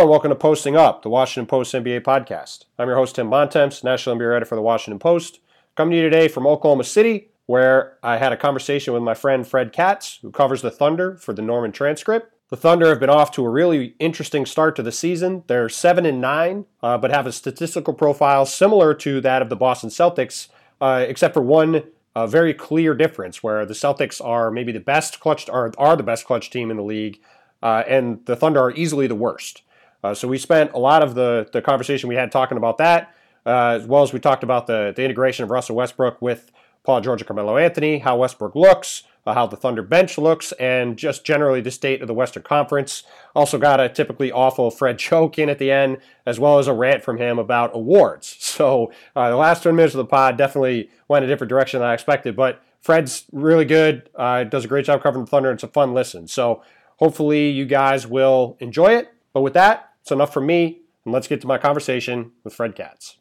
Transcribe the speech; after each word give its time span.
And 0.00 0.08
welcome 0.08 0.30
to 0.30 0.34
Posting 0.34 0.76
Up, 0.76 1.02
the 1.02 1.10
Washington 1.10 1.46
Post 1.46 1.74
NBA 1.74 2.00
podcast. 2.00 2.64
I'm 2.78 2.88
your 2.88 2.96
host, 2.96 3.16
Tim 3.16 3.28
Bontemps, 3.28 3.84
National 3.84 4.16
NBA 4.16 4.32
writer 4.32 4.46
for 4.46 4.54
the 4.54 4.62
Washington 4.62 4.98
Post. 4.98 5.40
Coming 5.76 5.90
to 5.90 5.96
you 5.98 6.02
today 6.04 6.26
from 6.26 6.46
Oklahoma 6.46 6.84
City, 6.84 7.28
where 7.44 7.98
I 8.02 8.16
had 8.16 8.32
a 8.32 8.36
conversation 8.38 8.94
with 8.94 9.02
my 9.02 9.12
friend 9.12 9.46
Fred 9.46 9.74
Katz, 9.74 10.18
who 10.22 10.30
covers 10.30 10.62
the 10.62 10.70
Thunder 10.70 11.18
for 11.18 11.34
the 11.34 11.42
Norman 11.42 11.70
Transcript. 11.70 12.32
The 12.48 12.56
Thunder 12.56 12.88
have 12.88 12.98
been 12.98 13.10
off 13.10 13.30
to 13.32 13.44
a 13.44 13.50
really 13.50 13.94
interesting 13.98 14.46
start 14.46 14.74
to 14.76 14.82
the 14.82 14.90
season. 14.90 15.44
They're 15.48 15.68
7 15.68 16.06
and 16.06 16.18
9, 16.18 16.64
uh, 16.82 16.96
but 16.96 17.10
have 17.10 17.26
a 17.26 17.32
statistical 17.32 17.92
profile 17.92 18.46
similar 18.46 18.94
to 18.94 19.20
that 19.20 19.42
of 19.42 19.50
the 19.50 19.54
Boston 19.54 19.90
Celtics, 19.90 20.48
uh, 20.80 21.04
except 21.06 21.34
for 21.34 21.42
one 21.42 21.82
uh, 22.14 22.26
very 22.26 22.54
clear 22.54 22.94
difference 22.94 23.42
where 23.42 23.66
the 23.66 23.74
Celtics 23.74 24.24
are 24.24 24.50
maybe 24.50 24.72
the 24.72 24.80
best 24.80 25.20
clutch, 25.20 25.46
are, 25.50 25.70
are 25.76 25.94
the 25.94 26.02
best 26.02 26.24
clutch 26.24 26.48
team 26.48 26.70
in 26.70 26.78
the 26.78 26.82
league, 26.82 27.20
uh, 27.62 27.84
and 27.86 28.24
the 28.24 28.34
Thunder 28.34 28.60
are 28.60 28.72
easily 28.72 29.06
the 29.06 29.14
worst. 29.14 29.60
Uh, 30.02 30.14
so 30.14 30.26
we 30.28 30.38
spent 30.38 30.72
a 30.72 30.78
lot 30.78 31.02
of 31.02 31.14
the, 31.14 31.48
the 31.52 31.60
conversation 31.60 32.08
we 32.08 32.14
had 32.14 32.32
talking 32.32 32.56
about 32.56 32.78
that, 32.78 33.14
uh, 33.46 33.78
as 33.80 33.86
well 33.86 34.02
as 34.02 34.12
we 34.12 34.18
talked 34.18 34.42
about 34.42 34.66
the, 34.66 34.92
the 34.94 35.02
integration 35.02 35.44
of 35.44 35.50
Russell 35.50 35.76
Westbrook 35.76 36.20
with 36.20 36.50
Paul 36.84 37.00
George 37.00 37.20
and 37.20 37.28
Carmelo 37.28 37.56
Anthony, 37.56 37.98
how 37.98 38.16
Westbrook 38.16 38.54
looks, 38.54 39.04
uh, 39.26 39.34
how 39.34 39.46
the 39.46 39.56
Thunder 39.56 39.82
bench 39.82 40.16
looks, 40.16 40.52
and 40.52 40.96
just 40.96 41.24
generally 41.24 41.60
the 41.60 41.70
state 41.70 42.00
of 42.00 42.08
the 42.08 42.14
Western 42.14 42.42
Conference. 42.42 43.02
Also 43.34 43.58
got 43.58 43.80
a 43.80 43.88
typically 43.88 44.32
awful 44.32 44.70
Fred 44.70 44.98
choke 45.10 45.38
in 45.38 45.48
at 45.48 45.58
the 45.58 45.70
end, 45.70 45.98
as 46.24 46.40
well 46.40 46.58
as 46.58 46.66
a 46.66 46.72
rant 46.72 47.02
from 47.02 47.18
him 47.18 47.38
about 47.38 47.74
awards. 47.74 48.36
So 48.60 48.92
uh, 49.16 49.30
the 49.30 49.36
last 49.36 49.62
20 49.62 49.74
minutes 49.74 49.94
of 49.94 49.98
the 49.98 50.04
pod 50.04 50.36
definitely 50.36 50.90
went 51.08 51.24
a 51.24 51.28
different 51.28 51.48
direction 51.48 51.80
than 51.80 51.88
I 51.88 51.94
expected, 51.94 52.36
but 52.36 52.62
Fred's 52.82 53.24
really 53.32 53.64
good, 53.64 54.10
uh, 54.14 54.44
does 54.44 54.66
a 54.66 54.68
great 54.68 54.84
job 54.84 55.02
covering 55.02 55.24
the 55.24 55.30
Thunder. 55.30 55.50
It's 55.50 55.62
a 55.62 55.68
fun 55.68 55.94
listen. 55.94 56.28
So 56.28 56.62
hopefully 56.96 57.48
you 57.48 57.64
guys 57.64 58.06
will 58.06 58.58
enjoy 58.60 58.96
it. 58.96 59.14
But 59.32 59.40
with 59.40 59.54
that, 59.54 59.89
it's 60.00 60.12
enough 60.12 60.32
for 60.32 60.40
me, 60.40 60.82
and 61.04 61.12
let's 61.12 61.28
get 61.28 61.40
to 61.42 61.46
my 61.46 61.58
conversation 61.58 62.32
with 62.44 62.54
Fred 62.54 62.74
Katz. 62.74 63.16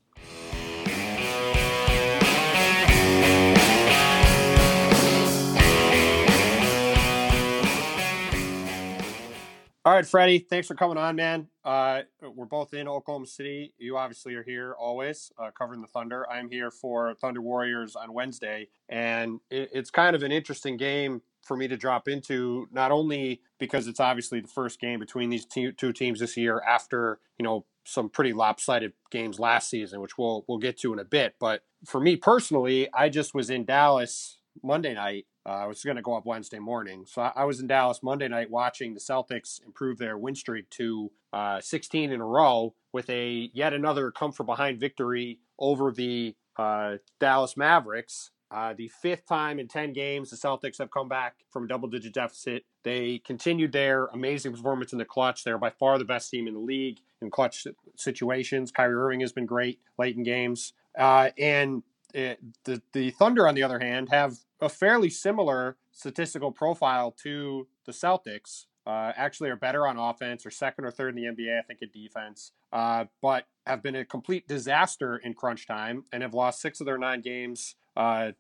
All 9.86 9.96
right, 9.96 10.06
Freddie, 10.06 10.40
thanks 10.40 10.68
for 10.68 10.76
coming 10.76 10.98
on, 10.98 11.16
man. 11.16 11.48
Uh, 11.64 12.02
we're 12.36 12.46
both 12.46 12.74
in 12.74 12.88
Oklahoma 12.88 13.26
City. 13.26 13.74
You 13.78 13.98
obviously 13.98 14.36
are 14.36 14.44
here 14.44 14.76
always 14.78 15.32
uh, 15.40 15.52
covering 15.58 15.82
the 15.82 15.88
Thunder. 15.88 16.30
I'm 16.30 16.50
here 16.50 16.70
for 16.70 17.16
Thunder 17.16 17.42
Warriors 17.42 17.96
on 17.96 18.14
Wednesday, 18.14 18.68
and 18.90 19.40
it, 19.50 19.70
it's 19.74 19.90
kind 19.90 20.16
of 20.16 20.22
an 20.22 20.32
interesting 20.32 20.78
game 20.78 21.22
for 21.44 21.58
me 21.58 21.68
to 21.68 21.78
drop 21.78 22.08
into, 22.08 22.68
not 22.72 22.92
only 22.92 23.42
because 23.60 23.88
it's 23.88 24.00
obviously 24.00 24.40
the 24.40 24.48
first 24.48 24.80
game 24.80 25.00
between 25.00 25.30
these 25.30 25.46
two, 25.46 25.72
teams 25.72 26.20
this 26.20 26.38
year 26.38 26.62
after, 26.68 27.20
you 27.38 27.44
know, 27.44 27.66
some 27.84 28.10
pretty 28.10 28.34
lopsided 28.34 28.94
games 29.10 29.40
last 29.40 29.70
season, 29.70 30.00
which 30.02 30.18
we'll 30.18 30.46
we'll 30.48 30.60
get 30.60 30.78
to 30.80 30.94
in 30.94 31.00
a 31.00 31.06
bit. 31.06 31.36
But 31.40 31.64
for 31.86 32.00
me 32.00 32.16
personally, 32.16 32.88
I 32.94 33.10
just 33.10 33.34
was 33.34 33.50
in 33.50 33.66
Dallas 33.66 34.38
Monday 34.64 34.94
night. 34.94 35.26
Uh, 35.46 35.64
I 35.64 35.66
was 35.66 35.84
going 35.84 35.96
to 35.96 36.04
go 36.04 36.16
up 36.16 36.26
Wednesday 36.26 36.60
morning, 36.60 37.06
so 37.08 37.22
I, 37.22 37.32
I, 37.38 37.46
was 37.46 37.60
in 37.60 37.68
Dallas 37.68 38.04
Monday 38.04 38.28
night 38.28 38.52
watching 38.52 38.94
the 38.94 39.00
Celtics 39.00 39.66
improve 39.66 39.98
their 39.98 40.18
win 40.18 40.36
streak 40.36 40.70
to 40.72 41.12
uh, 41.34 41.62
16 41.62 42.12
in 42.12 42.22
a 42.22 42.26
row 42.26 42.76
with 42.92 43.10
a 43.10 43.50
yet 43.54 43.74
another 43.74 44.12
come 44.12 44.32
from 44.32 44.46
behind 44.46 44.80
victory 44.80 45.40
over 45.58 45.92
the 45.92 46.36
uh, 46.58 46.98
Dallas 47.20 47.56
Mavericks. 47.56 48.32
Uh, 48.52 48.74
the 48.74 48.88
fifth 48.88 49.28
time 49.28 49.60
in 49.60 49.68
10 49.68 49.94
games, 49.94 50.32
the 50.32 50.36
Celtics 50.36 50.80
have 50.80 50.90
come 50.90 51.08
back 51.08 51.36
from 51.52 51.66
a 51.66 51.68
double 51.68 51.88
digit 51.88 52.14
deficit. 52.14 52.66
They 52.84 53.20
continued 53.20 53.72
their 53.72 54.08
amazing 54.08 54.54
performance 54.54 54.92
in 54.92 54.98
the 54.98 55.06
clutch. 55.06 55.44
They're 55.44 55.60
by 55.60 55.70
far 55.70 56.00
the 56.00 56.06
best 56.06 56.32
team 56.32 56.48
in 56.48 56.56
the 56.56 56.60
league 56.60 57.00
in 57.22 57.30
clutch 57.30 57.68
situations. 57.96 58.72
Kyrie 58.72 58.96
Irving 58.96 59.20
has 59.20 59.32
been 59.32 59.46
great 59.46 59.80
late 60.00 60.16
in 60.16 60.24
games. 60.24 60.74
Uh, 60.98 61.30
and 61.38 61.84
it, 62.14 62.40
the, 62.64 62.82
the 62.94 63.12
Thunder, 63.12 63.48
on 63.48 63.54
the 63.54 63.62
other 63.62 63.80
hand, 63.80 64.10
have 64.10 64.38
a 64.60 64.70
fairly 64.70 65.12
similar 65.12 65.78
statistical 65.92 66.52
profile 66.52 67.12
to 67.24 67.68
the 67.86 67.92
Celtics. 67.92 68.66
Uh, 68.88 69.12
actually, 69.16 69.52
are 69.52 69.56
better 69.56 69.86
on 69.86 69.98
offense, 69.98 70.44
or 70.46 70.50
second 70.50 70.86
or 70.86 70.90
third 70.90 71.16
in 71.16 71.22
the 71.22 71.30
NBA, 71.30 71.60
I 71.60 71.62
think, 71.62 71.82
in 71.84 71.90
defense, 71.94 72.54
uh, 72.74 73.06
but 73.22 73.46
have 73.68 73.84
been 73.84 73.96
a 73.96 74.04
complete 74.04 74.48
disaster 74.48 75.18
in 75.18 75.36
crunch 75.36 75.68
time 75.68 76.06
and 76.12 76.24
have 76.24 76.34
lost 76.34 76.60
six 76.60 76.80
of 76.80 76.88
their 76.88 76.98
nine 76.98 77.22
games 77.22 77.76
uh, 78.00 78.32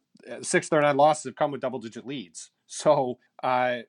six 0.41 0.71
nine 0.71 0.95
losses 0.95 1.25
have 1.25 1.35
come 1.35 1.51
with 1.51 1.61
double 1.61 1.79
digit 1.79 2.07
leads. 2.07 2.51
So, 2.65 3.19
uh, 3.43 3.79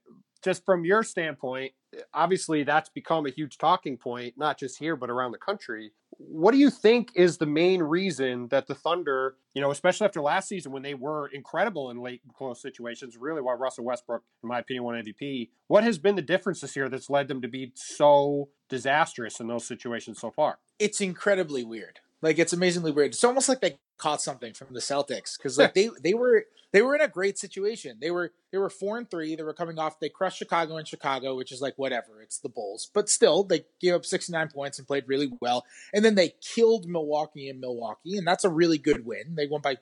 just 0.43 0.65
from 0.65 0.85
your 0.85 1.03
standpoint, 1.03 1.73
obviously 2.13 2.63
that's 2.65 2.89
become 2.89 3.27
a 3.27 3.31
huge 3.31 3.59
talking 3.59 3.97
point, 3.97 4.35
not 4.37 4.59
just 4.59 4.79
here, 4.79 4.97
but 4.97 5.11
around 5.11 5.33
the 5.33 5.39
country. 5.39 5.93
What 6.17 6.53
do 6.53 6.59
you 6.59 6.71
think 6.71 7.11
is 7.15 7.39
the 7.39 7.47
main 7.47 7.83
reason 7.83 8.49
that 8.49 8.67
the 8.67 8.75
Thunder, 8.75 9.37
you 9.55 9.61
know, 9.61 9.71
especially 9.71 10.07
after 10.07 10.21
last 10.21 10.49
season 10.49 10.73
when 10.73 10.83
they 10.83 10.95
were 10.95 11.29
incredible 11.29 11.91
in 11.91 12.01
late 12.01 12.21
close 12.35 12.61
situations, 12.61 13.17
really 13.17 13.41
why 13.43 13.53
Russell 13.53 13.85
Westbrook, 13.85 14.23
in 14.43 14.49
my 14.49 14.59
opinion, 14.59 14.85
won 14.85 15.03
MVP? 15.03 15.51
What 15.69 15.85
has 15.85 15.99
been 15.99 16.17
the 16.17 16.23
difference 16.23 16.61
this 16.61 16.75
year 16.75 16.89
that's 16.89 17.11
led 17.11 17.29
them 17.29 17.43
to 17.43 17.49
be 17.49 17.73
so 17.75 18.49
disastrous 18.69 19.41
in 19.41 19.47
those 19.47 19.67
situations 19.67 20.19
so 20.19 20.31
far? 20.31 20.59
It's 20.79 21.01
incredibly 21.01 21.65
weird. 21.65 22.01
Like 22.23 22.39
it's 22.39 22.53
amazingly 22.53 22.93
weird. 22.93 23.13
It's 23.13 23.25
almost 23.25 23.49
like 23.49 23.61
they 23.61 23.79
caught 24.01 24.23
something 24.23 24.55
from 24.55 24.69
the 24.73 24.81
Celtics 24.81 25.37
because 25.37 25.59
like 25.59 25.75
they 25.75 25.91
they 26.03 26.15
were 26.15 26.47
they 26.73 26.83
were 26.83 26.95
in 26.95 27.01
a 27.01 27.09
great 27.09 27.39
situation. 27.39 27.99
They 28.01 28.11
were 28.11 28.33
they 28.51 28.59
were 28.59 28.71
four 28.71 28.97
and 28.97 29.11
three. 29.11 29.37
They 29.37 29.43
were 29.43 29.53
coming 29.53 29.79
off. 29.79 30.01
They 30.01 30.09
crushed 30.09 30.39
Chicago 30.39 30.79
in 30.79 30.87
Chicago, 30.87 31.37
which 31.37 31.53
is 31.53 31.61
like 31.61 31.75
whatever. 31.77 32.23
It's 32.23 32.39
the 32.39 32.49
Bulls, 32.49 32.91
but 32.95 33.11
still 33.11 33.45
they 33.45 33.67
gave 33.81 33.95
up 33.95 34.07
sixty 34.07 34.33
nine 34.33 34.49
points 34.49 34.79
and 34.79 34.87
played 34.87 35.05
really 35.07 35.31
well. 35.41 35.67
And 35.93 36.05
then 36.05 36.15
they 36.15 36.35
killed 36.41 36.89
Milwaukee 36.89 37.49
in 37.49 37.61
Milwaukee, 37.61 38.17
and 38.17 38.27
that's 38.27 38.45
a 38.45 38.51
really 38.51 38.79
good 38.79 39.05
win. 39.05 39.35
They 39.35 39.47
won 39.47 39.61
by 39.61 39.77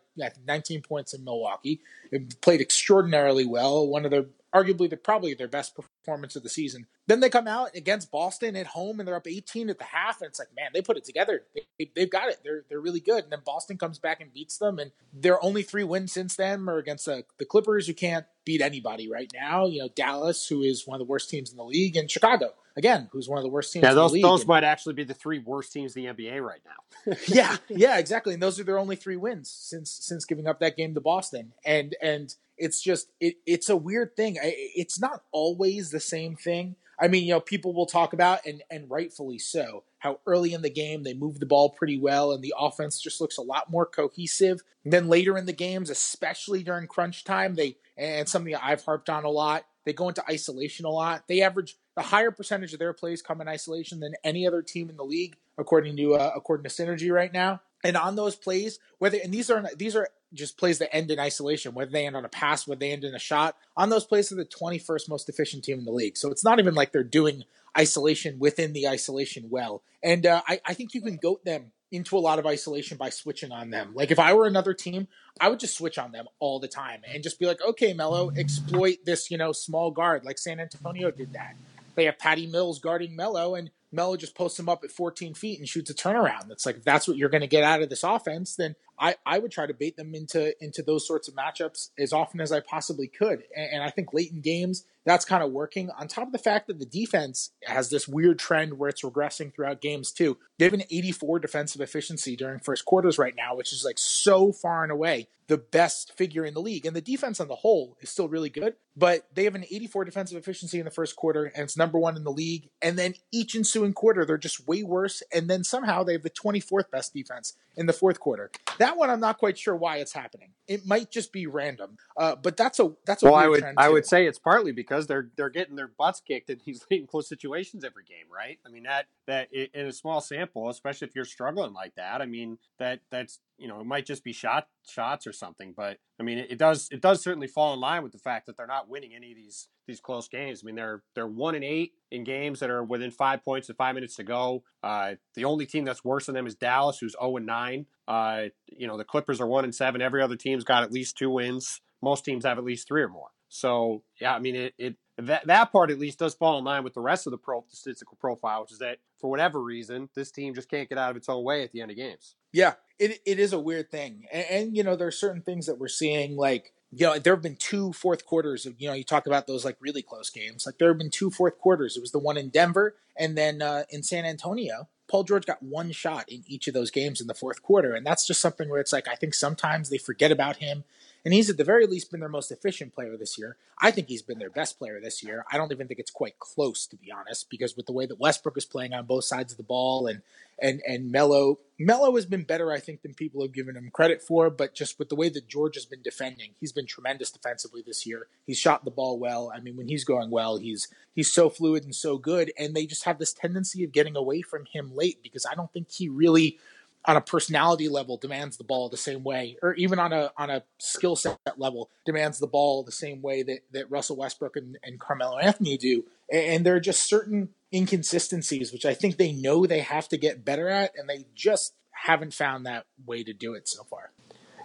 nineteen 0.46 0.82
points 0.82 1.14
in 1.14 1.24
Milwaukee. 1.24 1.80
It 2.10 2.40
played 2.40 2.60
extraordinarily 2.60 3.46
well. 3.46 3.86
One 3.86 4.04
of 4.04 4.10
the 4.10 4.28
arguably 4.54 4.90
the 4.90 4.96
probably 4.96 5.34
their 5.34 5.48
best 5.48 5.76
performance 6.08 6.36
of 6.36 6.42
the 6.42 6.48
season. 6.48 6.86
Then 7.06 7.20
they 7.20 7.28
come 7.28 7.46
out 7.46 7.76
against 7.76 8.10
Boston 8.10 8.56
at 8.56 8.68
home 8.68 8.98
and 8.98 9.06
they're 9.06 9.16
up 9.16 9.26
18 9.26 9.68
at 9.68 9.78
the 9.78 9.84
half, 9.84 10.22
and 10.22 10.28
it's 10.28 10.38
like, 10.38 10.48
man, 10.56 10.70
they 10.72 10.80
put 10.80 10.96
it 10.96 11.04
together. 11.04 11.42
They, 11.78 11.88
have 11.98 12.10
got 12.10 12.30
it. 12.30 12.38
They're 12.42 12.64
they're 12.68 12.80
really 12.80 13.00
good. 13.00 13.24
And 13.24 13.32
then 13.32 13.40
Boston 13.44 13.76
comes 13.76 13.98
back 13.98 14.20
and 14.22 14.32
beats 14.32 14.56
them, 14.56 14.78
and 14.78 14.90
their 15.12 15.42
only 15.44 15.62
three 15.62 15.84
wins 15.84 16.12
since 16.12 16.34
then 16.34 16.66
are 16.66 16.78
against 16.78 17.04
the, 17.04 17.24
the 17.38 17.44
Clippers, 17.44 17.86
who 17.86 17.94
can't 17.94 18.24
beat 18.46 18.62
anybody 18.62 19.10
right 19.10 19.30
now. 19.34 19.66
You 19.66 19.80
know, 19.80 19.88
Dallas, 19.94 20.46
who 20.46 20.62
is 20.62 20.86
one 20.86 20.98
of 20.98 21.06
the 21.06 21.10
worst 21.10 21.28
teams 21.28 21.50
in 21.50 21.58
the 21.58 21.64
league, 21.64 21.96
and 21.96 22.10
Chicago, 22.10 22.52
again, 22.78 23.08
who's 23.12 23.28
one 23.28 23.38
of 23.38 23.42
the 23.42 23.50
worst 23.50 23.72
teams. 23.72 23.82
Yeah, 23.82 23.92
those 23.92 24.12
those 24.12 24.40
and, 24.40 24.48
might 24.48 24.64
actually 24.64 24.94
be 24.94 25.04
the 25.04 25.12
three 25.12 25.40
worst 25.40 25.72
teams 25.72 25.96
in 25.96 26.04
the 26.04 26.14
NBA 26.14 26.40
right 26.40 26.60
now. 26.64 27.16
yeah, 27.26 27.56
yeah, 27.68 27.98
exactly. 27.98 28.32
And 28.32 28.42
those 28.42 28.58
are 28.58 28.64
their 28.64 28.78
only 28.78 28.96
three 28.96 29.16
wins 29.16 29.50
since 29.50 29.90
since 29.90 30.24
giving 30.24 30.46
up 30.46 30.60
that 30.60 30.76
game 30.76 30.94
to 30.94 31.00
Boston. 31.00 31.52
And 31.64 31.94
and 32.00 32.34
it's 32.56 32.80
just 32.80 33.10
it, 33.20 33.36
it's 33.44 33.68
a 33.68 33.76
weird 33.76 34.16
thing. 34.16 34.38
It's 34.40 35.00
not 35.00 35.24
always 35.32 35.90
the 35.90 36.00
same 36.00 36.36
thing. 36.36 36.76
I 37.00 37.08
mean, 37.08 37.24
you 37.24 37.34
know, 37.34 37.40
people 37.40 37.74
will 37.74 37.86
talk 37.86 38.12
about 38.12 38.46
and 38.46 38.62
and 38.70 38.88
rightfully 38.88 39.38
so 39.38 39.84
how 39.98 40.20
early 40.26 40.52
in 40.52 40.62
the 40.62 40.70
game 40.70 41.02
they 41.02 41.14
move 41.14 41.40
the 41.40 41.46
ball 41.46 41.70
pretty 41.70 41.98
well 41.98 42.32
and 42.32 42.42
the 42.42 42.54
offense 42.56 43.00
just 43.00 43.20
looks 43.20 43.36
a 43.36 43.42
lot 43.42 43.70
more 43.70 43.84
cohesive. 43.84 44.62
And 44.84 44.92
then 44.92 45.08
later 45.08 45.36
in 45.36 45.46
the 45.46 45.52
games, 45.52 45.90
especially 45.90 46.62
during 46.62 46.86
crunch 46.86 47.24
time, 47.24 47.54
they 47.56 47.76
and 47.96 48.28
something 48.28 48.54
I've 48.54 48.84
harped 48.84 49.10
on 49.10 49.24
a 49.24 49.30
lot, 49.30 49.64
they 49.84 49.92
go 49.92 50.08
into 50.08 50.24
isolation 50.30 50.86
a 50.86 50.90
lot. 50.90 51.24
They 51.28 51.42
average 51.42 51.76
the 51.98 52.04
higher 52.04 52.30
percentage 52.30 52.72
of 52.72 52.78
their 52.78 52.92
plays 52.92 53.20
come 53.22 53.40
in 53.40 53.48
isolation 53.48 53.98
than 53.98 54.14
any 54.22 54.46
other 54.46 54.62
team 54.62 54.88
in 54.88 54.96
the 54.96 55.04
league, 55.04 55.34
according 55.58 55.96
to 55.96 56.14
uh, 56.14 56.30
according 56.36 56.62
to 56.62 56.70
Synergy 56.70 57.12
right 57.12 57.32
now. 57.32 57.60
And 57.82 57.96
on 57.96 58.14
those 58.14 58.36
plays, 58.36 58.78
whether 58.98 59.18
and 59.22 59.34
these 59.34 59.50
are 59.50 59.68
these 59.76 59.96
are 59.96 60.06
just 60.32 60.56
plays 60.56 60.78
that 60.78 60.94
end 60.94 61.10
in 61.10 61.18
isolation, 61.18 61.74
whether 61.74 61.90
they 61.90 62.06
end 62.06 62.14
on 62.14 62.24
a 62.24 62.28
pass, 62.28 62.68
whether 62.68 62.78
they 62.78 62.92
end 62.92 63.02
in 63.02 63.16
a 63.16 63.18
shot. 63.18 63.56
On 63.76 63.88
those 63.88 64.04
plays, 64.04 64.28
they're 64.28 64.38
the 64.38 64.48
21st 64.48 65.08
most 65.08 65.28
efficient 65.28 65.64
team 65.64 65.80
in 65.80 65.84
the 65.84 65.90
league. 65.90 66.16
So 66.16 66.30
it's 66.30 66.44
not 66.44 66.60
even 66.60 66.74
like 66.74 66.92
they're 66.92 67.02
doing 67.02 67.42
isolation 67.76 68.38
within 68.38 68.74
the 68.74 68.86
isolation 68.86 69.48
well. 69.50 69.82
And 70.00 70.24
uh, 70.24 70.42
I, 70.46 70.60
I 70.64 70.74
think 70.74 70.94
you 70.94 71.00
can 71.00 71.16
goat 71.16 71.44
them 71.44 71.72
into 71.90 72.16
a 72.16 72.20
lot 72.20 72.38
of 72.38 72.46
isolation 72.46 72.96
by 72.96 73.10
switching 73.10 73.50
on 73.50 73.70
them. 73.70 73.92
Like 73.94 74.10
if 74.10 74.18
I 74.18 74.34
were 74.34 74.46
another 74.46 74.74
team, 74.74 75.08
I 75.40 75.48
would 75.48 75.58
just 75.58 75.76
switch 75.76 75.98
on 75.98 76.12
them 76.12 76.26
all 76.38 76.60
the 76.60 76.68
time 76.68 77.00
and 77.12 77.22
just 77.22 77.38
be 77.38 77.46
like, 77.46 77.60
okay, 77.66 77.92
Melo, 77.94 78.30
exploit 78.36 78.98
this, 79.04 79.30
you 79.30 79.38
know, 79.38 79.52
small 79.52 79.90
guard 79.90 80.24
like 80.24 80.38
San 80.38 80.60
Antonio 80.60 81.10
did 81.10 81.32
that. 81.32 81.56
They 81.98 82.04
have 82.04 82.16
Patty 82.16 82.46
Mills 82.46 82.78
guarding 82.78 83.16
Melo, 83.16 83.56
and 83.56 83.72
Melo 83.90 84.16
just 84.16 84.36
posts 84.36 84.56
him 84.56 84.68
up 84.68 84.84
at 84.84 84.92
14 84.92 85.34
feet 85.34 85.58
and 85.58 85.68
shoots 85.68 85.90
a 85.90 85.94
turnaround. 85.94 86.46
That's 86.46 86.64
like, 86.64 86.76
if 86.76 86.84
that's 86.84 87.08
what 87.08 87.16
you're 87.16 87.28
going 87.28 87.40
to 87.40 87.48
get 87.48 87.64
out 87.64 87.82
of 87.82 87.90
this 87.90 88.04
offense, 88.04 88.54
then 88.54 88.76
I, 89.00 89.16
I 89.24 89.38
would 89.38 89.50
try 89.50 89.66
to 89.66 89.74
bait 89.74 89.96
them 89.96 90.14
into 90.14 90.52
into 90.62 90.82
those 90.82 91.06
sorts 91.06 91.28
of 91.28 91.34
matchups 91.34 91.90
as 91.98 92.12
often 92.12 92.40
as 92.40 92.52
I 92.52 92.60
possibly 92.60 93.08
could. 93.08 93.44
And, 93.56 93.74
and 93.74 93.82
I 93.82 93.90
think 93.90 94.12
late 94.12 94.32
in 94.32 94.40
games, 94.40 94.84
that's 95.04 95.24
kind 95.24 95.42
of 95.42 95.52
working. 95.52 95.90
On 95.98 96.08
top 96.08 96.26
of 96.26 96.32
the 96.32 96.38
fact 96.38 96.66
that 96.66 96.78
the 96.78 96.86
defense 96.86 97.50
has 97.64 97.90
this 97.90 98.06
weird 98.06 98.38
trend 98.38 98.78
where 98.78 98.88
it's 98.88 99.02
regressing 99.02 99.54
throughout 99.54 99.80
games 99.80 100.12
too. 100.12 100.38
They 100.58 100.64
have 100.64 100.74
an 100.74 100.84
84 100.90 101.38
defensive 101.38 101.80
efficiency 101.80 102.36
during 102.36 102.58
first 102.58 102.84
quarters 102.84 103.18
right 103.18 103.34
now, 103.36 103.56
which 103.56 103.72
is 103.72 103.84
like 103.84 103.98
so 103.98 104.52
far 104.52 104.82
and 104.82 104.92
away 104.92 105.28
the 105.48 105.56
best 105.56 106.12
figure 106.16 106.44
in 106.44 106.54
the 106.54 106.60
league. 106.60 106.86
And 106.86 106.94
the 106.94 107.00
defense 107.00 107.40
on 107.40 107.48
the 107.48 107.56
whole 107.56 107.96
is 108.00 108.10
still 108.10 108.28
really 108.28 108.50
good, 108.50 108.74
but 108.96 109.26
they 109.34 109.44
have 109.44 109.54
an 109.54 109.64
84 109.64 110.04
defensive 110.04 110.36
efficiency 110.36 110.78
in 110.78 110.84
the 110.84 110.90
first 110.90 111.16
quarter, 111.16 111.46
and 111.46 111.64
it's 111.64 111.76
number 111.76 111.98
one 111.98 112.16
in 112.16 112.24
the 112.24 112.30
league. 112.30 112.68
And 112.82 112.98
then 112.98 113.14
each 113.32 113.56
ensuing 113.56 113.94
quarter, 113.94 114.24
they're 114.24 114.36
just 114.36 114.68
way 114.68 114.82
worse. 114.82 115.22
And 115.32 115.48
then 115.48 115.64
somehow 115.64 116.04
they 116.04 116.12
have 116.12 116.22
the 116.22 116.30
24th 116.30 116.90
best 116.90 117.14
defense 117.14 117.54
in 117.76 117.86
the 117.86 117.92
fourth 117.92 118.20
quarter. 118.20 118.50
That 118.78 118.87
one, 118.96 119.10
I'm 119.10 119.20
not 119.20 119.38
quite 119.38 119.58
sure 119.58 119.76
why 119.76 119.98
it's 119.98 120.12
happening. 120.12 120.50
It 120.66 120.86
might 120.86 121.10
just 121.10 121.32
be 121.32 121.46
random, 121.46 121.96
uh, 122.16 122.36
but 122.36 122.56
that's 122.56 122.80
a 122.80 122.92
that's 123.06 123.22
a 123.22 123.26
well. 123.26 123.34
I 123.34 123.48
would 123.48 123.64
I 123.76 123.88
would 123.88 124.06
say 124.06 124.26
it's 124.26 124.38
partly 124.38 124.72
because 124.72 125.06
they're 125.06 125.30
they're 125.36 125.50
getting 125.50 125.76
their 125.76 125.88
butts 125.88 126.20
kicked 126.20 126.50
in 126.50 126.60
these 126.64 126.84
late 126.90 127.00
and 127.00 127.08
close 127.08 127.28
situations 127.28 127.84
every 127.84 128.04
game, 128.04 128.26
right? 128.32 128.58
I 128.66 128.70
mean 128.70 128.84
that 128.84 129.06
that 129.26 129.52
in 129.52 129.86
a 129.86 129.92
small 129.92 130.20
sample, 130.20 130.68
especially 130.68 131.08
if 131.08 131.14
you're 131.14 131.24
struggling 131.24 131.72
like 131.72 131.94
that. 131.96 132.20
I 132.22 132.26
mean 132.26 132.58
that 132.78 133.00
that's 133.10 133.40
you 133.58 133.68
know 133.68 133.80
it 133.80 133.86
might 133.86 134.06
just 134.06 134.24
be 134.24 134.32
shot 134.32 134.68
shots 134.90 135.26
or 135.26 135.32
something, 135.32 135.74
but 135.76 135.98
I 136.20 136.22
mean 136.22 136.38
it, 136.38 136.52
it 136.52 136.58
does 136.58 136.88
it 136.90 137.00
does 137.00 137.22
certainly 137.22 137.46
fall 137.46 137.74
in 137.74 137.80
line 137.80 138.02
with 138.02 138.12
the 138.12 138.18
fact 138.18 138.46
that 138.46 138.56
they're 138.56 138.66
not 138.66 138.88
winning 138.88 139.14
any 139.14 139.30
of 139.30 139.36
these 139.36 139.68
these 139.86 140.00
close 140.00 140.28
games. 140.28 140.62
I 140.62 140.66
mean 140.66 140.74
they're 140.76 141.02
they're 141.14 141.26
one 141.26 141.54
and 141.54 141.64
eight 141.64 141.92
in 142.10 142.24
games 142.24 142.60
that 142.60 142.70
are 142.70 142.82
within 142.82 143.10
five 143.10 143.44
points 143.44 143.68
and 143.68 143.76
five 143.76 143.94
minutes 143.94 144.16
to 144.16 144.24
go. 144.24 144.62
Uh, 144.82 145.14
the 145.34 145.44
only 145.44 145.66
team 145.66 145.84
that's 145.84 146.04
worse 146.04 146.26
than 146.26 146.34
them 146.34 146.46
is 146.46 146.54
Dallas, 146.54 146.98
who's 146.98 147.12
zero 147.12 147.32
oh 147.32 147.36
and 147.36 147.46
nine. 147.46 147.86
Uh, 148.06 148.44
you 148.66 148.86
know, 148.86 148.96
the 148.96 149.04
Clippers 149.04 149.40
are 149.40 149.46
one 149.46 149.64
and 149.64 149.74
seven. 149.74 150.02
Every 150.02 150.22
other 150.22 150.36
team's 150.36 150.64
got 150.64 150.82
at 150.82 150.92
least 150.92 151.16
two 151.16 151.30
wins. 151.30 151.80
Most 152.02 152.24
teams 152.24 152.44
have 152.44 152.58
at 152.58 152.64
least 152.64 152.88
three 152.88 153.02
or 153.02 153.08
more. 153.08 153.28
So 153.48 154.02
yeah, 154.20 154.34
I 154.34 154.38
mean 154.38 154.54
it, 154.54 154.74
it 154.78 154.96
that 155.18 155.46
that 155.46 155.72
part 155.72 155.90
at 155.90 155.98
least 155.98 156.18
does 156.18 156.34
fall 156.34 156.58
in 156.58 156.64
line 156.64 156.84
with 156.84 156.94
the 156.94 157.00
rest 157.00 157.26
of 157.26 157.32
the 157.32 157.38
pro 157.38 157.64
statistical 157.68 158.16
profile, 158.20 158.62
which 158.62 158.72
is 158.72 158.78
that 158.78 158.98
for 159.20 159.28
whatever 159.28 159.60
reason, 159.60 160.08
this 160.14 160.30
team 160.30 160.54
just 160.54 160.70
can't 160.70 160.88
get 160.88 160.98
out 160.98 161.10
of 161.10 161.16
its 161.16 161.28
own 161.28 161.42
way 161.44 161.62
at 161.62 161.72
the 161.72 161.80
end 161.80 161.90
of 161.90 161.96
games. 161.96 162.36
Yeah, 162.52 162.74
it 162.98 163.20
it 163.26 163.38
is 163.38 163.52
a 163.52 163.58
weird 163.58 163.90
thing, 163.90 164.26
and, 164.32 164.46
and 164.48 164.76
you 164.76 164.82
know 164.84 164.96
there 164.96 165.08
are 165.08 165.12
certain 165.12 165.42
things 165.42 165.66
that 165.66 165.78
we're 165.78 165.88
seeing 165.88 166.36
like 166.36 166.72
you 166.90 167.06
know, 167.06 167.18
there 167.18 167.34
have 167.34 167.42
been 167.42 167.56
two 167.56 167.92
fourth 167.92 168.24
quarters 168.24 168.64
of, 168.64 168.74
you 168.78 168.88
know, 168.88 168.94
you 168.94 169.04
talk 169.04 169.26
about 169.26 169.46
those 169.46 169.64
like 169.64 169.76
really 169.80 170.02
close 170.02 170.30
games. 170.30 170.64
Like 170.64 170.78
there 170.78 170.88
have 170.88 170.98
been 170.98 171.10
two 171.10 171.30
fourth 171.30 171.58
quarters. 171.58 171.96
It 171.96 172.00
was 172.00 172.12
the 172.12 172.18
one 172.18 172.38
in 172.38 172.48
Denver 172.48 172.94
and 173.16 173.36
then 173.36 173.60
uh, 173.60 173.84
in 173.90 174.02
San 174.02 174.24
Antonio. 174.24 174.88
Paul 175.06 175.24
George 175.24 175.46
got 175.46 175.62
one 175.62 175.90
shot 175.92 176.24
in 176.28 176.44
each 176.46 176.66
of 176.66 176.74
those 176.74 176.90
games 176.90 177.20
in 177.20 177.26
the 177.26 177.34
fourth 177.34 177.62
quarter. 177.62 177.94
And 177.94 178.06
that's 178.06 178.26
just 178.26 178.40
something 178.40 178.68
where 178.68 178.80
it's 178.80 178.92
like, 178.92 179.08
I 179.08 179.16
think 179.16 179.34
sometimes 179.34 179.90
they 179.90 179.98
forget 179.98 180.30
about 180.30 180.56
him. 180.56 180.84
And 181.28 181.34
he's 181.34 181.50
at 181.50 181.58
the 181.58 181.62
very 181.64 181.86
least 181.86 182.10
been 182.10 182.20
their 182.20 182.28
most 182.30 182.50
efficient 182.50 182.94
player 182.94 183.14
this 183.14 183.36
year. 183.36 183.58
I 183.78 183.90
think 183.90 184.08
he's 184.08 184.22
been 184.22 184.38
their 184.38 184.48
best 184.48 184.78
player 184.78 184.98
this 184.98 185.22
year. 185.22 185.44
I 185.52 185.58
don't 185.58 185.70
even 185.70 185.86
think 185.86 186.00
it's 186.00 186.10
quite 186.10 186.38
close, 186.38 186.86
to 186.86 186.96
be 186.96 187.12
honest, 187.12 187.50
because 187.50 187.76
with 187.76 187.84
the 187.84 187.92
way 187.92 188.06
that 188.06 188.18
Westbrook 188.18 188.56
is 188.56 188.64
playing 188.64 188.94
on 188.94 189.04
both 189.04 189.24
sides 189.24 189.52
of 189.52 189.58
the 189.58 189.62
ball 189.62 190.06
and 190.06 190.22
and 190.58 190.80
and 190.88 191.12
Melo, 191.12 191.58
Melo 191.78 192.14
has 192.14 192.24
been 192.24 192.44
better, 192.44 192.72
I 192.72 192.80
think, 192.80 193.02
than 193.02 193.12
people 193.12 193.42
have 193.42 193.52
given 193.52 193.76
him 193.76 193.90
credit 193.92 194.22
for. 194.22 194.48
But 194.48 194.74
just 194.74 194.98
with 194.98 195.10
the 195.10 195.16
way 195.16 195.28
that 195.28 195.48
George 195.48 195.74
has 195.74 195.84
been 195.84 196.00
defending, 196.00 196.52
he's 196.58 196.72
been 196.72 196.86
tremendous 196.86 197.30
defensively 197.30 197.82
this 197.86 198.06
year. 198.06 198.28
He's 198.46 198.56
shot 198.56 198.86
the 198.86 198.90
ball 198.90 199.18
well. 199.18 199.52
I 199.54 199.60
mean, 199.60 199.76
when 199.76 199.88
he's 199.88 200.06
going 200.06 200.30
well, 200.30 200.56
he's 200.56 200.88
he's 201.14 201.30
so 201.30 201.50
fluid 201.50 201.84
and 201.84 201.94
so 201.94 202.16
good. 202.16 202.52
And 202.58 202.74
they 202.74 202.86
just 202.86 203.04
have 203.04 203.18
this 203.18 203.34
tendency 203.34 203.84
of 203.84 203.92
getting 203.92 204.16
away 204.16 204.40
from 204.40 204.64
him 204.64 204.96
late 204.96 205.22
because 205.22 205.44
I 205.44 205.54
don't 205.54 205.70
think 205.74 205.90
he 205.90 206.08
really 206.08 206.58
on 207.08 207.16
a 207.16 207.22
personality 207.22 207.88
level 207.88 208.18
demands 208.18 208.58
the 208.58 208.64
ball 208.64 208.90
the 208.90 208.96
same 208.98 209.24
way, 209.24 209.56
or 209.62 209.72
even 209.74 209.98
on 209.98 210.12
a 210.12 210.30
on 210.36 210.50
a 210.50 210.62
skill 210.78 211.16
set 211.16 211.38
level 211.56 211.90
demands 212.04 212.38
the 212.38 212.46
ball 212.46 212.82
the 212.82 212.92
same 212.92 213.22
way 213.22 213.42
that, 213.42 213.60
that 213.72 213.90
Russell 213.90 214.16
Westbrook 214.16 214.56
and, 214.56 214.78
and 214.84 215.00
Carmelo 215.00 215.38
Anthony 215.38 215.78
do. 215.78 216.04
And 216.30 216.66
there 216.66 216.76
are 216.76 216.80
just 216.80 217.08
certain 217.08 217.48
inconsistencies 217.74 218.72
which 218.72 218.84
I 218.84 218.92
think 218.94 219.16
they 219.16 219.32
know 219.32 219.66
they 219.66 219.80
have 219.80 220.08
to 220.10 220.18
get 220.18 220.44
better 220.44 220.68
at, 220.68 220.92
and 220.96 221.08
they 221.08 221.24
just 221.34 221.74
haven't 221.92 222.34
found 222.34 222.66
that 222.66 222.84
way 223.06 223.24
to 223.24 223.32
do 223.32 223.54
it 223.54 223.66
so 223.66 223.84
far. 223.84 224.12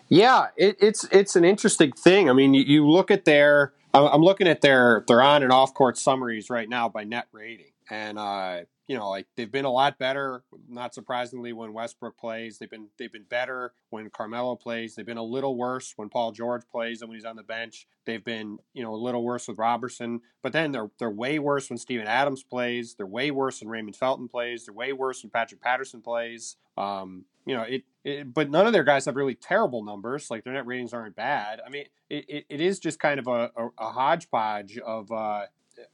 Yeah, 0.10 0.48
it, 0.58 0.76
it's 0.82 1.06
it's 1.06 1.38
an 1.38 1.46
interesting 1.46 1.94
thing. 1.94 2.30
I 2.30 2.34
mean, 2.34 2.54
you, 2.54 2.64
you 2.64 2.90
look 2.90 3.10
at 3.10 3.24
their 3.24 3.74
I'm 3.94 4.22
looking 4.22 4.48
at 4.48 4.60
their 4.60 5.06
their 5.08 5.22
on 5.22 5.44
and 5.44 5.52
off 5.54 5.74
court 5.74 5.98
summaries 5.98 6.50
right 6.50 6.68
now 6.68 6.90
by 6.90 7.06
net 7.06 7.28
rating, 7.32 7.72
and 7.90 8.20
uh, 8.20 8.62
you 8.94 9.00
know, 9.00 9.10
like 9.10 9.26
they've 9.36 9.52
been 9.52 9.66
a 9.66 9.72
lot 9.72 9.98
better. 9.98 10.44
Not 10.70 10.94
surprisingly, 10.94 11.52
when 11.52 11.74
Westbrook 11.74 12.16
plays, 12.16 12.60
they've 12.60 12.70
been 12.70 12.90
they've 13.00 13.12
been 13.12 13.26
better 13.28 13.74
when 13.90 14.08
Carmelo 14.12 14.56
plays. 14.56 14.94
They've 14.94 15.04
been 15.04 15.18
a 15.18 15.24
little 15.24 15.58
worse 15.58 15.94
when 15.96 16.10
Paul 16.10 16.32
George 16.32 16.62
plays 16.72 17.02
and 17.02 17.10
when 17.10 17.18
he's 17.18 17.26
on 17.26 17.36
the 17.36 17.42
bench. 17.42 17.88
They've 18.06 18.24
been 18.24 18.60
you 18.72 18.84
know 18.84 18.94
a 18.94 18.96
little 18.96 19.24
worse 19.24 19.48
with 19.48 19.58
Roberson, 19.58 20.22
but 20.44 20.54
then 20.54 20.72
they're 20.72 20.92
they're 21.00 21.10
way 21.10 21.40
worse 21.40 21.72
when 21.72 21.80
Steven 21.80 22.06
Adams 22.06 22.44
plays. 22.44 22.94
They're 22.94 23.08
way 23.08 23.32
worse 23.32 23.62
when 23.62 23.70
Raymond 23.70 23.96
Felton 23.96 24.28
plays. 24.28 24.68
They're 24.68 24.76
way 24.76 24.94
worse 24.94 25.24
when 25.24 25.32
Patrick 25.32 25.60
Patterson 25.60 26.04
plays. 26.04 26.58
Um, 26.78 27.26
you 27.48 27.56
know, 27.56 27.64
it, 27.64 27.86
it, 28.04 28.32
but 28.32 28.52
none 28.52 28.68
of 28.68 28.74
their 28.74 28.84
guys 28.84 29.06
have 29.06 29.16
really 29.16 29.34
terrible 29.34 29.84
numbers. 29.84 30.30
Like 30.30 30.44
their 30.44 30.54
net 30.54 30.68
ratings 30.68 30.94
aren't 30.94 31.16
bad. 31.16 31.62
I 31.66 31.70
mean, 31.72 31.86
it, 32.12 32.26
it, 32.30 32.46
it 32.48 32.62
is 32.62 32.78
just 32.78 33.00
kind 33.00 33.20
of 33.20 33.28
a, 33.28 33.50
a, 33.58 33.70
a 33.80 33.92
hodgepodge 33.92 34.78
of 34.78 35.12
uh, 35.12 35.46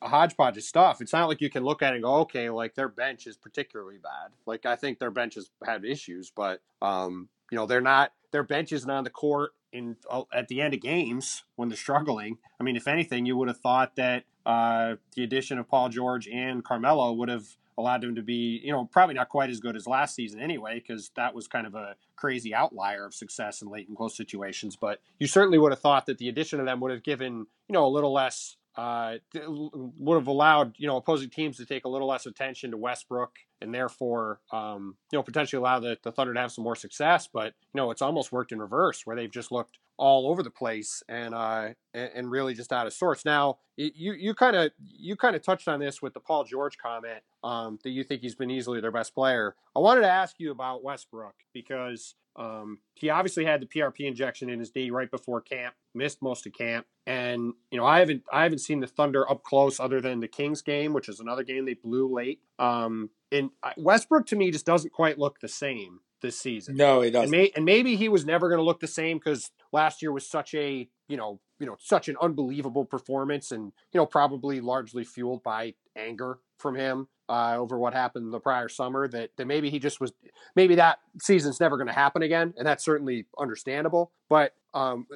a 0.01 0.09
hodgepodge 0.09 0.57
of 0.57 0.63
stuff. 0.63 1.01
It's 1.01 1.13
not 1.13 1.27
like 1.27 1.41
you 1.41 1.49
can 1.49 1.63
look 1.63 1.81
at 1.81 1.93
it 1.93 1.97
and 1.97 2.03
go, 2.03 2.15
okay, 2.17 2.49
like 2.49 2.75
their 2.75 2.89
bench 2.89 3.27
is 3.27 3.37
particularly 3.37 3.97
bad. 3.97 4.31
Like 4.45 4.65
I 4.65 4.75
think 4.75 4.99
their 4.99 5.11
bench 5.11 5.35
has 5.35 5.49
had 5.65 5.85
issues, 5.85 6.31
but 6.35 6.61
um, 6.81 7.29
you 7.51 7.57
know, 7.57 7.65
they're 7.65 7.81
not 7.81 8.11
their 8.31 8.43
bench 8.43 8.71
isn't 8.71 8.89
on 8.89 9.03
the 9.03 9.09
court 9.09 9.51
in 9.71 9.95
uh, 10.09 10.23
at 10.33 10.47
the 10.47 10.61
end 10.61 10.73
of 10.73 10.81
games 10.81 11.43
when 11.55 11.69
they're 11.69 11.77
struggling. 11.77 12.37
I 12.59 12.63
mean, 12.63 12.75
if 12.75 12.87
anything, 12.87 13.25
you 13.25 13.37
would 13.37 13.47
have 13.47 13.59
thought 13.59 13.95
that 13.95 14.23
uh, 14.45 14.95
the 15.15 15.23
addition 15.23 15.59
of 15.59 15.67
Paul 15.67 15.89
George 15.89 16.27
and 16.27 16.63
Carmelo 16.63 17.13
would 17.13 17.29
have 17.29 17.45
allowed 17.77 18.01
them 18.01 18.15
to 18.15 18.21
be, 18.21 18.59
you 18.63 18.71
know, 18.71 18.85
probably 18.85 19.15
not 19.15 19.29
quite 19.29 19.49
as 19.49 19.61
good 19.61 19.75
as 19.75 19.87
last 19.87 20.13
season 20.13 20.41
anyway, 20.41 20.75
because 20.75 21.11
that 21.15 21.33
was 21.33 21.47
kind 21.47 21.65
of 21.65 21.75
a 21.75 21.95
crazy 22.17 22.53
outlier 22.53 23.05
of 23.05 23.13
success 23.13 23.61
in 23.61 23.69
late 23.69 23.87
and 23.87 23.95
close 23.95 24.17
situations. 24.17 24.75
But 24.75 24.99
you 25.17 25.27
certainly 25.27 25.57
would 25.57 25.71
have 25.71 25.79
thought 25.79 26.05
that 26.07 26.17
the 26.17 26.27
addition 26.27 26.59
of 26.59 26.65
them 26.65 26.81
would 26.81 26.91
have 26.91 27.03
given, 27.03 27.47
you 27.67 27.73
know, 27.73 27.85
a 27.85 27.87
little 27.87 28.11
less 28.11 28.57
uh, 28.79 29.17
would 29.45 30.15
have 30.15 30.27
allowed 30.27 30.73
you 30.77 30.87
know 30.87 30.95
opposing 30.95 31.29
teams 31.29 31.57
to 31.57 31.65
take 31.65 31.83
a 31.83 31.89
little 31.89 32.07
less 32.07 32.25
attention 32.25 32.71
to 32.71 32.77
Westbrook 32.77 33.35
and 33.59 33.73
therefore 33.75 34.39
um, 34.53 34.95
you 35.11 35.19
know 35.19 35.23
potentially 35.23 35.59
allow 35.59 35.79
the, 35.79 35.97
the 36.01 36.13
Thunder 36.13 36.33
to 36.33 36.39
have 36.39 36.51
some 36.53 36.63
more 36.63 36.77
success. 36.77 37.27
But 37.27 37.53
you 37.73 37.77
know 37.81 37.91
it's 37.91 38.01
almost 38.01 38.31
worked 38.31 38.53
in 38.53 38.59
reverse 38.59 39.05
where 39.05 39.17
they've 39.17 39.29
just 39.29 39.51
looked 39.51 39.79
all 39.99 40.31
over 40.31 40.41
the 40.41 40.49
place 40.49 41.03
and 41.09 41.35
uh, 41.35 41.69
and 41.93 42.31
really 42.31 42.53
just 42.53 42.71
out 42.71 42.87
of 42.87 42.93
sorts. 42.93 43.25
Now 43.25 43.59
you 43.75 44.13
you 44.13 44.33
kind 44.33 44.55
of 44.55 44.71
you 44.79 45.15
kind 45.15 45.35
of 45.35 45.43
touched 45.43 45.67
on 45.67 45.79
this 45.79 46.01
with 46.01 46.13
the 46.13 46.19
Paul 46.19 46.45
George 46.45 46.77
comment 46.77 47.21
um, 47.43 47.77
that 47.83 47.91
you 47.91 48.03
think 48.03 48.21
he's 48.21 48.35
been 48.35 48.49
easily 48.49 48.81
their 48.81 48.91
best 48.91 49.13
player. 49.13 49.55
I 49.75 49.79
wanted 49.79 50.01
to 50.01 50.09
ask 50.09 50.37
you 50.39 50.51
about 50.51 50.83
Westbrook 50.83 51.35
because 51.53 52.15
um, 52.37 52.79
he 52.95 53.09
obviously 53.09 53.43
had 53.43 53.61
the 53.61 53.65
PRP 53.65 54.07
injection 54.07 54.49
in 54.49 54.59
his 54.59 54.73
knee 54.73 54.89
right 54.89 55.11
before 55.11 55.41
camp, 55.41 55.75
missed 55.93 56.21
most 56.21 56.47
of 56.47 56.53
camp, 56.53 56.85
and 57.05 57.53
you 57.69 57.77
know 57.77 57.85
I 57.85 57.99
haven't 57.99 58.23
I 58.31 58.43
haven't 58.43 58.59
seen 58.59 58.79
the 58.79 58.87
Thunder 58.87 59.29
up 59.29 59.43
close 59.43 59.79
other 59.79 59.99
than 59.99 60.21
the 60.21 60.27
Kings 60.29 60.61
game, 60.61 60.93
which 60.93 61.09
is 61.09 61.19
another 61.19 61.43
game 61.43 61.65
they 61.65 61.73
blew 61.73 62.07
late. 62.07 62.39
Um, 62.57 63.09
and 63.31 63.51
Westbrook 63.77 64.25
to 64.27 64.37
me 64.37 64.49
just 64.49 64.65
doesn't 64.65 64.93
quite 64.93 65.19
look 65.19 65.39
the 65.39 65.49
same 65.49 65.99
this 66.21 66.39
season. 66.39 66.75
No, 66.75 67.01
he 67.01 67.11
doesn't. 67.11 67.25
And, 67.25 67.31
may, 67.31 67.51
and 67.55 67.65
maybe 67.65 67.95
he 67.95 68.09
was 68.09 68.25
never 68.25 68.49
going 68.49 68.59
to 68.59 68.63
look 68.63 68.79
the 68.79 68.87
same 68.87 69.17
because 69.17 69.51
last 69.71 70.01
year 70.01 70.11
was 70.11 70.27
such 70.27 70.53
a 70.53 70.87
you 71.07 71.17
know 71.17 71.39
you 71.59 71.65
know 71.65 71.75
such 71.79 72.07
an 72.09 72.15
unbelievable 72.21 72.85
performance, 72.85 73.51
and 73.51 73.71
you 73.91 73.99
know 73.99 74.05
probably 74.05 74.61
largely 74.61 75.03
fueled 75.03 75.43
by 75.43 75.73
anger 75.95 76.39
from 76.57 76.75
him 76.75 77.07
uh, 77.27 77.55
over 77.57 77.77
what 77.77 77.93
happened 77.93 78.33
the 78.33 78.39
prior 78.39 78.69
summer. 78.69 79.07
That 79.07 79.31
that 79.37 79.45
maybe 79.45 79.69
he 79.69 79.79
just 79.79 79.99
was 79.99 80.13
maybe 80.55 80.75
that 80.75 80.99
season's 81.21 81.59
never 81.59 81.77
going 81.77 81.87
to 81.87 81.93
happen 81.93 82.21
again, 82.21 82.53
and 82.57 82.65
that's 82.65 82.83
certainly 82.83 83.25
understandable. 83.37 84.11
But 84.29 84.53
um, 84.73 85.07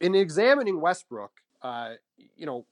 in 0.00 0.14
examining 0.14 0.80
Westbrook, 0.80 1.32
uh, 1.62 1.94
you 2.36 2.46
know, 2.46 2.66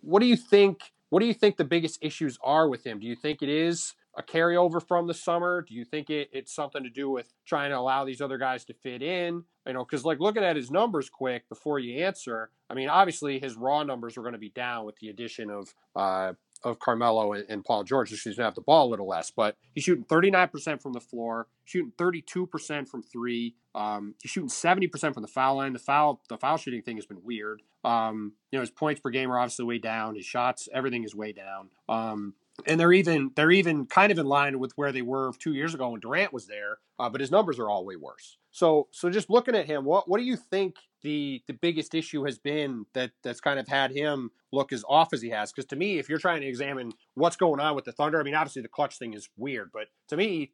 what 0.00 0.20
do 0.20 0.26
you 0.26 0.36
think? 0.36 0.92
What 1.10 1.20
do 1.20 1.26
you 1.26 1.34
think 1.34 1.56
the 1.56 1.64
biggest 1.64 1.98
issues 2.02 2.38
are 2.42 2.68
with 2.68 2.84
him? 2.84 2.98
Do 2.98 3.06
you 3.06 3.14
think 3.14 3.42
it 3.42 3.48
is 3.48 3.94
a 4.16 4.22
carryover 4.22 4.86
from 4.86 5.06
the 5.06 5.14
summer? 5.14 5.62
Do 5.62 5.74
you 5.74 5.84
think 5.84 6.10
it, 6.10 6.30
it's 6.32 6.54
something 6.54 6.82
to 6.82 6.90
do 6.90 7.10
with 7.10 7.32
trying 7.46 7.70
to 7.70 7.78
allow 7.78 8.04
these 8.04 8.20
other 8.20 8.38
guys 8.38 8.64
to 8.66 8.74
fit 8.74 9.02
in? 9.02 9.44
You 9.66 9.72
know, 9.72 9.84
because 9.84 10.04
like 10.04 10.20
looking 10.20 10.44
at 10.44 10.56
his 10.56 10.70
numbers 10.70 11.08
quick 11.08 11.48
before 11.48 11.78
you 11.78 12.04
answer, 12.04 12.50
I 12.68 12.74
mean, 12.74 12.88
obviously 12.88 13.38
his 13.38 13.56
raw 13.56 13.82
numbers 13.82 14.16
are 14.16 14.22
going 14.22 14.34
to 14.34 14.38
be 14.38 14.50
down 14.50 14.84
with 14.84 14.96
the 14.96 15.08
addition 15.08 15.50
of 15.50 15.74
uh, 15.96 16.34
of 16.64 16.78
Carmelo 16.78 17.34
and, 17.34 17.44
and 17.48 17.64
Paul 17.64 17.84
George. 17.84 18.08
So 18.08 18.14
he's 18.14 18.24
going 18.24 18.36
to 18.36 18.44
have 18.44 18.54
the 18.54 18.62
ball 18.62 18.88
a 18.88 18.90
little 18.90 19.06
less, 19.06 19.30
but 19.30 19.56
he's 19.74 19.84
shooting 19.84 20.04
39% 20.04 20.80
from 20.80 20.94
the 20.94 21.00
floor, 21.00 21.46
shooting 21.64 21.92
32% 21.98 22.88
from 22.88 23.02
three. 23.02 23.54
Um, 23.74 24.14
he's 24.22 24.30
shooting 24.30 24.48
70% 24.48 25.12
from 25.12 25.22
the 25.22 25.28
foul 25.28 25.56
line. 25.56 25.74
The 25.74 25.78
foul 25.78 26.22
the 26.28 26.38
foul 26.38 26.56
shooting 26.56 26.82
thing 26.82 26.96
has 26.96 27.06
been 27.06 27.22
weird. 27.22 27.62
Um, 27.84 28.32
you 28.50 28.58
know, 28.58 28.62
his 28.62 28.70
points 28.70 29.00
per 29.00 29.10
game 29.10 29.30
are 29.30 29.38
obviously 29.38 29.66
way 29.66 29.78
down. 29.78 30.16
His 30.16 30.24
shots, 30.24 30.68
everything 30.72 31.04
is 31.04 31.14
way 31.14 31.32
down. 31.32 31.68
Um, 31.88 32.34
and 32.66 32.78
they're 32.78 32.92
even 32.92 33.30
they're 33.34 33.50
even 33.50 33.86
kind 33.86 34.12
of 34.12 34.18
in 34.18 34.26
line 34.26 34.58
with 34.58 34.72
where 34.76 34.92
they 34.92 35.02
were 35.02 35.32
two 35.38 35.54
years 35.54 35.74
ago 35.74 35.90
when 35.90 36.00
Durant 36.00 36.32
was 36.32 36.46
there, 36.46 36.78
uh, 36.98 37.08
but 37.08 37.20
his 37.20 37.30
numbers 37.30 37.58
are 37.58 37.68
all 37.68 37.84
way 37.84 37.96
worse. 37.96 38.38
So 38.50 38.88
so 38.92 39.10
just 39.10 39.30
looking 39.30 39.56
at 39.56 39.66
him, 39.66 39.84
what 39.84 40.08
what 40.08 40.18
do 40.18 40.24
you 40.24 40.36
think 40.36 40.76
the 41.02 41.42
the 41.46 41.52
biggest 41.52 41.94
issue 41.94 42.24
has 42.24 42.38
been 42.38 42.86
that 42.94 43.10
that's 43.22 43.40
kind 43.40 43.58
of 43.58 43.66
had 43.66 43.90
him 43.90 44.30
look 44.52 44.72
as 44.72 44.84
off 44.88 45.12
as 45.12 45.20
he 45.20 45.30
has? 45.30 45.52
Because 45.52 45.66
to 45.66 45.76
me, 45.76 45.98
if 45.98 46.08
you're 46.08 46.18
trying 46.18 46.42
to 46.42 46.46
examine 46.46 46.92
what's 47.14 47.36
going 47.36 47.60
on 47.60 47.74
with 47.74 47.84
the 47.84 47.92
Thunder, 47.92 48.20
I 48.20 48.22
mean, 48.22 48.34
obviously 48.34 48.62
the 48.62 48.68
clutch 48.68 48.98
thing 48.98 49.14
is 49.14 49.28
weird, 49.36 49.70
but 49.72 49.88
to 50.08 50.16
me, 50.16 50.52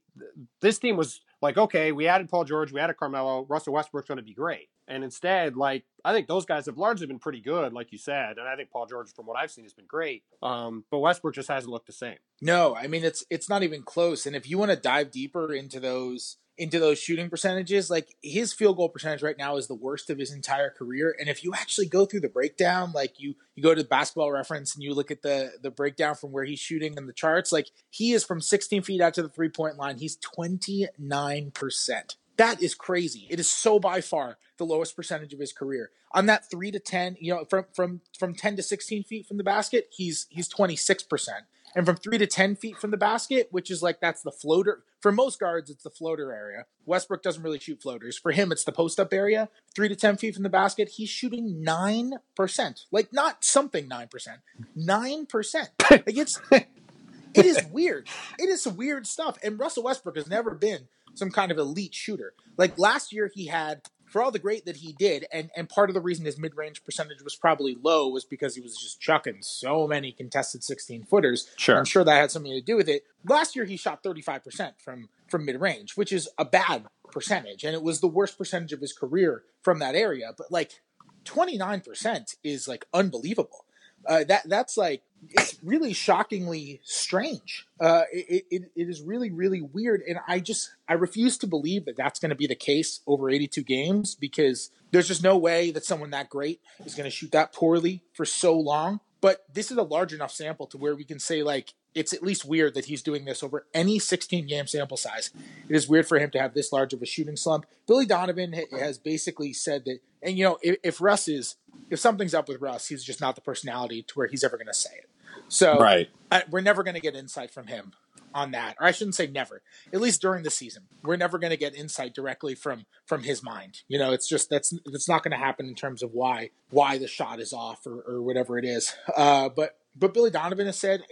this 0.63 0.79
team 0.79 0.97
was 0.97 1.21
like, 1.43 1.59
okay, 1.59 1.93
we 1.93 2.09
added 2.09 2.29
Paul 2.29 2.45
George, 2.45 2.73
we 2.73 2.81
added 2.81 2.97
Carmelo, 2.97 3.45
Russell 3.49 3.75
Westbrook's 3.75 4.09
going 4.09 4.17
to 4.17 4.25
be 4.25 4.35
great, 4.35 4.69
and 4.91 5.05
instead, 5.05 5.57
like, 5.57 5.85
I 6.05 6.13
think 6.13 6.27
those 6.27 6.45
guys 6.45 6.67
have 6.67 6.77
largely 6.77 7.07
been 7.07 7.19
pretty 7.19 7.41
good, 7.41 7.73
like 7.73 7.93
you 7.93 7.99
said, 7.99 8.39
and 8.39 8.49
I 8.49 8.57
think 8.57 8.71
Paul 8.71 8.87
George, 8.87 9.13
from 9.15 9.27
what 9.27 9.39
I've 9.39 9.51
seen, 9.51 9.65
has 9.65 9.73
been 9.73 9.87
great. 9.87 10.25
Um, 10.43 10.85
but 10.91 10.99
Westbrook 10.99 11.35
just 11.35 11.49
hasn't 11.49 11.73
looked 11.73 11.87
the 11.87 11.93
same. 11.93 12.17
No, 12.43 12.75
I 12.75 12.87
mean 12.87 13.05
it's 13.05 13.25
it's 13.31 13.49
not 13.49 13.63
even 13.63 13.83
close. 13.83 14.27
And 14.27 14.35
if 14.35 14.49
you 14.49 14.59
want 14.59 14.71
to 14.71 14.77
dive 14.77 15.11
deeper 15.11 15.53
into 15.53 15.79
those 15.79 16.39
into 16.59 16.79
those 16.79 16.99
shooting 16.99 17.31
percentages, 17.31 17.89
like 17.89 18.15
his 18.23 18.53
field 18.53 18.77
goal 18.77 18.91
percentage 18.91 19.23
right 19.23 19.39
now 19.39 19.57
is 19.57 19.67
the 19.67 19.75
worst 19.75 20.11
of 20.11 20.19
his 20.19 20.31
entire 20.31 20.69
career. 20.69 21.17
And 21.19 21.29
if 21.29 21.43
you 21.43 21.55
actually 21.55 21.87
go 21.87 22.05
through 22.05 22.21
the 22.21 22.29
breakdown, 22.29 22.93
like 22.93 23.21
you 23.21 23.35
you 23.55 23.63
go 23.63 23.75
to 23.75 23.85
basketball 23.85 24.31
reference 24.31 24.75
and 24.75 24.83
you 24.83 24.93
look 24.95 25.11
at 25.11 25.23
the 25.23 25.53
the 25.63 25.71
breakdown 25.71 26.15
from 26.15 26.33
where 26.33 26.45
he's 26.45 26.61
shooting 26.61 26.95
in 26.97 27.07
the 27.07 27.13
charts, 27.13 27.53
like 27.53 27.69
he 27.91 28.13
is 28.13 28.25
from 28.25 28.41
16 28.41 28.83
feet 28.83 29.01
out 29.01 29.15
to 29.15 29.23
the 29.23 29.29
three 29.29 29.49
point 29.49 29.77
line, 29.77 29.99
he's 29.99 30.19
29%. 30.19 32.17
That 32.41 32.63
is 32.63 32.75
crazy. 32.75 33.27
It 33.29 33.39
is 33.39 33.51
so 33.51 33.79
by 33.79 34.01
far 34.01 34.39
the 34.57 34.65
lowest 34.65 34.97
percentage 34.97 35.35
of 35.35 35.41
his 35.41 35.53
career. 35.53 35.91
On 36.13 36.25
that 36.25 36.51
three 36.51 36.71
to 36.71 36.79
ten, 36.79 37.19
you 37.21 37.35
know, 37.35 37.45
from 37.45 37.67
from 37.75 38.01
from 38.19 38.35
ten 38.35 38.57
to 38.57 38.63
sixteen 38.63 39.05
feet 39.05 39.27
from 39.27 39.37
the 39.37 39.45
basket, 39.45 39.89
he's 39.91 40.27
he's 40.31 40.49
twenty 40.49 40.75
six 40.75 41.03
percent. 41.03 41.45
And 41.75 41.85
from 41.85 41.97
three 41.97 42.19
to 42.19 42.27
10 42.27 42.57
feet 42.57 42.79
from 42.79 42.91
the 42.91 42.97
basket, 42.97 43.47
which 43.53 43.71
is 43.71 43.81
like 43.81 44.01
that's 44.01 44.23
the 44.23 44.33
floater. 44.33 44.83
For 45.01 45.13
most 45.13 45.39
guards, 45.39 45.71
it's 45.71 45.85
the 45.85 45.91
floater 45.91 46.33
area. 46.33 46.65
Westbrook 46.85 47.23
doesn't 47.23 47.45
really 47.45 47.61
shoot 47.61 47.81
floaters. 47.81 48.19
For 48.19 48.33
him, 48.33 48.51
it's 48.51 48.65
the 48.65 48.73
post 48.73 48.99
up 48.99 49.15
area. 49.15 49.51
Three 49.73 49.89
to 49.89 49.95
10 49.95 50.17
feet 50.17 50.35
from 50.35 50.43
the 50.43 50.49
basket, 50.49 50.89
he's 50.89 51.11
shooting 51.11 51.63
9%. 51.65 52.85
Like, 52.91 53.13
not 53.13 53.45
something 53.45 53.89
9%, 53.89 54.29
9%. 54.77 55.69
Like, 55.91 56.03
it's, 56.07 56.41
it 56.51 57.47
is 57.47 57.65
weird. 57.71 58.09
It 58.37 58.49
is 58.49 58.67
weird 58.67 59.07
stuff. 59.07 59.39
And 59.45 59.57
Russell 59.57 59.85
Westbrook 59.85 60.17
has 60.17 60.27
never 60.27 60.57
been 60.57 60.89
some 61.21 61.31
kind 61.31 61.53
of 61.53 61.59
elite 61.59 61.95
shooter. 61.95 62.33
Like, 62.57 62.79
last 62.79 63.13
year, 63.13 63.31
he 63.33 63.47
had 63.47 63.83
for 64.11 64.21
all 64.21 64.33
the 64.33 64.39
great 64.41 64.65
that 64.67 64.79
he 64.79 64.93
did, 64.93 65.27
and 65.33 65.51
and 65.57 65.69
part 65.69 65.89
of 65.89 65.95
the 65.95 66.01
reason 66.01 66.25
his 66.25 66.39
mid 66.39 66.57
range 66.57 66.85
percentage 66.85 67.23
was 67.23 67.37
probably 67.37 67.77
low 67.81 68.09
was 68.09 68.25
because 68.25 68.57
he 68.57 68.61
was 68.61 68.77
just 68.77 69.01
chucking 69.01 69.39
so 69.41 69.87
many 69.87 70.13
contested 70.13 70.65
sixteen 70.65 71.05
footers. 71.05 71.49
Sure, 71.57 71.79
I'm 71.79 71.85
sure 71.85 72.03
that 72.05 72.17
had 72.17 72.31
something 72.31 72.53
to 72.53 72.61
do 72.61 72.77
with 72.77 72.89
it. 72.89 73.05
Last 73.25 73.55
year 73.55 73.65
he 73.65 73.77
shot 73.77 74.03
35 74.03 74.45
percent 74.45 74.75
from 74.81 75.09
from 75.29 75.45
mid 75.45 75.61
range, 75.61 75.97
which 75.97 76.13
is 76.13 76.29
a 76.37 76.45
bad 76.45 76.87
percentage, 77.13 77.63
and 77.65 77.75
it 77.75 77.83
was 77.83 78.01
the 78.01 78.09
worst 78.09 78.37
percentage 78.37 78.73
of 78.73 78.81
his 78.81 78.93
career 78.93 79.45
from 79.63 79.79
that 79.79 79.95
area. 79.95 80.33
But 80.37 80.51
like 80.51 80.81
29 81.25 81.81
percent 81.81 82.35
is 82.43 82.67
like 82.67 82.87
unbelievable. 82.93 83.65
Uh, 84.07 84.25
that 84.25 84.49
that's 84.49 84.77
like 84.77 85.03
it's 85.31 85.59
really 85.63 85.93
shockingly 85.93 86.81
strange. 86.83 87.67
Uh, 87.79 88.03
it, 88.13 88.47
it, 88.51 88.63
it 88.75 88.89
is 88.89 89.03
really 89.03 89.31
really 89.31 89.61
weird, 89.61 90.03
and 90.09 90.19
I 90.27 90.41
just 90.41 90.71
I 90.89 90.95
refuse 90.95 91.37
to 91.39 91.47
believe 91.47 91.85
that 91.85 91.97
that's 91.97 92.19
going 92.19 92.31
to 92.31 92.37
be 92.37 92.47
the 92.47 92.55
case 92.55 93.01
over 93.07 93.29
82 93.29 93.63
games 93.63 94.15
because 94.15 94.71
there's 94.91 95.09
just 95.09 95.23
no 95.23 95.37
way 95.37 95.71
that 95.71 95.85
someone 95.85 96.11
that 96.11 96.31
great 96.31 96.61
is 96.85 96.95
going 96.95 97.05
to 97.05 97.15
shoot 97.15 97.33
that 97.33 97.53
poorly 97.53 98.03
for 98.13 98.25
so 98.25 98.59
long. 98.59 99.01
But 99.21 99.45
this 99.53 99.71
is 99.71 99.77
a 99.77 99.83
large 99.83 100.15
enough 100.15 100.33
sample 100.33 100.67
to 100.69 100.79
where 100.79 100.97
we 100.97 101.05
can 101.05 101.19
say 101.19 101.43
like 101.43 101.75
it's 101.95 102.13
at 102.13 102.23
least 102.23 102.45
weird 102.45 102.75
that 102.75 102.87
he's 102.87 103.03
doing 103.03 103.25
this 103.25 103.43
over 103.43 103.67
any 103.75 103.99
16 103.99 104.47
game 104.47 104.67
sample 104.67 104.97
size. 104.97 105.31
It 105.69 105.75
is 105.75 105.89
weird 105.89 106.07
for 106.07 106.19
him 106.19 106.31
to 106.31 106.41
have 106.41 106.55
this 106.55 106.73
large 106.73 106.93
of 106.93 107.03
a 107.03 107.07
shooting 107.07 107.37
slump. 107.37 107.67
Billy 107.87 108.07
Donovan 108.07 108.55
has 108.73 108.99
basically 108.99 109.53
said 109.53 109.85
that, 109.87 109.99
and 110.23 110.39
you 110.39 110.45
know, 110.45 110.59
if, 110.63 110.77
if 110.83 111.01
Russ 111.01 111.29
is, 111.29 111.57
if 111.91 111.99
something's 111.99 112.35
up 112.35 112.49
with 112.49 112.61
Russ, 112.61 112.89
he's 112.89 113.05
just 113.05 113.21
not 113.21 113.35
the 113.35 113.41
personality 113.41 114.03
to 114.03 114.15
where 114.15 114.29
he's 114.29 114.45
ever 114.45 114.57
going 114.57 114.67
to 114.69 114.75
say 114.75 114.91
it. 114.99 115.09
So 115.49 115.79
right. 115.79 116.09
I, 116.31 116.45
we're 116.49 116.61
never 116.61 116.83
going 116.83 116.95
to 116.95 117.01
get 117.01 117.15
insight 117.17 117.51
from 117.51 117.67
him 117.67 117.93
on 118.33 118.53
that, 118.53 118.77
or 118.81 118.87
I 118.87 118.93
shouldn't 118.93 119.17
say 119.17 119.27
never. 119.27 119.63
At 119.93 120.01
least 120.01 120.21
during 120.21 120.45
the 120.45 120.51
season, 120.51 120.85
we're 121.03 121.17
never 121.17 121.39
going 121.39 121.51
to 121.51 121.57
get 121.57 121.75
insight 121.75 122.15
directly 122.15 122.55
from 122.55 122.87
from 123.05 123.25
his 123.25 123.43
mind. 123.43 123.83
You 123.89 123.99
know, 123.99 124.13
it's 124.13 124.29
just 124.29 124.51
that's 124.51 124.73
that's 124.87 125.09
not 125.09 125.25
going 125.25 125.33
to 125.33 125.45
happen 125.45 125.67
in 125.67 125.75
terms 125.75 126.03
of 126.03 126.13
why 126.13 126.51
why 126.71 126.99
the 126.99 127.09
shot 127.09 127.41
is 127.41 127.53
off 127.53 127.87
or, 127.87 128.01
or 128.03 128.23
whatever 128.23 128.59
it 128.59 128.65
is. 128.65 128.95
Uh, 129.17 129.49
but 129.49 129.77
but 129.97 130.15
Billy 130.15 130.31
Donovan 130.31 130.67
has 130.67 130.79
said 130.79 131.03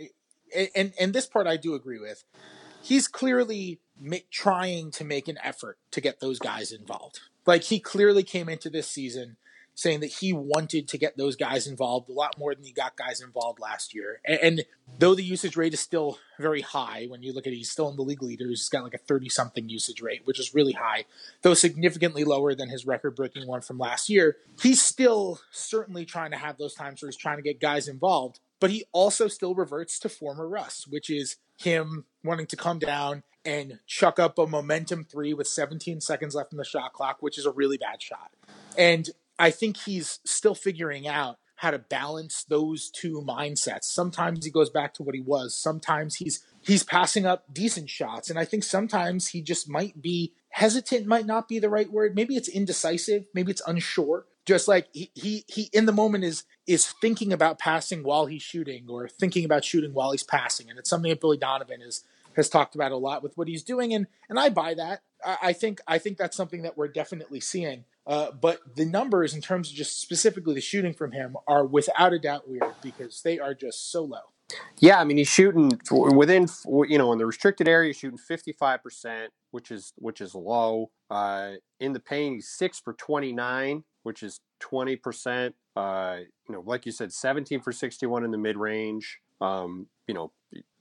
and 0.74 0.92
and 0.98 1.12
this 1.12 1.26
part 1.26 1.46
I 1.46 1.56
do 1.56 1.74
agree 1.74 1.98
with. 1.98 2.24
He's 2.82 3.08
clearly 3.08 3.80
trying 4.30 4.90
to 4.92 5.04
make 5.04 5.28
an 5.28 5.38
effort 5.42 5.78
to 5.90 6.00
get 6.00 6.20
those 6.20 6.38
guys 6.38 6.72
involved. 6.72 7.20
Like 7.44 7.64
he 7.64 7.80
clearly 7.80 8.22
came 8.22 8.48
into 8.48 8.70
this 8.70 8.88
season 8.88 9.36
saying 9.78 10.00
that 10.00 10.06
he 10.14 10.32
wanted 10.32 10.88
to 10.88 10.98
get 10.98 11.16
those 11.16 11.36
guys 11.36 11.68
involved 11.68 12.10
a 12.10 12.12
lot 12.12 12.36
more 12.36 12.52
than 12.52 12.64
he 12.64 12.72
got 12.72 12.96
guys 12.96 13.20
involved 13.20 13.60
last 13.60 13.94
year. 13.94 14.20
And, 14.26 14.40
and 14.40 14.64
though 14.98 15.14
the 15.14 15.22
usage 15.22 15.56
rate 15.56 15.72
is 15.72 15.78
still 15.78 16.18
very 16.40 16.62
high, 16.62 17.06
when 17.08 17.22
you 17.22 17.32
look 17.32 17.46
at 17.46 17.52
it, 17.52 17.56
he's 17.56 17.70
still 17.70 17.88
in 17.88 17.94
the 17.94 18.02
league 18.02 18.20
leaders. 18.20 18.48
He's 18.48 18.68
got 18.68 18.82
like 18.82 18.94
a 18.94 18.98
30 18.98 19.28
something 19.28 19.68
usage 19.68 20.02
rate, 20.02 20.22
which 20.24 20.40
is 20.40 20.52
really 20.52 20.72
high, 20.72 21.04
though 21.42 21.54
significantly 21.54 22.24
lower 22.24 22.56
than 22.56 22.68
his 22.68 22.86
record 22.86 23.14
breaking 23.14 23.46
one 23.46 23.60
from 23.60 23.78
last 23.78 24.08
year. 24.08 24.36
He's 24.60 24.82
still 24.82 25.38
certainly 25.52 26.04
trying 26.04 26.32
to 26.32 26.38
have 26.38 26.58
those 26.58 26.74
times 26.74 27.00
where 27.00 27.08
he's 27.08 27.16
trying 27.16 27.36
to 27.36 27.42
get 27.42 27.60
guys 27.60 27.86
involved 27.86 28.40
but 28.60 28.70
he 28.70 28.84
also 28.92 29.28
still 29.28 29.54
reverts 29.54 29.98
to 30.00 30.08
former 30.08 30.48
Russ, 30.48 30.86
which 30.86 31.10
is 31.10 31.36
him 31.56 32.04
wanting 32.24 32.46
to 32.46 32.56
come 32.56 32.78
down 32.78 33.22
and 33.44 33.78
chuck 33.86 34.18
up 34.18 34.38
a 34.38 34.46
momentum 34.46 35.04
three 35.04 35.32
with 35.32 35.46
17 35.46 36.00
seconds 36.00 36.34
left 36.34 36.52
in 36.52 36.58
the 36.58 36.64
shot 36.64 36.92
clock, 36.92 37.18
which 37.20 37.38
is 37.38 37.46
a 37.46 37.50
really 37.50 37.78
bad 37.78 38.02
shot. 38.02 38.30
And 38.76 39.08
I 39.38 39.50
think 39.50 39.76
he's 39.78 40.20
still 40.24 40.54
figuring 40.54 41.06
out 41.06 41.38
how 41.56 41.72
to 41.72 41.78
balance 41.78 42.44
those 42.44 42.88
two 42.88 43.20
mindsets. 43.26 43.84
Sometimes 43.84 44.44
he 44.44 44.50
goes 44.50 44.70
back 44.70 44.94
to 44.94 45.02
what 45.02 45.14
he 45.14 45.20
was. 45.20 45.56
Sometimes 45.56 46.16
he's 46.16 46.44
he's 46.60 46.84
passing 46.84 47.26
up 47.26 47.52
decent 47.52 47.90
shots 47.90 48.30
and 48.30 48.38
I 48.38 48.44
think 48.44 48.62
sometimes 48.62 49.28
he 49.28 49.42
just 49.42 49.68
might 49.68 50.00
be 50.00 50.32
hesitant 50.50 51.06
might 51.06 51.26
not 51.26 51.48
be 51.48 51.58
the 51.58 51.68
right 51.68 51.90
word. 51.90 52.14
Maybe 52.14 52.36
it's 52.36 52.48
indecisive, 52.48 53.26
maybe 53.34 53.50
it's 53.50 53.62
unsure 53.66 54.26
just 54.48 54.66
like 54.66 54.88
he, 54.94 55.10
he 55.14 55.44
he 55.46 55.68
in 55.74 55.84
the 55.84 55.92
moment 55.92 56.24
is 56.24 56.44
is 56.66 56.86
thinking 57.02 57.34
about 57.34 57.58
passing 57.58 58.02
while 58.02 58.24
he's 58.24 58.40
shooting 58.40 58.86
or 58.88 59.06
thinking 59.06 59.44
about 59.44 59.62
shooting 59.62 59.92
while 59.92 60.12
he's 60.12 60.22
passing. 60.22 60.70
And 60.70 60.78
it's 60.78 60.88
something 60.88 61.10
that 61.10 61.20
billy 61.20 61.36
donovan 61.36 61.82
is 61.82 62.02
has 62.34 62.48
talked 62.48 62.74
about 62.74 62.90
a 62.90 62.96
lot 62.96 63.22
with 63.22 63.36
what 63.36 63.46
he's 63.46 63.62
doing. 63.62 63.92
And 63.92 64.06
and 64.30 64.40
i 64.40 64.48
buy 64.48 64.72
that. 64.72 65.02
I, 65.22 65.36
I 65.42 65.52
think 65.52 65.82
i 65.86 65.98
think 65.98 66.16
that's 66.16 66.34
something 66.34 66.62
that 66.62 66.78
we're 66.78 66.88
definitely 66.88 67.40
seeing. 67.40 67.84
Uh, 68.06 68.30
but 68.30 68.60
the 68.74 68.86
numbers 68.86 69.34
in 69.34 69.42
terms 69.42 69.68
of 69.68 69.76
just 69.76 70.00
specifically 70.00 70.54
the 70.54 70.62
shooting 70.62 70.94
from 70.94 71.12
him 71.12 71.36
are 71.46 71.66
without 71.66 72.14
a 72.14 72.18
doubt 72.18 72.48
weird 72.48 72.74
because 72.82 73.20
they 73.20 73.38
are 73.38 73.52
just 73.52 73.92
so 73.92 74.02
low 74.02 74.32
yeah, 74.78 75.00
I 75.00 75.04
mean 75.04 75.16
he's 75.16 75.28
shooting 75.28 75.78
within 75.90 76.46
you 76.88 76.98
know 76.98 77.12
in 77.12 77.18
the 77.18 77.26
restricted 77.26 77.68
area 77.68 77.92
shooting 77.92 78.18
fifty 78.18 78.52
five 78.52 78.82
percent, 78.82 79.32
which 79.50 79.70
is 79.70 79.92
which 79.96 80.20
is 80.20 80.34
low. 80.34 80.90
Uh, 81.10 81.52
in 81.80 81.92
the 81.92 82.00
paint, 82.00 82.36
he's 82.36 82.48
six 82.48 82.80
for 82.80 82.94
twenty 82.94 83.32
nine, 83.32 83.84
which 84.02 84.22
is 84.22 84.40
20%. 84.60 85.52
Uh, 85.76 86.16
you 86.48 86.54
know, 86.54 86.62
like 86.64 86.86
you 86.86 86.92
said, 86.92 87.12
17 87.12 87.60
for 87.60 87.72
61 87.72 88.24
in 88.24 88.30
the 88.30 88.38
mid 88.38 88.56
range. 88.56 89.20
Um, 89.40 89.86
you 90.06 90.14
know, 90.14 90.32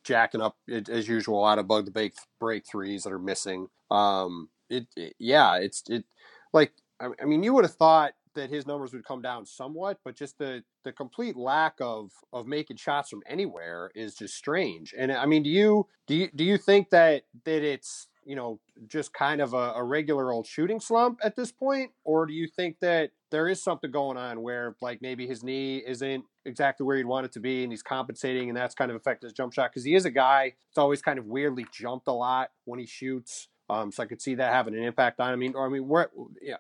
jacking 0.04 0.42
up 0.42 0.58
as 0.70 1.08
usual 1.08 1.46
out 1.46 1.60
of 1.60 1.68
bug 1.68 1.86
the 1.86 1.92
break, 1.92 2.14
break 2.40 2.66
threes 2.66 3.04
that 3.04 3.14
are 3.14 3.20
missing. 3.20 3.68
Um, 3.92 4.50
it, 4.70 4.88
it 4.96 5.16
yeah, 5.20 5.58
it's 5.58 5.84
it 5.90 6.06
like 6.54 6.72
I, 7.00 7.10
I 7.22 7.26
mean, 7.26 7.44
you 7.44 7.54
would 7.54 7.66
have 7.66 7.76
thought 7.76 8.14
that 8.38 8.50
his 8.50 8.66
numbers 8.66 8.94
would 8.94 9.04
come 9.04 9.22
down 9.22 9.46
somewhat, 9.46 10.00
but 10.06 10.16
just 10.16 10.38
the 10.38 10.64
the 10.84 10.92
complete 10.92 11.36
lack 11.36 11.76
of 11.82 12.12
of 12.32 12.48
making 12.48 12.78
shots 12.78 13.10
from 13.10 13.22
anywhere 13.28 13.92
is 13.94 14.16
just 14.16 14.36
strange. 14.36 14.94
And 14.98 15.12
I 15.12 15.26
mean, 15.26 15.44
do 15.44 15.50
you 15.50 15.88
do 16.08 16.16
you 16.16 16.30
do 16.34 16.44
you 16.44 16.58
think 16.58 16.90
that 16.92 17.24
that 17.44 17.64
it's 17.64 18.08
you 18.26 18.36
know 18.36 18.60
just 18.88 19.14
kind 19.14 19.42
of 19.42 19.54
a, 19.54 19.74
a 19.76 19.84
regular 19.84 20.32
old 20.32 20.48
shooting 20.48 20.80
slump 20.80 21.20
at 21.24 21.36
this 21.36 21.52
point, 21.52 21.92
or 22.04 22.26
do 22.26 22.34
you 22.34 22.48
think 22.48 22.78
that 22.80 23.12
there 23.32 23.48
is 23.48 23.62
something 23.62 23.92
going 23.92 24.18
on 24.18 24.42
where 24.42 24.76
like 24.82 25.02
maybe 25.02 25.28
his 25.28 25.44
knee 25.44 25.84
isn't 25.86 26.24
exactly 26.46 26.86
where 26.86 26.96
he'd 26.96 27.06
want 27.06 27.26
it 27.26 27.32
to 27.34 27.42
be 27.42 27.64
and 27.64 27.74
he's 27.74 27.84
compensating 27.84 28.48
and 28.48 28.58
that's 28.58 28.74
kind 28.74 28.90
of 28.90 28.96
affected 28.96 29.28
his 29.28 29.34
jump 29.34 29.54
shot? 29.54 29.72
Because 29.72 29.84
he 29.84 29.96
is 29.96 30.06
a 30.06 30.12
guy 30.12 30.54
that's 30.70 30.78
always 30.78 31.02
kind 31.02 31.20
of 31.20 31.26
weirdly 31.26 31.66
jumped 31.74 32.08
a 32.08 32.14
lot 32.14 32.52
when 32.66 32.80
he 32.80 32.86
shoots 32.86 33.50
um, 33.70 33.92
so 33.92 34.04
I 34.04 34.06
could 34.06 34.22
see 34.22 34.36
that 34.36 34.54
having 34.54 34.76
an 34.76 34.84
impact 34.84 35.20
on. 35.20 35.32
I 35.32 35.36
mean, 35.36 35.56
I 35.58 35.68
mean, 35.68 35.88
we're 35.88 36.08